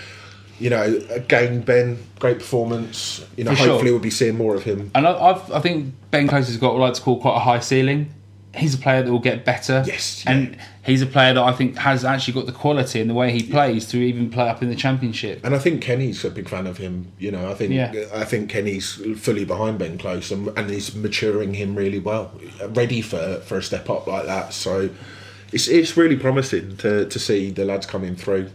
You 0.58 0.70
know, 0.70 1.02
again, 1.10 1.60
Ben, 1.60 2.02
great 2.18 2.38
performance. 2.38 3.22
You 3.36 3.44
know, 3.44 3.50
For 3.50 3.56
sure. 3.58 3.66
hopefully 3.72 3.90
we'll 3.90 4.00
be 4.00 4.08
seeing 4.08 4.38
more 4.38 4.54
of 4.54 4.62
him. 4.62 4.90
And 4.94 5.06
I, 5.06 5.12
I've, 5.12 5.52
I 5.52 5.60
think 5.60 5.92
Ben 6.10 6.26
Close 6.28 6.46
has 6.46 6.56
got 6.56 6.72
what 6.72 6.80
I 6.80 6.86
like 6.86 6.94
to 6.94 7.02
call 7.02 7.20
quite 7.20 7.36
a 7.36 7.40
high 7.40 7.60
ceiling. 7.60 8.14
He's 8.56 8.74
a 8.74 8.78
player 8.78 9.02
that 9.02 9.10
will 9.10 9.18
get 9.18 9.44
better. 9.44 9.84
Yes, 9.86 10.24
and 10.26 10.56
he's 10.84 11.02
a 11.02 11.06
player 11.06 11.34
that 11.34 11.42
I 11.42 11.52
think 11.52 11.76
has 11.76 12.04
actually 12.04 12.34
got 12.34 12.46
the 12.46 12.52
quality 12.52 13.00
and 13.00 13.10
the 13.10 13.14
way 13.14 13.30
he 13.32 13.42
plays 13.42 13.86
to 13.88 13.98
even 13.98 14.30
play 14.30 14.48
up 14.48 14.62
in 14.62 14.68
the 14.68 14.76
championship. 14.76 15.44
And 15.44 15.54
I 15.54 15.58
think 15.58 15.82
Kenny's 15.82 16.24
a 16.24 16.30
big 16.30 16.48
fan 16.48 16.66
of 16.66 16.78
him. 16.78 17.12
You 17.18 17.30
know, 17.32 17.50
I 17.50 17.54
think 17.54 17.72
Yeah. 17.72 17.92
I 18.14 18.24
think 18.24 18.48
Kenny's 18.50 18.94
fully 19.18 19.44
behind 19.44 19.78
Ben 19.78 19.98
Close 19.98 20.30
and, 20.30 20.48
and 20.56 20.70
he's 20.70 20.94
maturing 20.94 21.54
him 21.54 21.74
really 21.74 21.98
well, 21.98 22.32
ready 22.68 23.02
for, 23.02 23.40
for 23.40 23.58
a 23.58 23.62
step 23.62 23.90
up 23.90 24.06
like 24.06 24.26
that. 24.26 24.52
So 24.52 24.90
it's 25.52 25.68
it's 25.68 25.96
really 25.96 26.16
promising 26.16 26.76
to, 26.78 27.06
to 27.06 27.18
see 27.18 27.50
the 27.50 27.64
lads 27.64 27.86
coming 27.86 28.16
through, 28.16 28.50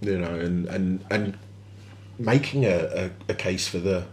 you 0.00 0.18
know, 0.18 0.34
and 0.34 0.66
and, 0.68 1.04
and 1.10 1.38
making 2.18 2.64
a, 2.64 3.10
a, 3.28 3.32
a 3.32 3.34
case 3.34 3.66
for 3.68 3.78
the 3.78 4.04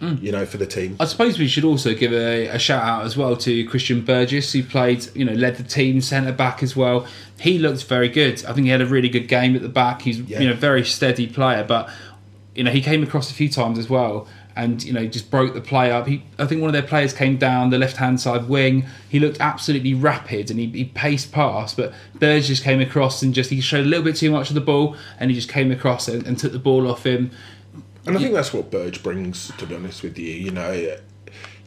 Mm. 0.00 0.22
you 0.22 0.30
know 0.30 0.44
for 0.44 0.58
the 0.58 0.66
team. 0.66 0.96
I 1.00 1.06
suppose 1.06 1.38
we 1.38 1.48
should 1.48 1.64
also 1.64 1.94
give 1.94 2.12
a, 2.12 2.48
a 2.48 2.58
shout 2.58 2.82
out 2.82 3.06
as 3.06 3.16
well 3.16 3.34
to 3.38 3.64
Christian 3.66 4.04
Burgess, 4.04 4.52
who 4.52 4.62
played, 4.62 5.06
you 5.14 5.24
know, 5.24 5.32
led 5.32 5.56
the 5.56 5.62
team 5.62 6.00
centre 6.02 6.32
back 6.32 6.62
as 6.62 6.76
well. 6.76 7.06
He 7.40 7.58
looked 7.58 7.84
very 7.84 8.08
good. 8.10 8.44
I 8.44 8.52
think 8.52 8.66
he 8.66 8.70
had 8.70 8.82
a 8.82 8.86
really 8.86 9.08
good 9.08 9.26
game 9.28 9.56
at 9.56 9.62
the 9.62 9.68
back. 9.70 10.02
He's, 10.02 10.20
Yeah. 10.20 10.40
you 10.40 10.48
know, 10.48 10.54
very 10.54 10.84
steady 10.84 11.26
player, 11.26 11.64
but 11.64 11.88
you 12.54 12.64
know, 12.64 12.70
he 12.70 12.80
came 12.82 13.02
across 13.02 13.30
a 13.30 13.34
few 13.34 13.48
times 13.48 13.78
as 13.78 13.88
well. 13.88 14.26
And 14.58 14.82
you 14.82 14.94
know, 14.94 15.06
just 15.06 15.30
broke 15.30 15.52
the 15.52 15.60
play 15.60 15.90
up. 15.92 16.06
He, 16.06 16.22
I 16.38 16.46
think 16.46 16.62
one 16.62 16.68
of 16.70 16.72
their 16.72 16.82
players 16.82 17.12
came 17.12 17.36
down 17.36 17.68
the 17.68 17.76
left-hand 17.78 18.18
side 18.22 18.48
wing. 18.48 18.86
He 19.06 19.20
looked 19.20 19.38
absolutely 19.38 19.92
rapid 19.92 20.50
and 20.50 20.58
he, 20.58 20.66
he 20.68 20.84
paced 20.86 21.30
past. 21.30 21.76
But 21.76 21.92
Burgess 22.14 22.58
came 22.60 22.80
across 22.80 23.20
and 23.22 23.34
just 23.34 23.50
he 23.50 23.60
showed 23.60 23.84
a 23.84 23.88
little 23.88 24.04
bit 24.04 24.16
too 24.16 24.30
much 24.30 24.48
of 24.48 24.54
the 24.54 24.62
ball, 24.62 24.96
and 25.20 25.30
he 25.30 25.34
just 25.36 25.50
came 25.50 25.70
across 25.70 26.08
and, 26.08 26.26
and 26.26 26.38
took 26.38 26.52
the 26.52 26.58
ball 26.58 26.90
off 26.90 27.04
him. 27.04 27.32
And 28.06 28.16
I 28.16 28.20
think 28.20 28.34
that's 28.34 28.52
what 28.52 28.70
Burge 28.70 29.02
brings, 29.02 29.48
to 29.58 29.66
be 29.66 29.74
honest 29.74 30.02
with 30.02 30.16
you. 30.18 30.32
You 30.32 30.50
know, 30.52 30.96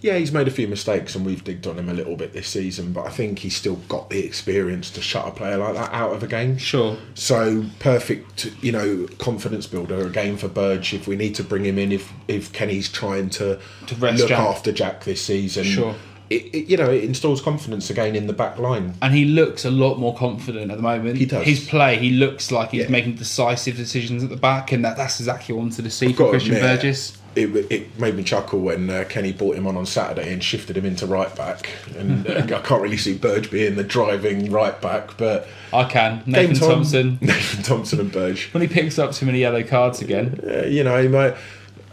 yeah, 0.02 0.17
he's 0.17 0.32
made 0.32 0.47
a 0.47 0.52
few 0.52 0.67
mistakes 0.67 1.13
and 1.15 1.25
we've 1.25 1.43
digged 1.43 1.67
on 1.67 1.78
him 1.78 1.89
a 1.89 1.93
little 1.93 2.15
bit 2.15 2.32
this 2.32 2.47
season, 2.47 2.93
but 2.93 3.06
I 3.06 3.10
think 3.10 3.39
he's 3.39 3.56
still 3.58 3.75
got 3.89 4.10
the 4.10 4.25
experience 4.25 4.89
to 4.91 5.02
shut 5.02 5.28
a 5.28 5.32
player 5.32 5.58
like 5.58 5.73
that 5.73 5.91
out 5.91 6.13
of 6.13 6.23
a 6.23 6.28
game. 6.28 6.58
Sure. 6.58 6.97
So 7.15 7.65
perfect, 7.80 8.49
you 8.62 8.71
know, 8.71 9.08
confidence 9.17 9.67
builder 9.67 10.08
again 10.08 10.38
for 10.38 10.47
Burge. 10.47 10.93
If 10.93 11.06
we 11.08 11.17
need 11.17 11.36
to 11.36 11.43
bring 11.43 11.65
him 11.65 11.78
in, 11.78 11.91
if 11.91 12.13
if 12.30 12.54
Kenny's 12.54 12.89
trying 12.89 13.30
to, 13.32 13.60
To 13.88 13.95
rest 13.95 14.19
look 14.21 14.30
Jack. 14.30 14.39
after 14.39 14.71
Jack 14.71 15.04
this 15.04 15.21
season, 15.21 15.65
Sure. 15.65 15.95
It, 16.30 16.54
it, 16.54 16.70
you 16.70 16.78
know, 16.78 16.89
it 16.92 17.04
installs 17.04 17.42
confidence 17.42 17.89
again 17.89 18.15
in 18.15 18.28
the 18.28 18.34
back 18.34 18.60
line. 18.60 18.94
and 19.02 19.13
he 19.13 19.26
looks 19.26 19.65
a 19.65 19.72
lot 19.72 19.98
more 19.98 20.15
confident 20.15 20.70
at 20.72 20.78
the 20.78 20.84
moment. 20.84 21.18
He 21.18 21.26
does. 21.26 21.46
His 21.46 21.68
play, 21.68 21.98
he 21.98 22.12
looks 22.12 22.52
like 22.52 22.70
he's 22.72 22.84
Yeah. 22.84 22.89
making 22.89 23.15
decisive 23.15 23.76
decisions 23.78 24.24
at 24.24 24.30
the 24.30 24.36
back, 24.38 24.72
and 24.72 24.86
that, 24.86 24.96
that's 24.98 25.20
exactly 25.20 25.56
what 25.56 25.62
I 25.62 25.63
wanted 25.63 25.86
to 25.86 25.89
see 25.92 26.13
from 26.13 26.30
Christian 26.30 26.56
admit, 26.56 26.78
Burgess. 26.82 27.18
It, 27.36 27.72
it 27.72 28.00
made 28.00 28.15
me 28.15 28.24
chuckle 28.24 28.60
when 28.60 28.89
uh, 28.89 29.06
Kenny 29.08 29.32
brought 29.32 29.56
him 29.56 29.65
on 29.68 29.78
on 29.78 29.86
Saturday 29.86 30.34
and 30.34 30.44
shifted 30.44 30.76
him 30.76 30.86
into 30.86 31.06
right 31.06 31.34
back. 31.36 31.70
And 31.98 32.28
uh, 32.30 32.42
I 32.56 32.60
can't 32.62 32.82
really 32.82 32.98
see 32.98 33.18
Burge 33.18 33.50
being 33.52 33.76
the 33.76 33.84
driving 33.84 34.52
right 34.52 34.80
back, 34.82 35.15
but 35.18 35.48
I 35.72 35.86
can. 35.86 36.24
Nathan 36.26 36.54
game 36.54 36.70
Thompson. 36.70 37.18
Nathan 37.22 37.63
Thompson 37.63 38.00
and 38.02 38.12
Burge. 38.12 38.50
When 38.52 38.62
he 38.62 38.68
picks 38.68 38.98
up 39.00 39.13
too 39.13 39.26
many 39.26 39.39
yellow 39.39 39.63
cards 39.63 40.02
again, 40.02 40.39
Uh, 40.46 40.63
you 40.65 40.84
know, 40.84 41.02
he 41.02 41.08
might 41.08 41.36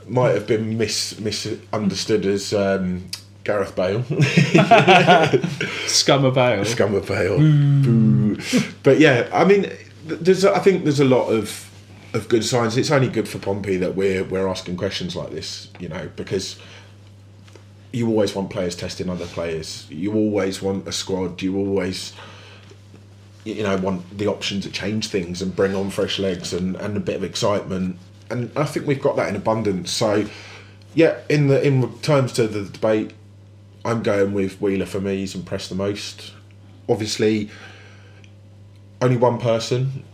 might 0.09 0.31
have 0.35 0.47
been 0.47 0.77
mis 0.79 1.19
misunderstood 1.21 2.25
as 2.27 2.53
um, 2.55 3.05
Gareth 3.47 3.77
Bale, 3.77 4.03
scum 5.87 6.25
of 6.25 6.35
Bale. 6.35 6.65
scum 6.65 6.97
of 6.97 7.07
Bale. 7.07 7.39
Boo. 7.39 8.37
But 8.83 8.99
yeah, 8.99 9.29
I 9.33 9.45
mean, 9.45 9.71
there's 10.05 10.45
I 10.45 10.59
think 10.59 10.83
there's 10.83 10.99
a 10.99 11.05
lot 11.05 11.29
of 11.29 11.71
of 12.13 12.29
good 12.29 12.45
signs. 12.45 12.77
It's 12.77 12.91
only 12.91 13.09
good 13.09 13.29
for 13.29 13.39
Pompey 13.39 13.77
that 13.77 13.95
we're 13.95 14.25
we're 14.25 14.49
asking 14.49 14.77
questions 14.77 15.15
like 15.15 15.31
this, 15.31 15.71
you 15.79 15.89
know, 15.89 16.11
because 16.17 16.59
you 17.93 18.09
always 18.09 18.35
want 18.35 18.51
players 18.51 18.75
testing 18.75 19.09
other 19.09 19.27
players. 19.27 19.87
You 19.91 20.15
always 20.15 20.61
want 20.61 20.89
a 20.89 20.93
squad. 20.93 21.41
You 21.41 21.57
always 21.57 22.13
you 23.45 23.63
know 23.63 23.77
want 23.77 24.19
the 24.19 24.27
option 24.27 24.61
to 24.63 24.71
change 24.73 25.07
things 25.07 25.41
and 25.41 25.55
bring 25.55 25.73
on 25.77 25.91
fresh 25.91 26.19
legs 26.19 26.53
and, 26.53 26.75
and 26.77 26.97
a 26.97 27.01
bit 27.01 27.15
of 27.15 27.23
excitement. 27.23 27.97
And 28.29 28.51
I 28.57 28.65
think 28.65 28.89
we've 28.89 29.01
got 29.01 29.15
that 29.17 29.29
in 29.29 29.37
abundance. 29.37 29.93
So 29.93 30.27
yeah, 30.95 31.21
in 31.29 31.47
the 31.47 31.65
in 31.65 31.97
terms 32.01 32.33
to 32.33 32.49
the 32.49 32.65
debate, 32.65 33.13
I'm 33.87 34.03
going 34.03 34.33
with 34.35 34.61
Wheeler 34.61 34.87
for 34.87 35.01
me. 35.01 35.19
He's 35.19 35.35
impressed 35.35 35.69
the 35.69 35.77
most. 35.77 36.33
Obviously, 36.89 37.51
only 39.01 39.17
one 39.17 39.39
person 39.39 40.05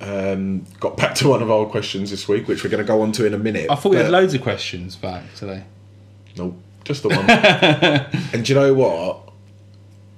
um, 0.00 0.64
got 0.80 0.96
back 0.96 1.14
to 1.16 1.28
one 1.28 1.42
of 1.42 1.50
our 1.50 1.66
questions 1.66 2.10
this 2.10 2.26
week, 2.26 2.48
which 2.48 2.64
we're 2.64 2.70
going 2.70 2.82
to 2.82 2.86
go 2.86 3.02
on 3.02 3.12
to 3.12 3.26
in 3.26 3.34
a 3.34 3.38
minute. 3.38 3.70
I 3.70 3.74
thought 3.74 3.90
we 3.90 3.96
had 3.96 4.10
loads 4.10 4.34
of 4.34 4.42
questions 4.42 4.96
back 4.96 5.22
today. 5.34 5.64
Nope, 6.36 6.56
just 6.84 7.02
the 7.02 7.10
one. 7.10 7.28
and 8.32 8.44
do 8.44 8.52
you 8.52 8.58
know 8.58 8.74
what? 8.74 9.21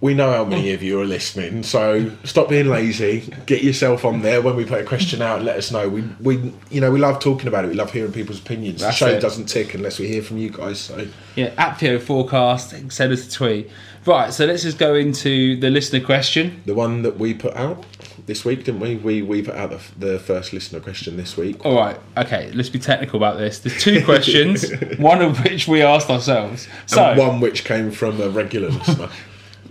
We 0.04 0.12
know 0.12 0.30
how 0.30 0.44
many 0.44 0.74
of 0.74 0.82
you 0.82 1.00
are 1.00 1.06
listening, 1.06 1.62
so 1.62 2.10
stop 2.24 2.50
being 2.50 2.66
lazy. 2.66 3.32
Get 3.46 3.62
yourself 3.62 4.04
on 4.04 4.20
there 4.20 4.42
when 4.42 4.54
we 4.54 4.66
put 4.66 4.82
a 4.82 4.84
question 4.84 5.22
out. 5.22 5.36
and 5.36 5.46
Let 5.46 5.56
us 5.56 5.72
know. 5.72 5.88
We, 5.88 6.02
we, 6.20 6.52
you 6.70 6.82
know, 6.82 6.90
we 6.90 6.98
love 6.98 7.20
talking 7.20 7.48
about 7.48 7.64
it. 7.64 7.68
We 7.68 7.74
love 7.74 7.90
hearing 7.90 8.12
people's 8.12 8.38
opinions. 8.38 8.82
That's 8.82 8.98
the 8.98 9.06
show 9.06 9.12
it. 9.16 9.20
doesn't 9.20 9.46
tick 9.46 9.72
unless 9.72 9.98
we 9.98 10.06
hear 10.06 10.20
from 10.20 10.36
you 10.36 10.50
guys. 10.50 10.78
So 10.78 11.06
Yeah, 11.36 11.54
at 11.56 11.78
Theo 11.78 11.98
Forecast, 11.98 12.68
send 12.92 13.12
us 13.14 13.26
a 13.26 13.30
tweet. 13.30 13.70
Right, 14.04 14.30
so 14.30 14.44
let's 14.44 14.62
just 14.62 14.76
go 14.76 14.94
into 14.94 15.58
the 15.58 15.70
listener 15.70 16.04
question. 16.04 16.60
the 16.66 16.74
one 16.74 17.00
that 17.00 17.18
we 17.18 17.32
put 17.32 17.56
out 17.56 17.86
this 18.26 18.44
week, 18.44 18.64
didn't 18.64 18.80
we? 18.80 18.96
We 18.96 19.22
we 19.22 19.40
put 19.40 19.54
out 19.54 19.70
the, 19.70 20.06
the 20.06 20.18
first 20.18 20.52
listener 20.52 20.80
question 20.80 21.16
this 21.16 21.38
week. 21.38 21.64
All 21.64 21.76
right, 21.76 21.98
okay, 22.18 22.52
let's 22.52 22.68
be 22.68 22.78
technical 22.78 23.16
about 23.16 23.38
this. 23.38 23.60
There's 23.60 23.82
two 23.82 24.04
questions, 24.04 24.70
one 24.98 25.22
of 25.22 25.42
which 25.44 25.66
we 25.66 25.80
asked 25.80 26.10
ourselves. 26.10 26.68
So, 26.84 27.02
and 27.02 27.18
one 27.18 27.40
which 27.40 27.64
came 27.64 27.90
from 27.90 28.20
a 28.20 28.28
regular 28.28 28.68
listener. 28.68 29.08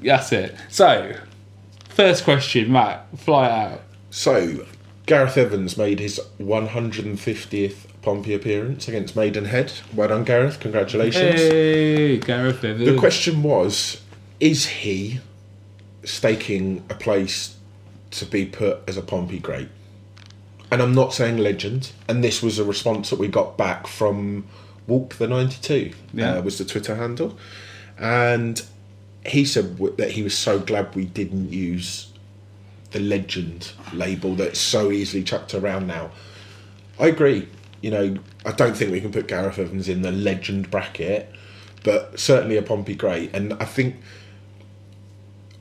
that's 0.03 0.31
it. 0.31 0.55
So, 0.69 1.15
first 1.89 2.23
question, 2.23 2.71
Matt, 2.71 3.07
fly 3.17 3.49
out. 3.49 3.81
So, 4.09 4.65
Gareth 5.05 5.37
Evans 5.37 5.77
made 5.77 5.99
his 5.99 6.19
150th 6.39 7.87
Pompey 8.01 8.33
appearance 8.33 8.87
against 8.87 9.15
Maidenhead. 9.15 9.71
Well 9.93 10.09
done, 10.09 10.23
Gareth. 10.23 10.59
Congratulations. 10.59 11.39
Hey, 11.39 12.17
Gareth 12.17 12.63
Evans. 12.63 12.85
The 12.85 12.97
question 12.97 13.43
was 13.43 14.01
Is 14.39 14.65
he 14.65 15.19
staking 16.03 16.83
a 16.89 16.95
place 16.95 17.55
to 18.11 18.25
be 18.25 18.45
put 18.45 18.79
as 18.87 18.97
a 18.97 19.01
Pompey 19.01 19.39
great? 19.39 19.69
And 20.71 20.81
I'm 20.81 20.93
not 20.93 21.13
saying 21.13 21.37
legend. 21.37 21.91
And 22.07 22.23
this 22.23 22.41
was 22.43 22.59
a 22.59 22.63
response 22.63 23.09
that 23.09 23.19
we 23.19 23.27
got 23.27 23.57
back 23.57 23.87
from 23.87 24.45
Walk 24.87 25.15
the 25.15 25.27
92, 25.27 25.91
Yeah. 26.13 26.35
uh, 26.37 26.41
was 26.41 26.57
the 26.57 26.65
Twitter 26.65 26.95
handle. 26.95 27.37
And 27.97 28.61
he 29.25 29.45
said 29.45 29.77
w- 29.77 29.95
that 29.97 30.11
he 30.11 30.23
was 30.23 30.37
so 30.37 30.59
glad 30.59 30.95
we 30.95 31.05
didn't 31.05 31.51
use 31.51 32.11
the 32.91 32.99
legend 32.99 33.71
label 33.93 34.35
that's 34.35 34.59
so 34.59 34.91
easily 34.91 35.23
chucked 35.23 35.53
around 35.53 35.87
now. 35.87 36.11
I 36.99 37.07
agree. 37.07 37.47
You 37.81 37.91
know, 37.91 38.17
I 38.45 38.51
don't 38.51 38.77
think 38.77 38.91
we 38.91 39.01
can 39.01 39.11
put 39.11 39.27
Gareth 39.27 39.59
Evans 39.59 39.89
in 39.89 40.03
the 40.03 40.11
legend 40.11 40.69
bracket, 40.71 41.33
but 41.83 42.19
certainly 42.19 42.55
a 42.55 42.61
Pompey 42.61 42.95
great. 42.95 43.33
And 43.35 43.53
I 43.53 43.65
think 43.65 43.95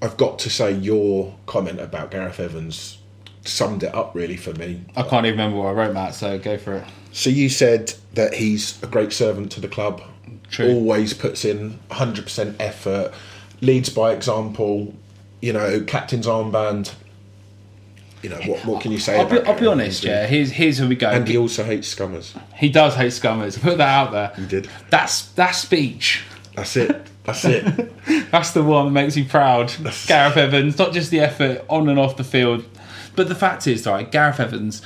I've 0.00 0.16
got 0.16 0.38
to 0.40 0.50
say 0.50 0.72
your 0.72 1.36
comment 1.46 1.80
about 1.80 2.10
Gareth 2.10 2.38
Evans 2.38 2.98
summed 3.44 3.82
it 3.82 3.94
up 3.94 4.14
really 4.14 4.36
for 4.36 4.52
me. 4.54 4.84
I 4.96 5.02
can't 5.02 5.26
even 5.26 5.38
remember 5.38 5.58
what 5.58 5.68
I 5.68 5.72
wrote, 5.72 5.94
Matt, 5.94 6.14
so 6.14 6.38
go 6.38 6.58
for 6.58 6.74
it. 6.74 6.84
So 7.12 7.30
you 7.30 7.48
said 7.48 7.94
that 8.14 8.34
he's 8.34 8.82
a 8.82 8.86
great 8.86 9.12
servant 9.12 9.52
to 9.52 9.60
the 9.60 9.68
club. 9.68 10.02
True. 10.50 10.70
Always 10.70 11.14
puts 11.14 11.44
in 11.44 11.78
100% 11.90 12.56
effort, 12.60 13.12
leads 13.62 13.88
by 13.88 14.12
example. 14.12 14.94
You 15.40 15.54
know, 15.54 15.80
captain's 15.80 16.26
armband. 16.26 16.92
You 18.22 18.28
know 18.28 18.40
what? 18.42 18.64
What 18.64 18.82
can 18.82 18.92
you 18.92 18.98
say? 18.98 19.18
I'll 19.18 19.28
be, 19.28 19.40
I'll 19.40 19.58
be 19.58 19.66
honest, 19.66 20.04
yeah. 20.04 20.26
Here's 20.26 20.52
here's 20.52 20.78
where 20.78 20.88
we 20.88 20.94
go. 20.94 21.08
And 21.08 21.26
he 21.26 21.36
also 21.36 21.64
hates 21.64 21.88
scummers. 21.88 22.38
He 22.54 22.68
does 22.68 22.94
hate 22.94 23.12
scummers. 23.12 23.58
Put 23.58 23.78
that 23.78 23.88
out 23.88 24.12
there. 24.12 24.32
He 24.36 24.46
did. 24.46 24.68
That's 24.90 25.22
that 25.32 25.52
speech. 25.52 26.22
That's 26.54 26.76
it. 26.76 27.08
That's 27.24 27.44
it. 27.44 27.64
That's 28.30 28.50
the 28.52 28.62
one 28.62 28.86
that 28.86 28.90
makes 28.92 29.16
me 29.16 29.24
proud. 29.24 29.72
Gareth 30.06 30.36
Evans, 30.36 30.78
not 30.78 30.92
just 30.92 31.10
the 31.10 31.20
effort 31.20 31.64
on 31.68 31.88
and 31.88 31.98
off 31.98 32.16
the 32.16 32.24
field, 32.24 32.64
but 33.16 33.28
the 33.28 33.34
fact 33.34 33.66
is, 33.66 33.86
right, 33.86 34.10
Gareth 34.10 34.38
Evans, 34.38 34.82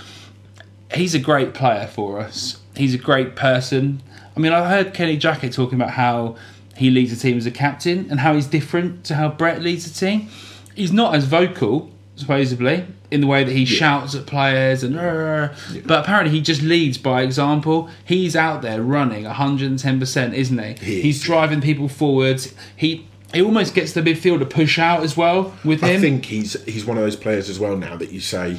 he's 0.94 1.14
a 1.14 1.18
great 1.18 1.54
player 1.54 1.86
for 1.86 2.20
us. 2.20 2.60
He's 2.76 2.94
a 2.94 2.98
great 2.98 3.36
person. 3.36 4.02
I 4.36 4.40
mean, 4.40 4.52
I 4.52 4.68
heard 4.68 4.94
Kenny 4.94 5.18
Jackett 5.18 5.54
talking 5.54 5.80
about 5.80 5.90
how 5.90 6.36
he 6.76 6.90
leads 6.90 7.12
a 7.12 7.16
team 7.16 7.36
as 7.36 7.46
a 7.46 7.50
captain 7.50 8.06
and 8.10 8.20
how 8.20 8.34
he's 8.34 8.46
different 8.46 9.04
to 9.04 9.14
how 9.14 9.28
Brett 9.28 9.62
leads 9.62 9.90
a 9.90 9.94
team. 9.94 10.28
He's 10.74 10.92
not 10.92 11.14
as 11.14 11.24
vocal, 11.24 11.90
supposedly, 12.16 12.86
in 13.10 13.20
the 13.20 13.26
way 13.26 13.44
that 13.44 13.52
he 13.52 13.64
shouts 13.64 14.14
at 14.14 14.26
players 14.26 14.82
and, 14.82 14.98
"Arr," 14.98 15.54
but 15.84 16.00
apparently 16.00 16.32
he 16.32 16.40
just 16.40 16.62
leads 16.62 16.98
by 16.98 17.22
example. 17.22 17.88
He's 18.04 18.36
out 18.36 18.62
there 18.62 18.82
running 18.82 19.24
110%, 19.24 20.34
isn't 20.34 20.58
he? 20.58 20.74
He 20.84 20.98
is, 20.98 21.02
he's 21.02 21.22
driving 21.22 21.60
people 21.60 21.88
forwards. 21.88 22.54
He 22.76 23.06
he 23.32 23.42
almost 23.42 23.74
gets 23.74 23.92
the 23.92 24.02
midfield 24.02 24.38
to 24.38 24.46
push 24.46 24.78
out 24.78 25.02
as 25.02 25.16
well 25.16 25.54
with 25.64 25.82
him. 25.82 25.96
I 25.96 26.00
think 26.00 26.26
he's 26.26 26.62
he's 26.64 26.84
one 26.84 26.96
of 26.96 27.02
those 27.02 27.16
players 27.16 27.48
as 27.48 27.58
well 27.58 27.76
now 27.76 27.96
that 27.96 28.12
you 28.12 28.20
say 28.20 28.56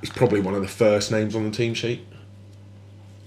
he's 0.00 0.10
probably 0.10 0.40
one 0.40 0.54
of 0.54 0.62
the 0.62 0.68
first 0.68 1.10
names 1.10 1.34
on 1.34 1.44
the 1.44 1.56
team 1.56 1.74
sheet. 1.74 2.04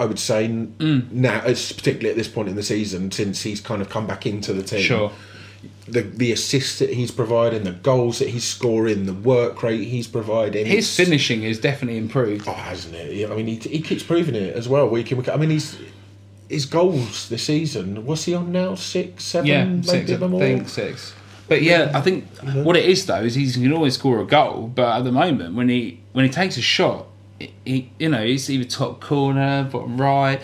I 0.01 0.05
would 0.05 0.19
say 0.19 0.47
Mm. 0.47 1.11
now, 1.11 1.43
it's 1.45 1.71
particularly 1.71 2.09
at 2.09 2.15
this 2.17 2.27
point 2.27 2.49
in 2.49 2.55
the 2.55 2.63
season, 2.63 3.11
since 3.11 3.43
he's 3.43 3.61
kind 3.61 3.81
of 3.81 3.89
come 3.89 4.07
back 4.07 4.25
into 4.25 4.51
the 4.53 4.63
team. 4.63 4.81
Sure. 4.81 5.11
The 5.87 6.01
the 6.01 6.31
assists 6.31 6.79
that 6.79 6.91
he's 6.93 7.11
providing, 7.11 7.63
the 7.63 7.71
goals 7.71 8.17
that 8.19 8.29
he's 8.29 8.43
scoring, 8.43 9.05
the 9.05 9.13
work 9.13 9.61
rate 9.61 9.83
he's 9.87 10.07
providing. 10.07 10.65
His 10.65 10.95
finishing 10.95 11.43
is 11.43 11.59
definitely 11.59 11.99
improved. 11.99 12.47
Oh, 12.47 12.53
hasn't 12.53 12.95
it? 12.95 13.13
Yeah, 13.13 13.31
I 13.31 13.35
mean, 13.35 13.47
he, 13.47 13.55
he 13.57 13.81
keeps 13.81 14.01
proving 14.01 14.33
it 14.35 14.55
as 14.55 14.67
well. 14.67 14.87
Week 14.89 15.11
in, 15.11 15.17
week. 15.19 15.29
I 15.29 15.35
mean, 15.37 15.51
he's 15.51 15.77
his 16.49 16.65
goals 16.65 17.29
this 17.29 17.43
season. 17.43 18.05
What's 18.05 18.25
he 18.25 18.33
on 18.33 18.51
now? 18.51 18.73
Six, 18.75 19.23
seven, 19.23 19.47
yeah, 19.47 19.63
maybe 19.65 19.83
six, 19.87 20.11
I 20.11 20.17
think 20.39 20.69
six. 20.69 21.13
But 21.47 21.61
yeah, 21.61 21.91
I 21.93 22.01
think 22.01 22.25
what 22.67 22.75
it 22.77 22.85
is 22.85 23.05
though 23.05 23.21
is 23.23 23.35
he 23.35 23.51
can 23.51 23.73
always 23.73 23.95
score 23.95 24.19
a 24.21 24.25
goal. 24.25 24.71
But 24.73 24.97
at 24.97 25.03
the 25.03 25.11
moment, 25.11 25.53
when 25.55 25.69
he 25.69 25.99
when 26.13 26.25
he 26.25 26.31
takes 26.31 26.57
a 26.57 26.61
shot, 26.61 27.07
he, 27.65 27.91
you 27.99 28.09
know 28.09 28.23
he's 28.23 28.49
either 28.49 28.65
top 28.65 29.01
corner, 29.01 29.67
bottom 29.71 29.99
right. 29.99 30.41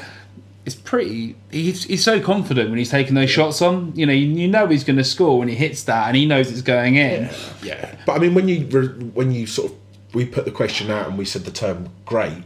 It's 0.65 0.75
pretty. 0.75 1.37
He's, 1.49 1.85
he's 1.85 2.03
so 2.03 2.19
confident 2.19 2.69
when 2.69 2.77
he's 2.77 2.91
taking 2.91 3.15
those 3.15 3.29
shots 3.29 3.61
on. 3.61 3.93
You 3.95 4.05
know, 4.05 4.11
you, 4.11 4.27
you 4.27 4.49
know 4.49 4.67
he's 4.67 4.83
going 4.83 4.97
to 4.97 5.03
score 5.03 5.39
when 5.39 5.47
he 5.47 5.55
hits 5.55 5.83
that, 5.83 6.07
and 6.07 6.17
he 6.17 6.25
knows 6.25 6.51
it's 6.51 6.61
going 6.61 6.95
in. 6.95 7.29
Yeah, 7.63 7.95
but 8.05 8.13
I 8.13 8.19
mean, 8.19 8.33
when 8.33 8.49
you 8.49 8.65
when 9.13 9.31
you 9.31 9.47
sort 9.47 9.71
of 9.71 9.77
we 10.13 10.25
put 10.25 10.45
the 10.45 10.51
question 10.51 10.91
out 10.91 11.07
and 11.07 11.17
we 11.17 11.23
said 11.23 11.45
the 11.45 11.51
term 11.51 11.89
"great," 12.05 12.43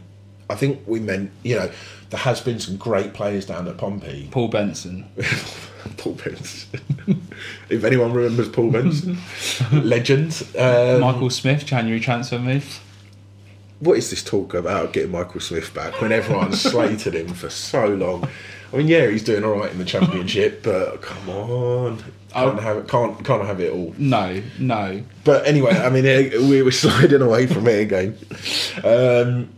I 0.48 0.54
think 0.54 0.82
we 0.86 1.00
meant 1.00 1.32
you 1.42 1.56
know 1.56 1.70
there 2.10 2.20
has 2.20 2.40
been 2.40 2.60
some 2.60 2.76
great 2.76 3.14
players 3.14 3.46
down 3.46 3.66
at 3.66 3.78
Pompey. 3.78 4.28
Paul 4.30 4.48
Benson. 4.48 5.08
Paul 5.96 6.12
Benson. 6.12 6.80
if 7.68 7.82
anyone 7.84 8.12
remembers 8.12 8.50
Paul 8.50 8.70
Benson, 8.70 9.18
legend. 9.72 10.46
Um, 10.58 11.00
Michael 11.00 11.30
Smith, 11.30 11.64
January 11.64 12.00
transfer 12.00 12.38
move. 12.38 12.80
What 13.82 13.98
is 13.98 14.10
this 14.10 14.22
talk 14.22 14.54
about 14.54 14.92
getting 14.92 15.10
Michael 15.10 15.40
Smith 15.40 15.74
back 15.74 16.00
when 16.00 16.12
everyone 16.12 16.52
slated 16.52 17.16
him 17.16 17.34
for 17.34 17.50
so 17.50 17.88
long? 17.88 18.28
I 18.72 18.76
mean, 18.76 18.86
yeah, 18.86 19.08
he's 19.08 19.24
doing 19.24 19.42
all 19.42 19.58
right 19.58 19.72
in 19.72 19.78
the 19.78 19.84
championship, 19.84 20.62
but 20.62 21.02
come 21.02 21.28
on, 21.28 22.04
can't 22.30 22.60
have 22.60 22.76
it. 22.76 22.88
Can't 22.88 23.24
can't 23.24 23.44
have 23.44 23.60
it 23.60 23.72
all. 23.72 23.92
No, 23.98 24.40
no. 24.60 25.02
But 25.24 25.48
anyway, 25.48 25.72
I 25.72 25.90
mean, 25.90 26.04
we 26.48 26.62
were 26.62 26.70
sliding 26.70 27.22
away 27.22 27.48
from 27.48 27.66
it 27.66 27.80
again. 27.80 28.16
Um, 28.84 29.50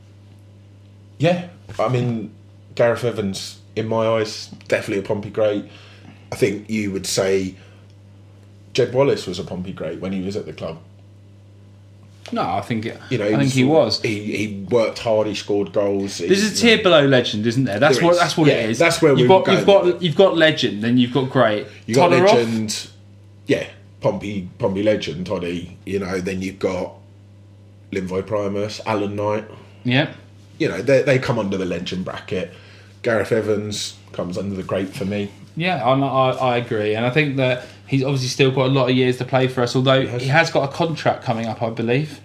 yeah, 1.19 1.49
I 1.79 1.89
mean, 1.89 2.35
Gareth 2.75 3.05
Evans, 3.05 3.61
in 3.77 3.87
my 3.87 4.07
eyes, 4.07 4.49
definitely 4.69 5.05
a 5.05 5.07
Pompey 5.07 5.31
great. 5.31 5.67
I 6.33 6.37
think 6.37 6.71
you 6.71 6.91
would 6.93 7.07
say 7.07 7.57
Jed 8.73 8.95
Wallace 8.95 9.27
was 9.27 9.39
a 9.39 9.45
Pompey 9.45 9.73
great 9.73 10.01
when 10.01 10.13
he 10.13 10.23
was 10.23 10.35
at 10.35 10.47
the 10.47 10.55
club. 10.55 10.79
No, 12.33 12.41
I 12.43 12.63
think 12.63 12.87
it, 12.87 12.99
You 13.11 13.19
know, 13.19 13.27
I 13.27 13.37
think 13.37 13.53
he 13.53 13.65
was. 13.65 14.01
He, 14.01 14.37
he 14.37 14.65
worked 14.71 14.99
hard. 15.01 15.27
He 15.27 15.35
scored 15.35 15.73
goals. 15.73 16.19
There's 16.19 16.41
He- 16.61 16.69
a 16.71 16.77
tier 16.77 16.83
below 16.83 17.07
legend, 17.07 17.47
isn't 17.47 17.65
there? 17.65 17.79
That's 17.79 17.99
There 17.99 18.07
what 18.07 18.15
is. 18.15 18.19
that's 18.21 18.37
what 18.37 18.49
Yeah, 18.49 18.55
it 18.55 18.71
is. 18.71 18.79
that's 18.79 19.03
where 19.03 19.15
you've 19.17 19.29
got 19.29 19.47
you've 19.53 19.67
got 19.67 20.03
you've 20.03 20.17
got 20.17 20.37
legend, 20.37 20.83
then 20.83 20.97
you've 20.99 21.13
got 21.13 21.29
great. 21.31 21.67
You 21.87 21.95
got 21.95 22.11
Todorov? 22.11 22.35
legend, 22.35 22.89
yeah, 23.47 23.67
Pompey, 24.01 24.49
Pompey 24.59 24.83
legend, 24.83 25.27
Toddy. 25.27 25.77
You 25.85 25.99
know, 25.99 26.19
then 26.19 26.41
you've 26.41 26.59
got 26.59 26.95
Linvoy 27.93 28.27
Primus, 28.27 28.81
Alan 28.87 29.15
Knight. 29.17 29.45
Yeah, 29.85 30.13
You 30.59 30.69
know, 30.69 30.81
they 30.83 31.03
they 31.03 31.19
come 31.19 31.39
under 31.39 31.57
the 31.59 31.67
legend 31.67 32.05
bracket. 32.07 32.53
Gareth 33.03 33.33
Evans 33.33 33.97
comes 34.13 34.39
under 34.39 34.55
the 34.57 34.63
great 34.63 34.89
for 34.97 35.05
me. 35.05 35.31
Yeah, 35.57 35.85
I, 35.85 35.93
I 35.99 36.31
I 36.31 36.57
agree, 36.59 36.95
and 36.95 37.05
I 37.07 37.11
think 37.11 37.37
that 37.37 37.67
he's 37.87 38.03
obviously 38.03 38.29
still 38.29 38.51
got 38.51 38.67
a 38.67 38.73
lot 38.73 38.91
of 38.91 38.97
years 38.97 39.19
to 39.19 39.25
play 39.25 39.47
for 39.49 39.63
us. 39.63 39.77
Although 39.77 40.07
he 40.07 40.27
has 40.29 40.51
got 40.51 40.69
a 40.69 40.73
contract 40.73 41.25
coming 41.25 41.47
up, 41.47 41.63
I 41.63 41.71
believe. 41.71 42.21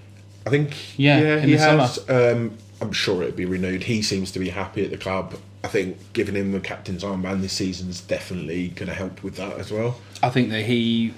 I 0.47 0.49
think, 0.51 0.97
Yeah, 0.97 1.19
yeah, 1.19 1.37
in 1.37 1.49
he 1.49 1.53
the 1.55 1.59
summer. 1.59 1.81
has. 1.83 2.09
Um, 2.09 2.57
I'm 2.81 2.91
sure 2.93 3.21
it'll 3.23 3.35
be 3.35 3.45
renewed. 3.45 3.83
He 3.83 4.01
seems 4.01 4.31
to 4.31 4.39
be 4.39 4.49
happy 4.49 4.83
at 4.85 4.89
the 4.89 4.97
club. 4.97 5.35
I 5.63 5.67
think 5.67 5.97
giving 6.13 6.35
him 6.35 6.53
the 6.53 6.61
captain's 6.61 7.03
armband 7.03 7.41
this 7.41 7.51
season 7.53 7.89
is 7.89 7.99
definitely 7.99 8.69
going 8.69 8.87
to 8.87 8.95
help 8.95 9.21
with 9.21 9.35
that 9.35 9.57
as 9.59 9.71
well. 9.71 9.99
I 10.23 10.29
think 10.29 10.49
that 10.51 10.63
he. 10.65 11.13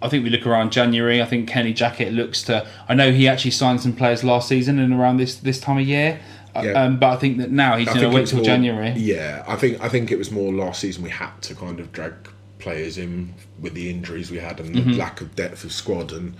I 0.00 0.08
think 0.08 0.22
we 0.22 0.30
look 0.30 0.46
around 0.46 0.70
January. 0.70 1.20
I 1.20 1.24
think 1.24 1.48
Kenny 1.48 1.74
Jackett 1.74 2.14
looks 2.14 2.42
to. 2.44 2.66
I 2.88 2.94
know 2.94 3.10
he 3.10 3.26
actually 3.26 3.50
signed 3.50 3.80
some 3.80 3.94
players 3.94 4.22
last 4.22 4.48
season 4.48 4.78
and 4.78 4.92
around 4.94 5.16
this 5.16 5.34
this 5.34 5.58
time 5.60 5.78
of 5.78 5.86
year. 5.86 6.20
Uh, 6.54 6.62
Yeah. 6.64 6.72
Um, 6.84 6.98
but 6.98 7.10
I 7.10 7.16
think 7.16 7.38
that 7.38 7.50
now 7.50 7.76
he's 7.76 7.88
going 7.88 8.00
to 8.00 8.08
wait 8.10 8.22
it 8.24 8.26
till 8.28 8.38
more- 8.38 8.44
January. 8.44 8.90
Yeah, 8.96 9.44
I 9.46 9.56
think 9.56 9.80
I 9.82 9.88
think 9.88 10.10
it 10.12 10.18
was 10.18 10.30
more 10.30 10.52
last 10.52 10.80
season 10.80 11.02
we 11.02 11.10
had 11.10 11.30
to 11.42 11.54
kind 11.54 11.80
of 11.80 11.92
drag 11.92 12.12
players 12.58 12.96
in 12.96 13.34
with 13.60 13.74
the 13.74 13.90
injuries 13.90 14.30
we 14.30 14.38
had 14.38 14.60
and 14.60 14.74
Mm-hmm. 14.74 14.92
the 14.92 14.96
lack 14.96 15.20
of 15.20 15.34
depth 15.36 15.64
of 15.64 15.72
squad 15.72 16.12
and 16.12 16.34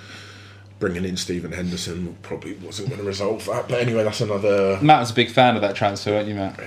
bringing 0.78 1.04
in 1.04 1.16
Stephen 1.16 1.52
Henderson 1.52 2.16
probably 2.22 2.54
wasn't 2.54 2.88
going 2.88 3.00
to 3.00 3.06
resolve 3.06 3.44
that. 3.46 3.68
But 3.68 3.80
anyway, 3.80 4.04
that's 4.04 4.20
another. 4.20 4.78
Matt 4.82 5.00
was 5.00 5.10
a 5.10 5.14
big 5.14 5.30
fan 5.30 5.54
of 5.56 5.62
that 5.62 5.74
transfer, 5.76 6.10
weren't 6.12 6.28
you, 6.28 6.34
Matt? 6.34 6.58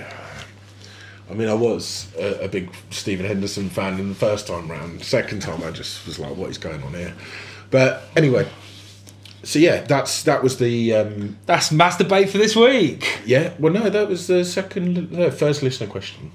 I 1.30 1.34
mean, 1.34 1.48
I 1.48 1.54
was 1.54 2.08
a, 2.18 2.44
a 2.44 2.48
big 2.48 2.70
Stephen 2.90 3.26
Henderson 3.26 3.68
fan 3.68 3.98
in 4.00 4.08
the 4.08 4.14
first 4.14 4.46
time 4.46 4.70
round. 4.70 5.04
Second 5.04 5.42
time, 5.42 5.62
I 5.62 5.70
just 5.70 6.06
was 6.06 6.18
like, 6.18 6.34
"What 6.36 6.48
is 6.50 6.56
going 6.58 6.82
on 6.82 6.94
here?" 6.94 7.12
But 7.70 8.04
anyway, 8.16 8.48
so 9.48 9.58
yeah, 9.58 9.80
that's 9.82 10.22
that 10.24 10.42
was 10.42 10.58
the 10.58 10.92
um, 10.94 11.38
That's 11.46 11.72
Matt's 11.72 11.96
debate 11.96 12.28
for 12.28 12.36
this 12.38 12.54
week. 12.54 13.20
yeah. 13.24 13.54
Well, 13.58 13.72
no, 13.72 13.88
that 13.88 14.06
was 14.08 14.26
the 14.26 14.44
second, 14.44 15.14
uh, 15.18 15.30
first 15.30 15.62
listener 15.62 15.86
question. 15.88 16.30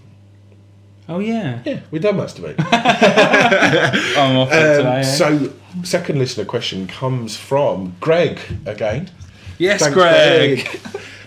Oh 1.08 1.20
yeah, 1.20 1.62
Yeah, 1.66 1.82
we 1.92 2.00
done 2.00 2.18
Matt's 2.18 2.34
debate. 2.34 2.56
I'm 2.60 4.38
off 4.38 4.52
Um, 4.52 4.58
today. 4.78 5.00
eh? 5.00 5.04
so, 5.04 5.54
second 5.84 6.18
listener 6.18 6.46
question 6.46 6.88
comes 6.88 7.36
from 7.38 7.96
Greg 8.00 8.40
again. 8.66 9.12
yes, 9.60 9.82
Thanks, 9.82 9.94
Greg. 9.94 10.66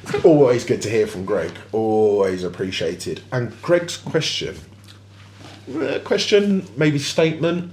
Greg. 0.06 0.24
Always 0.24 0.64
good 0.64 0.82
to 0.82 0.88
hear 0.90 1.06
from 1.06 1.24
Greg. 1.24 1.52
Always 1.72 2.42
appreciated. 2.42 3.20
And 3.32 3.52
Greg's 3.62 3.96
question, 3.96 4.56
uh, 5.74 5.98
question 6.04 6.66
maybe 6.76 6.98
statement, 6.98 7.72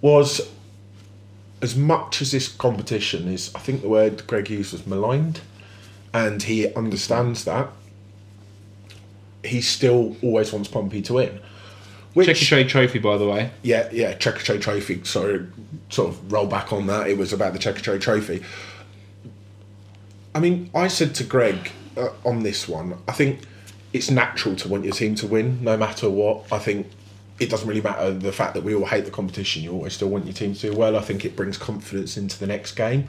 was 0.00 0.40
as 1.60 1.76
much 1.76 2.22
as 2.22 2.32
this 2.32 2.48
competition 2.48 3.28
is, 3.28 3.52
I 3.54 3.58
think 3.58 3.82
the 3.82 3.88
word 3.88 4.26
Greg 4.26 4.50
used 4.50 4.72
was 4.72 4.86
maligned, 4.86 5.40
and 6.12 6.42
he 6.42 6.72
understands 6.74 7.44
that. 7.44 7.68
He 9.44 9.60
still 9.60 10.16
always 10.22 10.52
wants 10.52 10.68
Pompey 10.68 11.02
to 11.02 11.14
win. 11.14 11.40
Which, 12.14 12.28
Checkatrade 12.28 12.68
trophy, 12.68 12.98
by 12.98 13.16
the 13.18 13.28
way. 13.28 13.50
yeah, 13.62 13.88
yeah, 13.92 14.14
Checkatrade 14.14 14.60
Trophy. 14.60 15.04
Sorry, 15.04 15.46
sort 15.90 16.08
of 16.08 16.32
roll 16.32 16.46
back 16.46 16.72
on 16.72 16.86
that. 16.86 17.08
It 17.08 17.18
was 17.18 17.32
about 17.32 17.52
the 17.52 17.58
Checkatrade 17.58 18.00
Trophy. 18.00 18.42
I 20.34 20.40
mean, 20.40 20.70
I 20.74 20.88
said 20.88 21.14
to 21.16 21.24
Greg 21.24 21.70
uh, 21.96 22.08
on 22.24 22.42
this 22.42 22.66
one, 22.68 22.98
I 23.06 23.12
think 23.12 23.40
it's 23.92 24.10
natural 24.10 24.56
to 24.56 24.68
want 24.68 24.84
your 24.84 24.94
team 24.94 25.14
to 25.16 25.26
win, 25.26 25.62
no 25.62 25.76
matter 25.76 26.10
what. 26.10 26.50
I 26.52 26.58
think 26.58 26.88
it 27.38 27.50
doesn't 27.50 27.68
really 27.68 27.80
matter 27.80 28.12
the 28.12 28.32
fact 28.32 28.54
that 28.54 28.64
we 28.64 28.74
all 28.74 28.86
hate 28.86 29.04
the 29.04 29.10
competition. 29.10 29.62
You 29.62 29.72
always 29.72 29.94
still 29.94 30.08
want 30.08 30.24
your 30.24 30.34
team 30.34 30.54
to 30.54 30.70
do 30.70 30.76
well. 30.76 30.96
I 30.96 31.00
think 31.00 31.24
it 31.24 31.36
brings 31.36 31.56
confidence 31.56 32.16
into 32.16 32.38
the 32.38 32.46
next 32.46 32.72
game. 32.72 33.08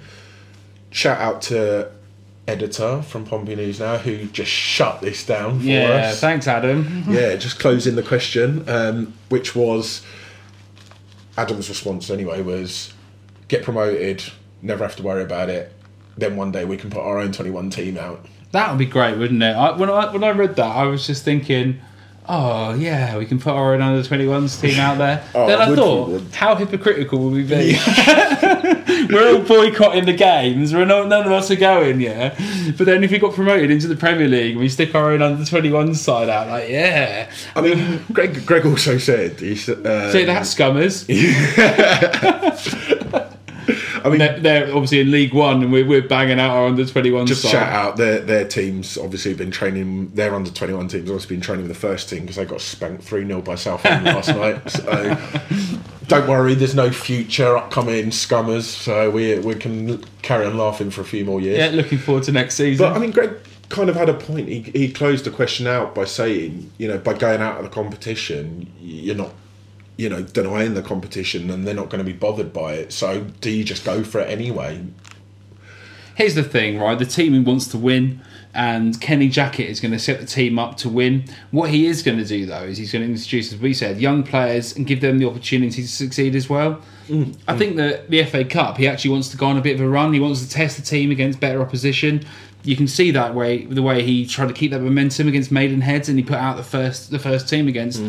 Shout 0.91 1.19
out 1.19 1.41
to 1.43 1.91
editor 2.47 3.01
from 3.03 3.25
Pompey 3.25 3.55
News 3.55 3.79
now 3.79 3.97
who 3.97 4.25
just 4.25 4.49
shut 4.51 5.01
this 5.01 5.25
down 5.25 5.59
for 5.59 5.65
Yeah, 5.65 6.09
us 6.09 6.19
thanks, 6.19 6.47
Adam. 6.47 7.03
yeah, 7.09 7.35
just 7.35 7.59
closing 7.59 7.95
the 7.95 8.03
question, 8.03 8.67
um, 8.67 9.13
which 9.29 9.55
was 9.55 10.03
Adam's 11.37 11.69
response 11.69 12.09
anyway 12.09 12.41
was 12.41 12.93
get 13.47 13.63
promoted, 13.63 14.23
never 14.61 14.83
have 14.83 14.95
to 14.95 15.03
worry 15.03 15.23
about 15.23 15.49
it. 15.49 15.71
Then 16.17 16.35
one 16.35 16.51
day 16.51 16.65
we 16.65 16.75
can 16.77 16.89
put 16.89 17.01
our 17.01 17.17
own 17.19 17.31
21 17.31 17.69
team 17.69 17.97
out. 17.97 18.25
That 18.51 18.69
would 18.71 18.79
be 18.79 18.85
great, 18.85 19.17
wouldn't 19.17 19.41
it? 19.41 19.55
I, 19.55 19.77
when 19.77 19.89
I 19.89 20.11
when 20.11 20.23
I 20.23 20.31
read 20.31 20.55
that, 20.55 20.75
I 20.75 20.83
was 20.85 21.05
just 21.05 21.23
thinking, 21.23 21.79
oh 22.29 22.75
yeah, 22.75 23.17
we 23.17 23.25
can 23.25 23.39
put 23.39 23.53
our 23.53 23.73
own 23.73 23.81
under 23.81 24.07
21s 24.07 24.61
team 24.61 24.79
out 24.79 24.97
there. 24.97 25.23
Oh, 25.35 25.47
then 25.47 25.59
I 25.61 25.75
thought, 25.75 26.21
how 26.33 26.55
hypocritical 26.55 27.19
would 27.19 27.33
we 27.33 27.43
be? 27.43 27.77
We're 29.09 29.35
all 29.35 29.41
boycotting 29.41 30.05
the 30.05 30.13
games. 30.13 30.73
We're 30.73 30.85
not, 30.85 31.07
none 31.07 31.25
of 31.25 31.31
us 31.31 31.49
are 31.51 31.55
going, 31.55 32.01
yeah. 32.01 32.35
But 32.77 32.85
then 32.85 33.03
if 33.03 33.11
we 33.11 33.19
got 33.19 33.33
promoted 33.33 33.71
into 33.71 33.87
the 33.87 33.95
Premier 33.95 34.27
League 34.27 34.51
and 34.51 34.59
we 34.59 34.69
stick 34.69 34.95
our 34.95 35.11
own 35.11 35.21
under 35.21 35.45
21 35.45 35.95
side 35.95 36.29
out, 36.29 36.47
like 36.47 36.69
yeah, 36.69 37.31
I 37.55 37.61
mean, 37.61 38.03
Greg, 38.11 38.45
Greg 38.45 38.65
also 38.65 38.97
said, 38.97 39.39
he 39.39 39.55
said, 39.55 39.85
uh, 39.85 40.11
see 40.11 40.25
that 40.25 40.43
scummers. 40.43 41.05
I 44.05 44.09
mean, 44.09 44.19
They're, 44.19 44.39
they're 44.39 44.65
obviously 44.73 44.99
in 44.99 45.11
League 45.11 45.33
One, 45.33 45.63
and 45.63 45.71
we're, 45.71 45.85
we're 45.85 46.01
banging 46.07 46.39
out 46.39 46.51
our 46.51 46.67
under 46.67 46.85
21 46.85 47.27
just 47.27 47.41
side. 47.41 47.51
shout 47.51 47.69
out 47.73 47.97
their 47.97 48.19
their 48.19 48.47
teams. 48.47 48.97
Obviously, 48.97 49.33
been 49.33 49.51
training. 49.51 50.11
Their 50.13 50.33
under 50.35 50.51
twenty 50.51 50.73
one 50.73 50.87
teams 50.87 51.09
obviously 51.09 51.35
been 51.35 51.41
training 51.41 51.67
with 51.67 51.75
the 51.75 51.87
first 51.87 52.09
team 52.09 52.21
because 52.21 52.35
they 52.35 52.45
got 52.45 52.61
spanked 52.61 53.03
three 53.03 53.25
0 53.25 53.41
by 53.41 53.55
Southampton 53.55 54.13
last 54.15 54.29
night. 54.29 54.69
So 54.69 55.17
don't 56.07 56.27
worry, 56.27 56.55
there's 56.55 56.75
no 56.75 56.89
future 56.91 57.57
upcoming 57.57 58.11
scummers. 58.11 58.63
So 58.65 59.09
we 59.11 59.37
we 59.39 59.55
can 59.55 60.03
carry 60.21 60.45
on 60.45 60.57
laughing 60.57 60.89
for 60.91 61.01
a 61.01 61.05
few 61.05 61.25
more 61.25 61.39
years. 61.41 61.57
Yeah, 61.57 61.69
looking 61.75 61.97
forward 61.97 62.23
to 62.23 62.31
next 62.31 62.55
season. 62.55 62.85
But 62.85 62.95
I 62.95 62.99
mean, 62.99 63.11
Greg 63.11 63.31
kind 63.69 63.89
of 63.89 63.95
had 63.95 64.09
a 64.09 64.13
point. 64.15 64.47
He 64.47 64.61
he 64.61 64.91
closed 64.91 65.25
the 65.25 65.31
question 65.31 65.67
out 65.67 65.93
by 65.93 66.05
saying, 66.05 66.71
you 66.77 66.87
know, 66.87 66.97
by 66.97 67.13
going 67.13 67.41
out 67.41 67.57
of 67.57 67.63
the 67.63 67.69
competition, 67.69 68.71
you're 68.79 69.15
not. 69.15 69.31
You 69.99 70.07
know, 70.07 70.21
denying 70.21 70.75
the 70.75 70.81
competition, 70.81 71.49
and 71.49 71.67
they're 71.67 71.73
not 71.73 71.89
going 71.89 71.99
to 71.99 72.09
be 72.09 72.17
bothered 72.17 72.53
by 72.53 72.75
it. 72.75 72.93
So, 72.93 73.25
do 73.41 73.49
you 73.49 73.65
just 73.65 73.83
go 73.83 74.01
for 74.01 74.21
it 74.21 74.29
anyway? 74.29 74.85
Here's 76.15 76.35
the 76.35 76.43
thing, 76.43 76.79
right? 76.79 76.97
The 76.97 77.05
team 77.05 77.43
wants 77.43 77.67
to 77.67 77.77
win, 77.77 78.21
and 78.53 78.99
Kenny 79.01 79.29
Jackett 79.29 79.67
is 79.67 79.81
going 79.81 79.91
to 79.91 79.99
set 79.99 80.21
the 80.21 80.25
team 80.25 80.57
up 80.57 80.77
to 80.77 80.89
win. 80.89 81.25
What 81.51 81.69
he 81.69 81.85
is 81.85 82.01
going 82.01 82.17
to 82.17 82.23
do, 82.23 82.45
though, 82.45 82.63
is 82.63 82.77
he's 82.77 82.93
going 82.93 83.05
to 83.05 83.11
introduce, 83.11 83.51
as 83.51 83.59
we 83.59 83.73
said, 83.73 83.99
young 83.99 84.23
players 84.23 84.73
and 84.73 84.87
give 84.87 85.01
them 85.01 85.19
the 85.19 85.27
opportunity 85.27 85.81
to 85.81 85.87
succeed 85.87 86.33
as 86.33 86.49
well. 86.49 86.81
I 87.47 87.57
think 87.57 87.77
that 87.77 88.09
the 88.09 88.23
FA 88.23 88.45
Cup, 88.45 88.77
he 88.77 88.87
actually 88.87 89.11
wants 89.11 89.29
to 89.29 89.37
go 89.37 89.47
on 89.47 89.57
a 89.57 89.61
bit 89.61 89.75
of 89.75 89.81
a 89.81 89.89
run. 89.89 90.13
He 90.13 90.19
wants 90.19 90.41
to 90.45 90.49
test 90.49 90.77
the 90.77 90.83
team 90.83 91.11
against 91.11 91.39
better 91.39 91.61
opposition. 91.61 92.25
You 92.63 92.75
can 92.75 92.87
see 92.87 93.11
that 93.11 93.33
way 93.33 93.65
the 93.65 93.81
way 93.81 94.03
he 94.03 94.25
tried 94.25 94.49
to 94.49 94.53
keep 94.53 94.71
that 94.71 94.81
momentum 94.81 95.27
against 95.27 95.51
Maidenheads, 95.51 96.09
and 96.09 96.17
he 96.17 96.23
put 96.23 96.37
out 96.37 96.57
the 96.57 96.63
first 96.63 97.09
the 97.09 97.19
first 97.19 97.47
team 97.47 97.67
against 97.67 98.01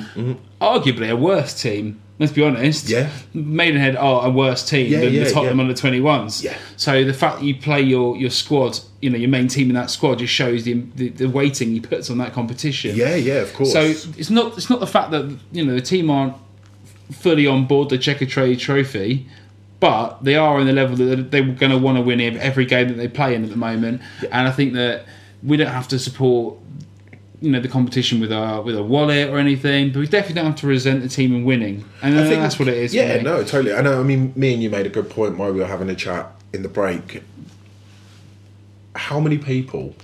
arguably 0.61 1.11
a 1.11 1.17
worse 1.17 1.61
team. 1.61 2.01
Let's 2.19 2.33
be 2.33 2.43
honest. 2.43 2.87
Yeah. 2.91 3.09
Maidenhead 3.33 3.97
are 3.97 4.27
a 4.27 4.31
worse 4.31 4.69
team 4.69 4.93
Yeah, 4.93 5.01
than 5.01 5.15
yeah, 5.15 5.25
the 5.25 5.31
Tottenham 5.31 5.57
yeah. 5.57 5.65
under 5.65 5.75
21s. 5.75 6.43
Yeah. 6.45 6.59
So 6.77 7.03
the 7.03 7.15
fact 7.15 7.39
that 7.39 7.47
you 7.47 7.55
play 7.55 7.81
your, 7.81 8.15
your 8.15 8.29
squad, 8.29 8.79
you 9.01 9.09
know, 9.09 9.17
your 9.17 9.31
main 9.31 9.49
team 9.49 9.71
in 9.71 9.75
that 9.75 9.89
squad 9.89 10.19
just 10.19 10.31
shows 10.31 10.65
the, 10.65 10.75
the 10.97 11.09
the 11.09 11.31
weighting 11.31 11.71
he 11.71 11.81
puts 11.81 12.11
on 12.11 12.19
that 12.19 12.35
competition. 12.35 12.95
Yeah, 12.95 13.15
yeah, 13.15 13.37
of 13.37 13.55
course. 13.55 13.73
So 13.73 13.81
it's 13.81 14.29
not 14.29 14.59
it's 14.59 14.69
not 14.69 14.81
the 14.81 14.87
fact 14.87 15.13
that 15.13 15.35
you 15.51 15.65
know 15.65 15.75
the 15.75 15.81
team 15.81 16.11
aren't 16.11 16.35
fully 17.11 17.47
on 17.47 17.67
board 17.67 17.89
the 17.89 17.99
Checkatrade 17.99 18.59
Trophy, 18.59 19.27
but 19.79 20.23
they 20.23 20.37
are 20.37 20.61
in 20.61 20.67
the 20.67 20.73
level 20.73 20.97
that 20.97 21.31
they're 21.31 21.43
going 21.43 21.73
to 21.73 21.79
want 21.79 21.97
to 21.97 22.03
win 22.03 22.21
ev- 22.21 22.37
every 22.37 22.67
game 22.67 22.89
that 22.89 22.95
they 22.95 23.09
play 23.09 23.35
in 23.35 23.45
at 23.45 23.51
the 23.51 23.57
moment. 23.57 24.03
And 24.31 24.47
I 24.47 24.51
think 24.51 24.75
that 24.75 25.07
we 25.43 25.57
don't 25.57 25.69
have 25.69 25.89
to 25.89 25.99
support 25.99 26.57
you 27.41 27.51
know 27.51 27.59
the 27.59 27.69
competition 27.69 28.21
with 28.21 28.31
our 28.31 28.61
with 28.61 28.77
a 28.77 28.83
wallet 28.83 29.31
or 29.31 29.39
anything, 29.39 29.93
but 29.93 30.01
we 30.01 30.07
definitely 30.07 30.35
don't 30.35 30.51
have 30.53 30.61
to 30.61 30.67
resent 30.67 31.03
the 31.03 31.09
team 31.09 31.35
in 31.35 31.45
winning. 31.45 31.85
And 32.03 32.19
I 32.19 32.29
think 32.29 32.43
that's 32.43 32.59
what 32.59 32.69
it 32.69 32.77
is. 32.77 32.95
Yeah, 32.95 33.23
no, 33.23 33.43
totally. 33.43 33.75
I 33.75 33.81
know. 33.81 33.99
I 33.99 34.03
mean, 34.03 34.33
me 34.37 34.53
and 34.53 34.63
you 34.63 34.69
made 34.69 34.87
a 34.87 34.91
good 34.91 35.09
point 35.09 35.39
while 35.39 35.53
we 35.53 35.61
were 35.61 35.67
having 35.67 35.89
a 35.89 35.95
chat 35.95 36.31
in 36.53 36.63
the 36.63 36.69
break. 36.69 37.23
How 38.95 39.21
many 39.21 39.39
people 39.39 39.95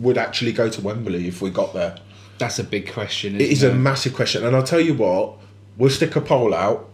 would 0.00 0.16
actually 0.16 0.52
go 0.52 0.70
to 0.70 0.80
Wembley 0.80 1.28
if 1.28 1.42
we 1.42 1.50
got 1.50 1.74
there? 1.74 1.98
that's 2.38 2.58
a 2.58 2.64
big 2.64 2.92
question. 2.92 3.36
It 3.36 3.42
is 3.42 3.62
isn't 3.62 3.72
a 3.72 3.78
massive 3.78 4.14
question, 4.14 4.44
and 4.44 4.54
I'll 4.54 4.62
tell 4.62 4.80
you 4.80 4.94
what. 4.94 5.38
We'll 5.78 5.90
stick 5.90 6.16
a 6.16 6.20
poll 6.20 6.54
out 6.54 6.88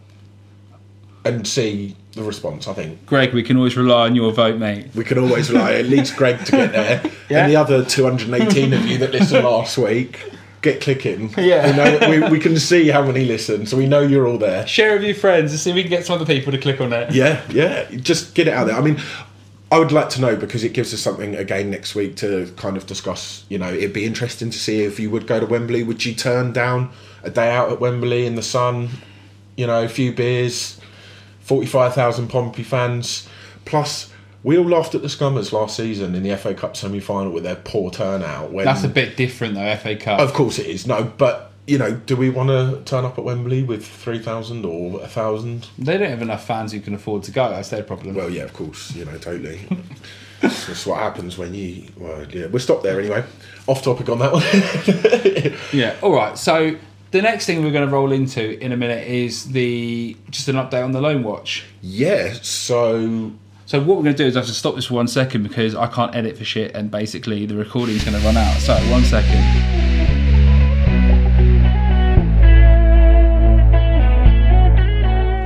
and 1.24 1.46
see 1.46 1.96
the 2.12 2.22
response. 2.22 2.66
I 2.68 2.74
think 2.74 3.06
Greg, 3.06 3.32
we 3.32 3.42
can 3.42 3.56
always 3.56 3.76
rely 3.76 4.06
on 4.06 4.14
your 4.16 4.32
vote, 4.32 4.58
mate. 4.58 4.86
we 4.94 5.04
can 5.04 5.18
always 5.18 5.50
rely 5.50 5.74
at 5.74 5.86
least 5.86 6.16
Greg 6.16 6.44
to 6.46 6.52
get 6.52 6.72
there, 6.72 7.02
Yeah. 7.30 7.44
and 7.44 7.52
the 7.52 7.56
other 7.56 7.84
218 7.84 8.72
of 8.72 8.84
you 8.86 8.98
that 8.98 9.12
listened 9.12 9.44
last 9.44 9.78
week. 9.78 10.20
Get 10.62 10.80
clicking. 10.80 11.32
Yeah. 11.38 11.70
we, 11.70 11.76
know, 12.18 12.26
we, 12.28 12.32
we 12.32 12.40
can 12.40 12.56
see 12.58 12.88
how 12.88 13.02
many 13.04 13.24
listen, 13.24 13.66
so 13.66 13.76
we 13.76 13.86
know 13.86 14.00
you're 14.00 14.26
all 14.26 14.38
there. 14.38 14.66
Share 14.66 14.94
with 14.94 15.04
your 15.04 15.14
friends 15.14 15.52
and 15.52 15.60
see 15.60 15.70
if 15.70 15.76
we 15.76 15.82
can 15.82 15.90
get 15.90 16.04
some 16.06 16.16
other 16.16 16.26
people 16.26 16.52
to 16.52 16.58
click 16.58 16.80
on 16.80 16.92
it. 16.92 17.12
Yeah, 17.14 17.40
yeah. 17.50 17.88
Just 17.92 18.34
get 18.34 18.46
it 18.48 18.52
out 18.54 18.66
there. 18.66 18.76
I 18.76 18.80
mean, 18.80 19.00
I 19.72 19.78
would 19.78 19.90
like 19.90 20.08
to 20.10 20.20
know 20.20 20.36
because 20.36 20.62
it 20.64 20.72
gives 20.74 20.92
us 20.92 21.00
something 21.00 21.34
again 21.34 21.70
next 21.70 21.94
week 21.94 22.14
to 22.16 22.52
kind 22.56 22.76
of 22.76 22.86
discuss. 22.86 23.44
You 23.48 23.58
know, 23.58 23.72
it'd 23.72 23.92
be 23.94 24.04
interesting 24.04 24.50
to 24.50 24.58
see 24.58 24.82
if 24.82 25.00
you 25.00 25.08
would 25.10 25.26
go 25.26 25.40
to 25.40 25.46
Wembley. 25.46 25.82
Would 25.82 26.04
you 26.04 26.14
turn 26.14 26.52
down 26.52 26.90
a 27.22 27.30
day 27.30 27.50
out 27.50 27.70
at 27.72 27.80
Wembley 27.80 28.26
in 28.26 28.34
the 28.34 28.42
sun? 28.42 28.88
You 29.56 29.66
know, 29.66 29.84
a 29.84 29.88
few 29.88 30.12
beers, 30.12 30.80
forty-five 31.40 31.94
thousand 31.94 32.28
Pompey 32.28 32.62
fans, 32.62 33.28
plus. 33.64 34.10
We 34.44 34.58
all 34.58 34.64
laughed 34.64 34.96
at 34.96 35.02
the 35.02 35.08
Scummers 35.08 35.52
last 35.52 35.76
season 35.76 36.16
in 36.16 36.24
the 36.24 36.36
FA 36.36 36.52
Cup 36.52 36.76
semi-final 36.76 37.30
with 37.30 37.44
their 37.44 37.54
poor 37.54 37.92
turnout. 37.92 38.50
When, 38.50 38.64
That's 38.64 38.82
a 38.82 38.88
bit 38.88 39.16
different 39.16 39.54
though, 39.54 39.76
FA 39.76 39.94
Cup. 39.94 40.18
of 40.18 40.32
course 40.32 40.58
it 40.58 40.66
is. 40.66 40.84
No, 40.84 41.04
but 41.04 41.52
you 41.66 41.78
know, 41.78 41.92
do 41.92 42.16
we 42.16 42.28
want 42.28 42.48
to 42.48 42.82
turn 42.84 43.04
up 43.04 43.18
at 43.18 43.24
Wembley 43.24 43.62
with 43.62 43.86
three 43.86 44.18
thousand 44.18 44.64
or 44.64 45.00
a 45.00 45.06
thousand? 45.06 45.68
They 45.78 45.96
don't 45.96 46.10
have 46.10 46.22
enough 46.22 46.44
fans 46.44 46.72
who 46.72 46.80
can 46.80 46.94
afford 46.94 47.22
to 47.24 47.30
go. 47.30 47.50
That's 47.50 47.68
their 47.68 47.84
problem. 47.84 48.16
Well, 48.16 48.30
yeah, 48.30 48.42
of 48.42 48.52
course, 48.52 48.92
you 48.96 49.04
know, 49.04 49.16
totally. 49.18 49.60
That's 50.40 50.84
what 50.86 50.98
happens 50.98 51.38
when 51.38 51.54
you. 51.54 51.84
Well, 51.96 52.26
yeah, 52.28 52.46
we'll 52.46 52.58
stop 52.58 52.82
there 52.82 52.98
anyway. 52.98 53.24
Off 53.68 53.82
topic 53.84 54.08
on 54.08 54.18
that 54.18 54.32
one. 54.32 55.58
yeah. 55.72 55.94
All 56.02 56.12
right. 56.12 56.36
So 56.36 56.76
the 57.12 57.20
next 57.22 57.44
thing 57.46 57.62
we're 57.62 57.70
going 57.70 57.86
to 57.86 57.94
roll 57.94 58.10
into 58.10 58.58
in 58.58 58.72
a 58.72 58.76
minute 58.76 59.06
is 59.06 59.52
the 59.52 60.16
just 60.30 60.48
an 60.48 60.56
update 60.56 60.82
on 60.82 60.92
the 60.92 61.00
loan 61.00 61.22
watch. 61.22 61.64
yeah, 61.82 62.32
so 62.42 63.30
So 63.66 63.78
what 63.80 63.98
we're 63.98 64.04
going 64.04 64.16
to 64.16 64.22
do 64.22 64.26
is 64.26 64.36
I 64.36 64.40
have 64.40 64.48
to 64.48 64.54
stop 64.54 64.74
this 64.74 64.86
for 64.86 64.94
one 64.94 65.08
second 65.08 65.42
because 65.42 65.74
I 65.74 65.86
can't 65.88 66.14
edit 66.14 66.36
for 66.38 66.44
shit, 66.44 66.74
and 66.74 66.90
basically 66.90 67.44
the 67.46 67.56
recording's 67.56 68.04
going 68.04 68.18
to 68.18 68.24
run 68.26 68.36
out. 68.36 68.56
So 68.60 68.74
one 68.90 69.04
second. 69.04 69.42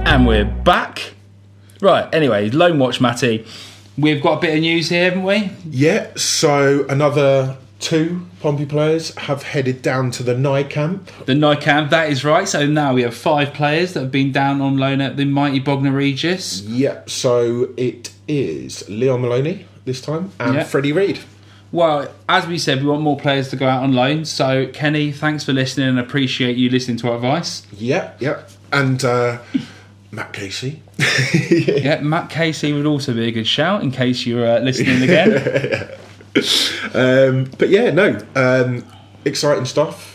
And 0.07 0.27
we're 0.27 0.45
back. 0.45 1.15
Right, 1.81 2.09
anyway, 2.15 2.49
Loan 2.51 2.79
Watch 2.79 3.01
Matty. 3.01 3.45
We've 3.99 4.23
got 4.23 4.39
a 4.39 4.41
bit 4.41 4.55
of 4.55 4.61
news 4.61 4.89
here, 4.89 5.05
haven't 5.05 5.25
we? 5.25 5.51
Yeah, 5.69 6.11
so 6.17 6.87
another 6.89 7.57
two 7.79 8.27
Pompey 8.41 8.67
players 8.67 9.15
have 9.17 9.43
headed 9.43 9.83
down 9.83 10.11
to 10.13 10.23
the 10.23 10.37
Nye 10.37 10.63
camp. 10.63 11.11
The 11.27 11.35
NICAM, 11.35 11.91
that 11.91 12.11
is 12.11 12.25
right. 12.25 12.49
So 12.49 12.67
now 12.67 12.95
we 12.95 13.03
have 13.03 13.15
five 13.15 13.53
players 13.53 13.93
that 13.95 14.01
have 14.01 14.11
been 14.13 14.33
down 14.33 14.61
on 14.61 14.79
loan 14.79 15.01
at 15.01 15.17
the 15.17 15.25
mighty 15.25 15.59
Bognor 15.59 15.93
Regis. 15.93 16.63
Yeah, 16.63 17.03
so 17.07 17.69
it 17.77 18.13
is 18.29 18.89
Leon 18.89 19.21
Maloney 19.23 19.67
this 19.85 20.01
time 20.01 20.33
and 20.41 20.55
Yeah. 20.57 20.65
Freddie 20.65 20.93
Reid. 20.93 21.21
Well, 21.73 22.09
as 22.29 22.47
we 22.47 22.59
said, 22.59 22.81
we 22.83 22.89
want 22.89 23.03
more 23.03 23.19
players 23.19 23.49
to 23.51 23.57
go 23.57 23.69
out 23.69 23.83
on 23.83 23.93
loan. 23.93 24.25
So, 24.25 24.67
Kenny, 24.69 25.13
thanks 25.13 25.45
for 25.45 25.53
listening 25.53 25.89
and 25.89 25.99
appreciate 25.99 26.57
you 26.57 26.71
listening 26.71 26.97
to 26.99 27.09
our 27.11 27.17
advice. 27.17 27.67
Yeah, 27.77 28.13
yeah. 28.21 28.43
And 28.73 29.05
uh, 29.05 29.39
Matt 30.11 30.33
Casey. 30.33 30.83
Yeah, 31.51 32.01
Matt 32.01 32.31
Casey 32.31 32.73
would 32.73 32.87
also 32.87 33.13
be 33.15 33.29
a 33.29 33.31
good 33.31 33.47
shout 33.47 33.83
in 33.83 33.91
case 33.93 34.27
you're 34.27 34.47
uh, 34.47 34.59
listening 34.61 35.03
again. 35.03 35.91
Um, 36.95 37.51
but 37.59 37.69
yeah, 37.69 37.91
no, 37.91 38.19
um, 38.35 38.85
exciting 39.25 39.65
stuff. 39.67 40.15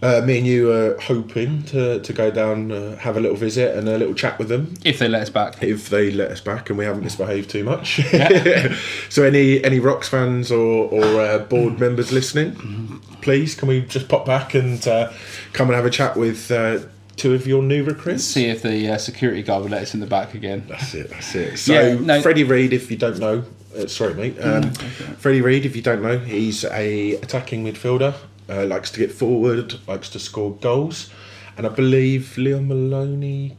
Uh, 0.00 0.20
me 0.24 0.38
and 0.38 0.46
you 0.46 0.70
are 0.70 0.96
hoping 1.00 1.62
to, 1.64 1.98
to 2.00 2.12
go 2.12 2.30
down, 2.30 2.70
uh, 2.70 2.94
have 2.98 3.16
a 3.16 3.20
little 3.20 3.36
visit 3.36 3.76
and 3.76 3.88
a 3.88 3.98
little 3.98 4.14
chat 4.14 4.38
with 4.38 4.48
them 4.48 4.74
if 4.84 4.98
they 5.00 5.08
let 5.08 5.22
us 5.22 5.30
back. 5.30 5.60
if 5.60 5.88
they 5.88 6.12
let 6.12 6.30
us 6.30 6.40
back 6.40 6.68
and 6.70 6.78
we 6.78 6.84
haven't 6.84 7.02
misbehaved 7.02 7.50
too 7.50 7.64
much. 7.64 7.96
so 9.08 9.24
any 9.24 9.64
any 9.64 9.80
Rocks 9.80 10.08
fans 10.08 10.52
or, 10.52 10.88
or 10.90 11.20
uh, 11.20 11.38
board 11.38 11.80
members 11.80 12.12
listening, 12.12 13.00
please 13.22 13.54
can 13.56 13.66
we 13.66 13.80
just 13.82 14.08
pop 14.08 14.24
back 14.24 14.54
and 14.54 14.86
uh, 14.86 15.12
come 15.52 15.68
and 15.68 15.74
have 15.74 15.86
a 15.86 15.90
chat 15.90 16.16
with 16.16 16.48
uh, 16.52 16.78
two 17.16 17.34
of 17.34 17.46
your 17.48 17.62
new 17.64 17.82
recruits? 17.82 18.22
See 18.22 18.46
if 18.46 18.62
the 18.62 18.88
uh, 18.90 18.98
security 18.98 19.42
guard 19.42 19.64
will 19.64 19.70
let 19.70 19.82
us 19.82 19.94
in 19.94 20.00
the 20.00 20.06
back 20.06 20.32
again. 20.34 20.64
That's 20.68 20.94
it. 20.94 21.10
That's 21.10 21.34
it. 21.34 21.56
So 21.58 21.72
Yeah, 21.72 21.94
no- 21.98 22.22
Freddie 22.22 22.44
Reid, 22.44 22.72
if 22.72 22.88
you 22.92 22.96
don't 22.96 23.18
know, 23.18 23.42
uh, 23.76 23.86
sorry 23.86 24.14
mate, 24.14 24.38
um, 24.40 24.70
Freddie 25.18 25.40
Reed, 25.40 25.66
if 25.66 25.76
you 25.76 25.82
don't 25.82 26.02
know, 26.02 26.18
he's 26.18 26.64
a 26.64 27.14
attacking 27.16 27.64
midfielder. 27.64 28.14
Uh, 28.48 28.64
likes 28.64 28.90
to 28.90 28.98
get 28.98 29.12
forward, 29.12 29.74
likes 29.86 30.08
to 30.08 30.18
score 30.18 30.54
goals, 30.54 31.10
and 31.56 31.66
I 31.66 31.68
believe 31.68 32.38
Leon 32.38 32.68
Maloney 32.68 33.58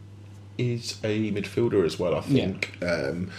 is 0.57 0.99
a 1.03 1.32
midfielder 1.32 1.86
as 1.86 1.99
well. 1.99 2.16
I 2.16 2.22
think. 2.22 2.78
Um, 2.82 3.30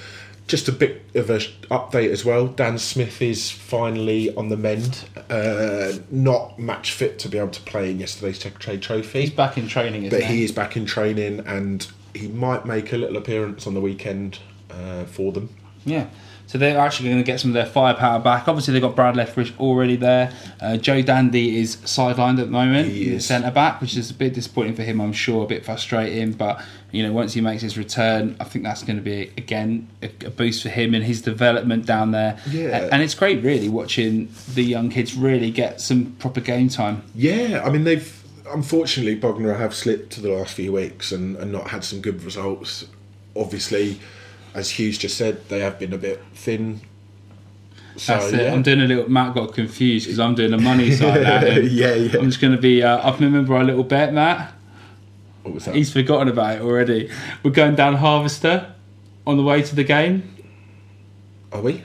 just 0.51 0.67
a 0.67 0.73
bit 0.73 1.03
of 1.15 1.31
an 1.31 1.41
update 1.71 2.11
as 2.11 2.25
well. 2.25 2.49
Dan 2.49 2.77
Smith 2.77 3.23
is 3.23 3.51
finally 3.51 4.35
on 4.35 4.49
the 4.49 4.57
mend. 4.57 5.05
Uh, 5.31 5.93
not 6.11 6.59
match 6.59 6.93
fit 6.93 7.21
to 7.21 7.29
be 7.29 7.39
able 7.39 7.51
to 7.51 7.61
play 7.63 7.91
in 7.91 8.01
yesterday's 8.01 8.41
Secretary 8.41 8.77
Trophy 8.77 9.21
He's 9.21 9.31
back 9.31 9.57
in 9.57 9.69
training, 9.69 10.11
but 10.11 10.25
he 10.25 10.43
is 10.43 10.51
back 10.51 10.77
in 10.77 10.87
training 10.87 11.41
and 11.47 11.87
he 12.15 12.27
might 12.27 12.67
make 12.67 12.93
a 12.93 12.97
little 12.97 13.17
appearance 13.17 13.67
on 13.67 13.75
the 13.75 13.81
weekend 13.81 14.41
uh, 14.71 15.05
for 15.05 15.31
them. 15.31 15.51
Yeah. 15.85 16.07
So 16.51 16.59
they're 16.59 16.79
actually 16.81 17.11
going 17.11 17.21
to 17.21 17.25
get 17.25 17.39
some 17.39 17.51
of 17.51 17.55
their 17.55 17.65
firepower 17.65 18.19
back. 18.19 18.49
Obviously, 18.49 18.73
they've 18.73 18.83
got 18.83 18.97
Brad 18.97 19.15
Lethbridge 19.15 19.55
already 19.61 19.95
there. 19.95 20.33
Uh, 20.61 20.77
Joe 20.79 21.01
Dandy 21.01 21.57
is 21.61 21.77
sidelined 21.77 22.41
at 22.41 22.47
the 22.47 22.51
moment, 22.51 22.89
He 22.89 23.05
the 23.11 23.15
is. 23.15 23.27
centre 23.27 23.53
back, 23.53 23.81
which 23.81 23.97
is 23.97 24.11
a 24.11 24.15
bit 24.15 24.35
disappointing 24.35 24.75
for 24.75 24.83
him, 24.83 25.01
I'm 25.01 25.13
sure, 25.13 25.45
a 25.45 25.47
bit 25.47 25.65
frustrating. 25.65 26.33
But 26.33 26.61
you 26.91 27.05
know, 27.05 27.13
once 27.13 27.35
he 27.35 27.41
makes 27.41 27.63
his 27.63 27.79
return, 27.79 28.35
I 28.41 28.45
think 28.45 28.65
that's 28.65 28.83
going 28.83 28.97
to 28.97 29.03
be 29.03 29.31
again 29.39 29.87
a, 30.03 30.07
a 30.27 30.31
boost 30.31 30.65
for 30.65 30.71
him 30.71 30.93
and 30.93 31.05
his 31.05 31.23
development 31.23 31.87
down 31.87 32.11
there. 32.11 32.37
Yeah. 32.51 32.79
A- 32.81 32.91
and 32.95 33.01
it's 33.01 33.15
great, 33.15 33.45
really, 33.45 33.69
watching 33.69 34.29
the 34.53 34.65
young 34.65 34.91
kids 34.91 35.15
really 35.15 35.53
get 35.53 35.81
some 35.81 36.17
proper 36.19 36.41
game 36.41 36.69
time. 36.69 37.05
Yeah, 37.15 37.63
I 37.65 37.71
mean 37.71 37.85
they've 37.85 38.13
unfortunately 38.53 39.15
Bognor 39.15 39.55
have 39.55 39.73
slipped 39.73 40.11
to 40.15 40.21
the 40.21 40.31
last 40.31 40.55
few 40.55 40.73
weeks 40.73 41.13
and, 41.13 41.37
and 41.37 41.53
not 41.53 41.69
had 41.69 41.85
some 41.85 42.01
good 42.01 42.25
results. 42.25 42.87
Obviously, 43.37 44.01
as 44.55 44.71
Hughes 44.71 44.99
just 44.99 45.17
said, 45.17 45.49
they 45.49 45.61
have 45.61 45.79
been 45.79 45.93
a 45.93 45.99
bit 45.99 46.23
thin. 46.35 46.81
So 47.97 48.15
That's 48.15 48.33
it. 48.33 48.43
yeah. 48.43 48.53
I'm 48.53 48.63
doing 48.63 48.81
a 48.81 48.87
little. 48.87 49.09
Matt 49.11 49.35
got 49.35 49.53
confused 49.53 50.07
because 50.07 50.19
I'm 50.19 50.35
doing 50.35 50.53
the 50.53 50.59
money 50.59 50.91
side. 50.97 51.23
Yeah, 51.71 51.95
yeah. 51.95 52.19
I'm 52.19 52.27
just 52.27 52.41
going 52.41 52.55
to 52.55 52.61
be. 52.61 52.83
Uh, 52.83 52.99
I 53.07 53.15
can 53.17 53.25
remember 53.27 53.55
our 53.55 53.65
little 53.65 53.85
bet, 53.85 54.13
Matt. 54.15 54.53
What 55.43 55.55
was 55.55 55.65
that? 55.67 55.75
He's 55.75 55.93
forgotten 55.93 56.29
about 56.29 56.57
it 56.57 56.63
already. 56.63 57.11
We're 57.43 57.51
going 57.51 57.75
down 57.75 57.97
Harvester 57.97 58.75
on 59.27 59.37
the 59.37 59.43
way 59.43 59.63
to 59.63 59.75
the 59.75 59.85
game. 59.85 60.37
Are 61.53 61.61
we? 61.63 61.83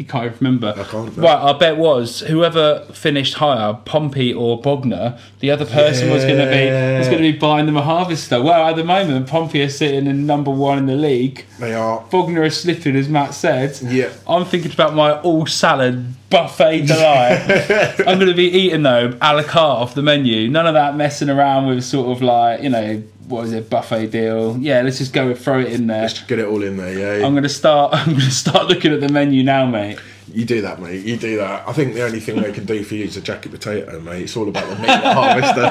You 0.00 0.06
can't 0.06 0.24
even 0.24 0.38
remember. 0.38 0.72
I 0.74 0.84
can't, 0.84 1.14
no. 1.14 1.22
Right, 1.22 1.38
our 1.38 1.58
bet 1.58 1.76
was 1.76 2.20
whoever 2.20 2.86
finished 2.90 3.34
higher, 3.34 3.74
Pompey 3.84 4.32
or 4.32 4.58
Bognor, 4.58 5.18
the 5.40 5.50
other 5.50 5.66
person 5.66 6.08
was 6.08 6.24
going 6.24 6.38
to 6.38 6.50
be 6.50 6.70
was 6.98 7.08
going 7.08 7.22
to 7.22 7.32
be 7.32 7.36
buying 7.36 7.66
them 7.66 7.76
a 7.76 7.82
Harvester. 7.82 8.42
Well, 8.42 8.66
at 8.66 8.76
the 8.76 8.84
moment, 8.84 9.28
Pompey 9.28 9.60
are 9.62 9.68
sitting 9.68 10.06
in 10.06 10.24
number 10.24 10.50
one 10.50 10.78
in 10.78 10.86
the 10.86 10.96
league. 10.96 11.44
They 11.58 11.74
are. 11.74 12.00
Bognor 12.10 12.44
are 12.44 12.48
slipping, 12.48 12.96
as 12.96 13.10
Matt 13.10 13.34
said. 13.34 13.78
Yeah. 13.82 14.10
I'm 14.26 14.46
thinking 14.46 14.72
about 14.72 14.94
my 14.94 15.20
all 15.20 15.44
salad 15.44 16.14
buffet 16.30 16.86
delight. 16.86 17.98
I'm 17.98 18.18
going 18.18 18.28
to 18.28 18.34
be 18.34 18.48
eating 18.48 18.84
though 18.84 19.18
a 19.20 19.34
la 19.34 19.42
carte 19.42 19.82
off 19.82 19.94
the 19.94 20.00
menu. 20.00 20.48
None 20.48 20.66
of 20.66 20.72
that 20.72 20.96
messing 20.96 21.28
around 21.28 21.66
with 21.66 21.84
sort 21.84 22.08
of 22.08 22.22
like 22.22 22.62
you 22.62 22.70
know 22.70 23.02
what 23.30 23.46
is 23.46 23.52
it 23.52 23.70
buffet 23.70 24.08
deal. 24.08 24.56
Yeah, 24.58 24.82
let's 24.82 24.98
just 24.98 25.12
go 25.12 25.28
and 25.28 25.38
throw 25.38 25.60
it 25.60 25.72
in 25.72 25.86
there. 25.86 26.08
Just 26.08 26.26
get 26.28 26.38
it 26.38 26.46
all 26.46 26.62
in 26.62 26.76
there. 26.76 27.18
Yeah. 27.18 27.26
I'm 27.26 27.32
going 27.32 27.44
to 27.44 27.48
start. 27.48 27.94
I'm 27.94 28.14
to 28.16 28.30
start 28.30 28.66
looking 28.66 28.92
at 28.92 29.00
the 29.00 29.08
menu 29.08 29.42
now, 29.42 29.66
mate. 29.66 29.98
You 30.32 30.44
do 30.44 30.62
that, 30.62 30.80
mate. 30.80 31.04
You 31.04 31.16
do 31.16 31.36
that. 31.38 31.68
I 31.68 31.72
think 31.72 31.94
the 31.94 32.04
only 32.04 32.20
thing 32.20 32.40
they 32.40 32.52
can 32.52 32.64
do 32.64 32.82
for 32.84 32.94
you 32.94 33.04
is 33.04 33.16
a 33.16 33.20
jacket 33.20 33.50
potato, 33.50 34.00
mate. 34.00 34.22
It's 34.22 34.36
all 34.36 34.48
about 34.48 34.68
the 34.68 34.76
meat 34.76 34.90
harvester. 34.90 35.70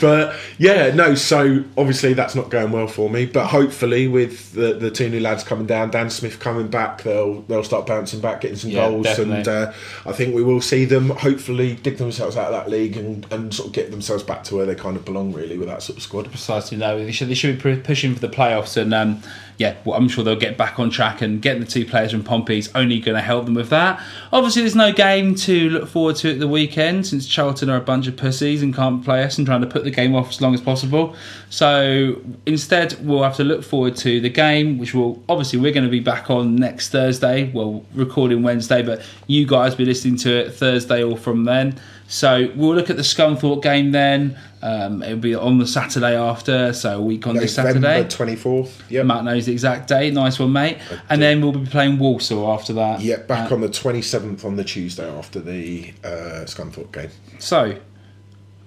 but 0.00 0.36
yeah, 0.58 0.94
no. 0.94 1.14
So 1.14 1.64
obviously 1.76 2.14
that's 2.14 2.34
not 2.34 2.50
going 2.50 2.72
well 2.72 2.86
for 2.86 3.08
me. 3.08 3.26
But 3.26 3.46
hopefully 3.46 4.08
with 4.08 4.52
the, 4.52 4.74
the 4.74 4.90
two 4.90 5.08
new 5.08 5.20
lads 5.20 5.44
coming 5.44 5.66
down, 5.66 5.90
Dan 5.90 6.10
Smith 6.10 6.40
coming 6.40 6.68
back, 6.68 7.02
they'll 7.02 7.42
they'll 7.42 7.64
start 7.64 7.86
bouncing 7.86 8.20
back, 8.20 8.40
getting 8.40 8.56
some 8.56 8.70
Yeah, 8.70 8.88
goals, 8.88 9.06
and 9.18 9.46
uh, 9.46 9.72
I 10.06 10.12
think 10.12 10.34
we 10.34 10.42
will 10.42 10.60
see 10.60 10.84
them 10.84 11.10
hopefully 11.10 11.74
dig 11.76 11.98
themselves 11.98 12.36
out 12.36 12.46
of 12.46 12.52
that 12.52 12.70
league 12.70 12.96
and, 12.96 13.26
and 13.32 13.54
sort 13.54 13.68
of 13.68 13.72
get 13.72 13.90
themselves 13.90 14.22
back 14.22 14.44
to 14.44 14.56
where 14.56 14.66
they 14.66 14.74
kind 14.74 14.96
of 14.96 15.04
belong, 15.04 15.32
really, 15.32 15.58
with 15.58 15.68
that 15.68 15.82
sort 15.82 15.96
of 15.96 16.02
squad. 16.02 16.28
Precisely, 16.30 16.76
no. 16.76 17.04
They 17.04 17.12
should, 17.12 17.28
they 17.28 17.34
should 17.34 17.62
be 17.62 17.76
pushing 17.76 18.14
for 18.14 18.20
the 18.20 18.28
playoffs, 18.28 18.76
and 18.76 18.92
um, 18.92 19.22
yeah, 19.58 19.76
well, 19.84 19.96
I'm 19.96 20.08
sure 20.08 20.24
they'll 20.24 20.36
get 20.36 20.56
back 20.56 20.78
on 20.78 20.90
track. 20.90 21.22
And 21.22 21.40
getting 21.40 21.60
the 21.60 21.68
two 21.68 21.84
players 21.84 22.10
from 22.10 22.24
Pompey 22.24 22.62
only 22.74 23.00
going 23.00 23.16
to 23.16 23.22
help 23.22 23.44
them 23.44 23.54
with 23.54 23.70
that. 23.70 24.02
Obviously, 24.32 24.62
there's 24.62 24.74
no 24.74 24.92
game 24.92 25.34
to 25.36 25.70
look 25.70 25.88
forward 25.88 26.16
to 26.16 26.32
at 26.32 26.38
the 26.38 26.48
weekend 26.48 27.06
since 27.06 27.26
Charlton 27.26 27.70
are 27.70 27.76
a 27.76 27.80
bunch 27.80 28.06
of 28.06 28.16
pussies 28.16 28.62
and 28.62 28.74
can't 28.74 29.04
play 29.04 29.22
us 29.22 29.38
and 29.38 29.46
trying 29.46 29.60
to 29.60 29.66
put 29.66 29.84
the 29.84 29.90
game 29.90 30.14
off 30.14 30.30
as 30.30 30.40
long 30.40 30.54
as 30.54 30.60
possible. 30.60 31.14
So 31.50 32.20
instead, 32.46 32.96
we'll 33.00 33.22
have 33.22 33.36
to 33.36 33.44
look 33.44 33.62
forward 33.64 33.96
to 33.98 34.20
the 34.20 34.30
game, 34.30 34.78
which 34.78 34.94
will 34.94 35.22
obviously 35.28 35.58
we're 35.58 35.72
going 35.72 35.84
to 35.84 35.90
be 35.90 36.00
back 36.00 36.30
on 36.30 36.56
next 36.56 36.90
Thursday. 36.90 37.50
Well, 37.52 37.84
recording 37.94 38.42
Wednesday, 38.42 38.82
but 38.82 39.02
you 39.26 39.46
guys 39.46 39.74
be 39.74 39.84
listening 39.84 40.16
to 40.18 40.30
it 40.30 40.54
Thursday 40.54 41.02
or 41.02 41.16
from 41.16 41.44
then. 41.44 41.80
So 42.06 42.50
we'll 42.54 42.74
look 42.74 42.90
at 42.90 42.96
the 42.96 43.02
Scunthorpe 43.02 43.62
game 43.62 43.90
then. 43.92 44.38
Um, 44.62 45.02
it'll 45.02 45.18
be 45.18 45.34
on 45.34 45.58
the 45.58 45.66
Saturday 45.66 46.16
after, 46.16 46.72
so 46.72 46.98
a 46.98 47.02
week 47.02 47.26
on 47.26 47.34
this 47.36 47.54
Saturday. 47.54 48.06
twenty 48.08 48.36
fourth. 48.36 48.82
Yeah. 48.90 49.02
Matt 49.02 49.24
knows 49.24 49.46
the 49.46 49.52
exact 49.52 49.88
date. 49.88 50.12
Nice 50.14 50.38
one, 50.38 50.52
mate. 50.52 50.78
And 51.08 51.20
then 51.20 51.40
we'll 51.42 51.52
be 51.52 51.66
playing 51.66 51.98
Walsall 51.98 52.50
after 52.52 52.72
that. 52.74 53.00
Yeah, 53.00 53.16
back 53.18 53.50
Uh, 53.50 53.56
on 53.56 53.60
the 53.60 53.68
27th 53.68 54.44
on 54.44 54.56
the 54.56 54.64
Tuesday 54.64 55.08
after 55.08 55.40
the 55.40 55.92
uh, 56.04 56.44
Scunthorpe 56.46 56.92
game. 56.92 57.10
So, 57.38 57.76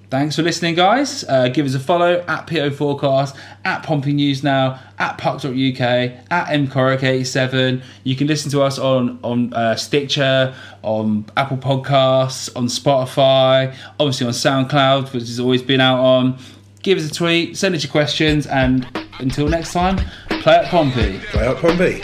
thanks 0.10 0.36
for 0.36 0.42
listening, 0.42 0.76
guys. 0.76 1.24
Uh, 1.24 1.50
give 1.50 1.66
us 1.66 1.74
a 1.74 1.80
follow 1.80 2.24
at 2.28 2.48
PO 2.48 2.72
Forecast, 2.72 3.36
at 3.66 3.84
Pompey 3.84 4.14
News 4.14 4.44
Now, 4.44 4.80
at 5.00 5.18
Puck.uk, 5.18 5.52
at 5.52 6.48
MCorrick87. 6.48 7.82
You 8.04 8.16
can 8.16 8.28
listen 8.28 8.52
to 8.52 8.62
us 8.62 8.80
on 8.80 9.20
on 9.24 9.54
uh, 9.54 9.76
Stitcher, 9.76 10.56
on 10.84 11.26
Apple 11.36 11.58
Podcasts, 11.58 12.50
on 12.56 12.68
Spotify, 12.68 13.76
obviously 14.00 14.28
on 14.28 14.34
SoundCloud, 14.34 15.14
which 15.14 15.24
has 15.24 15.40
always 15.40 15.62
been 15.62 15.82
out 15.82 16.00
on. 16.00 16.38
Give 16.84 16.98
us 16.98 17.10
a 17.10 17.14
tweet, 17.14 17.58
send 17.58 17.76
us 17.76 17.84
your 17.84 17.92
questions, 17.92 18.48
and 18.48 18.88
until 19.20 19.48
next 19.48 19.74
time, 19.74 19.98
play 20.42 20.56
at 20.56 20.66
Pompey. 20.66 21.20
Play 21.32 21.48
at 21.48 21.58
Pompey. 21.58 22.04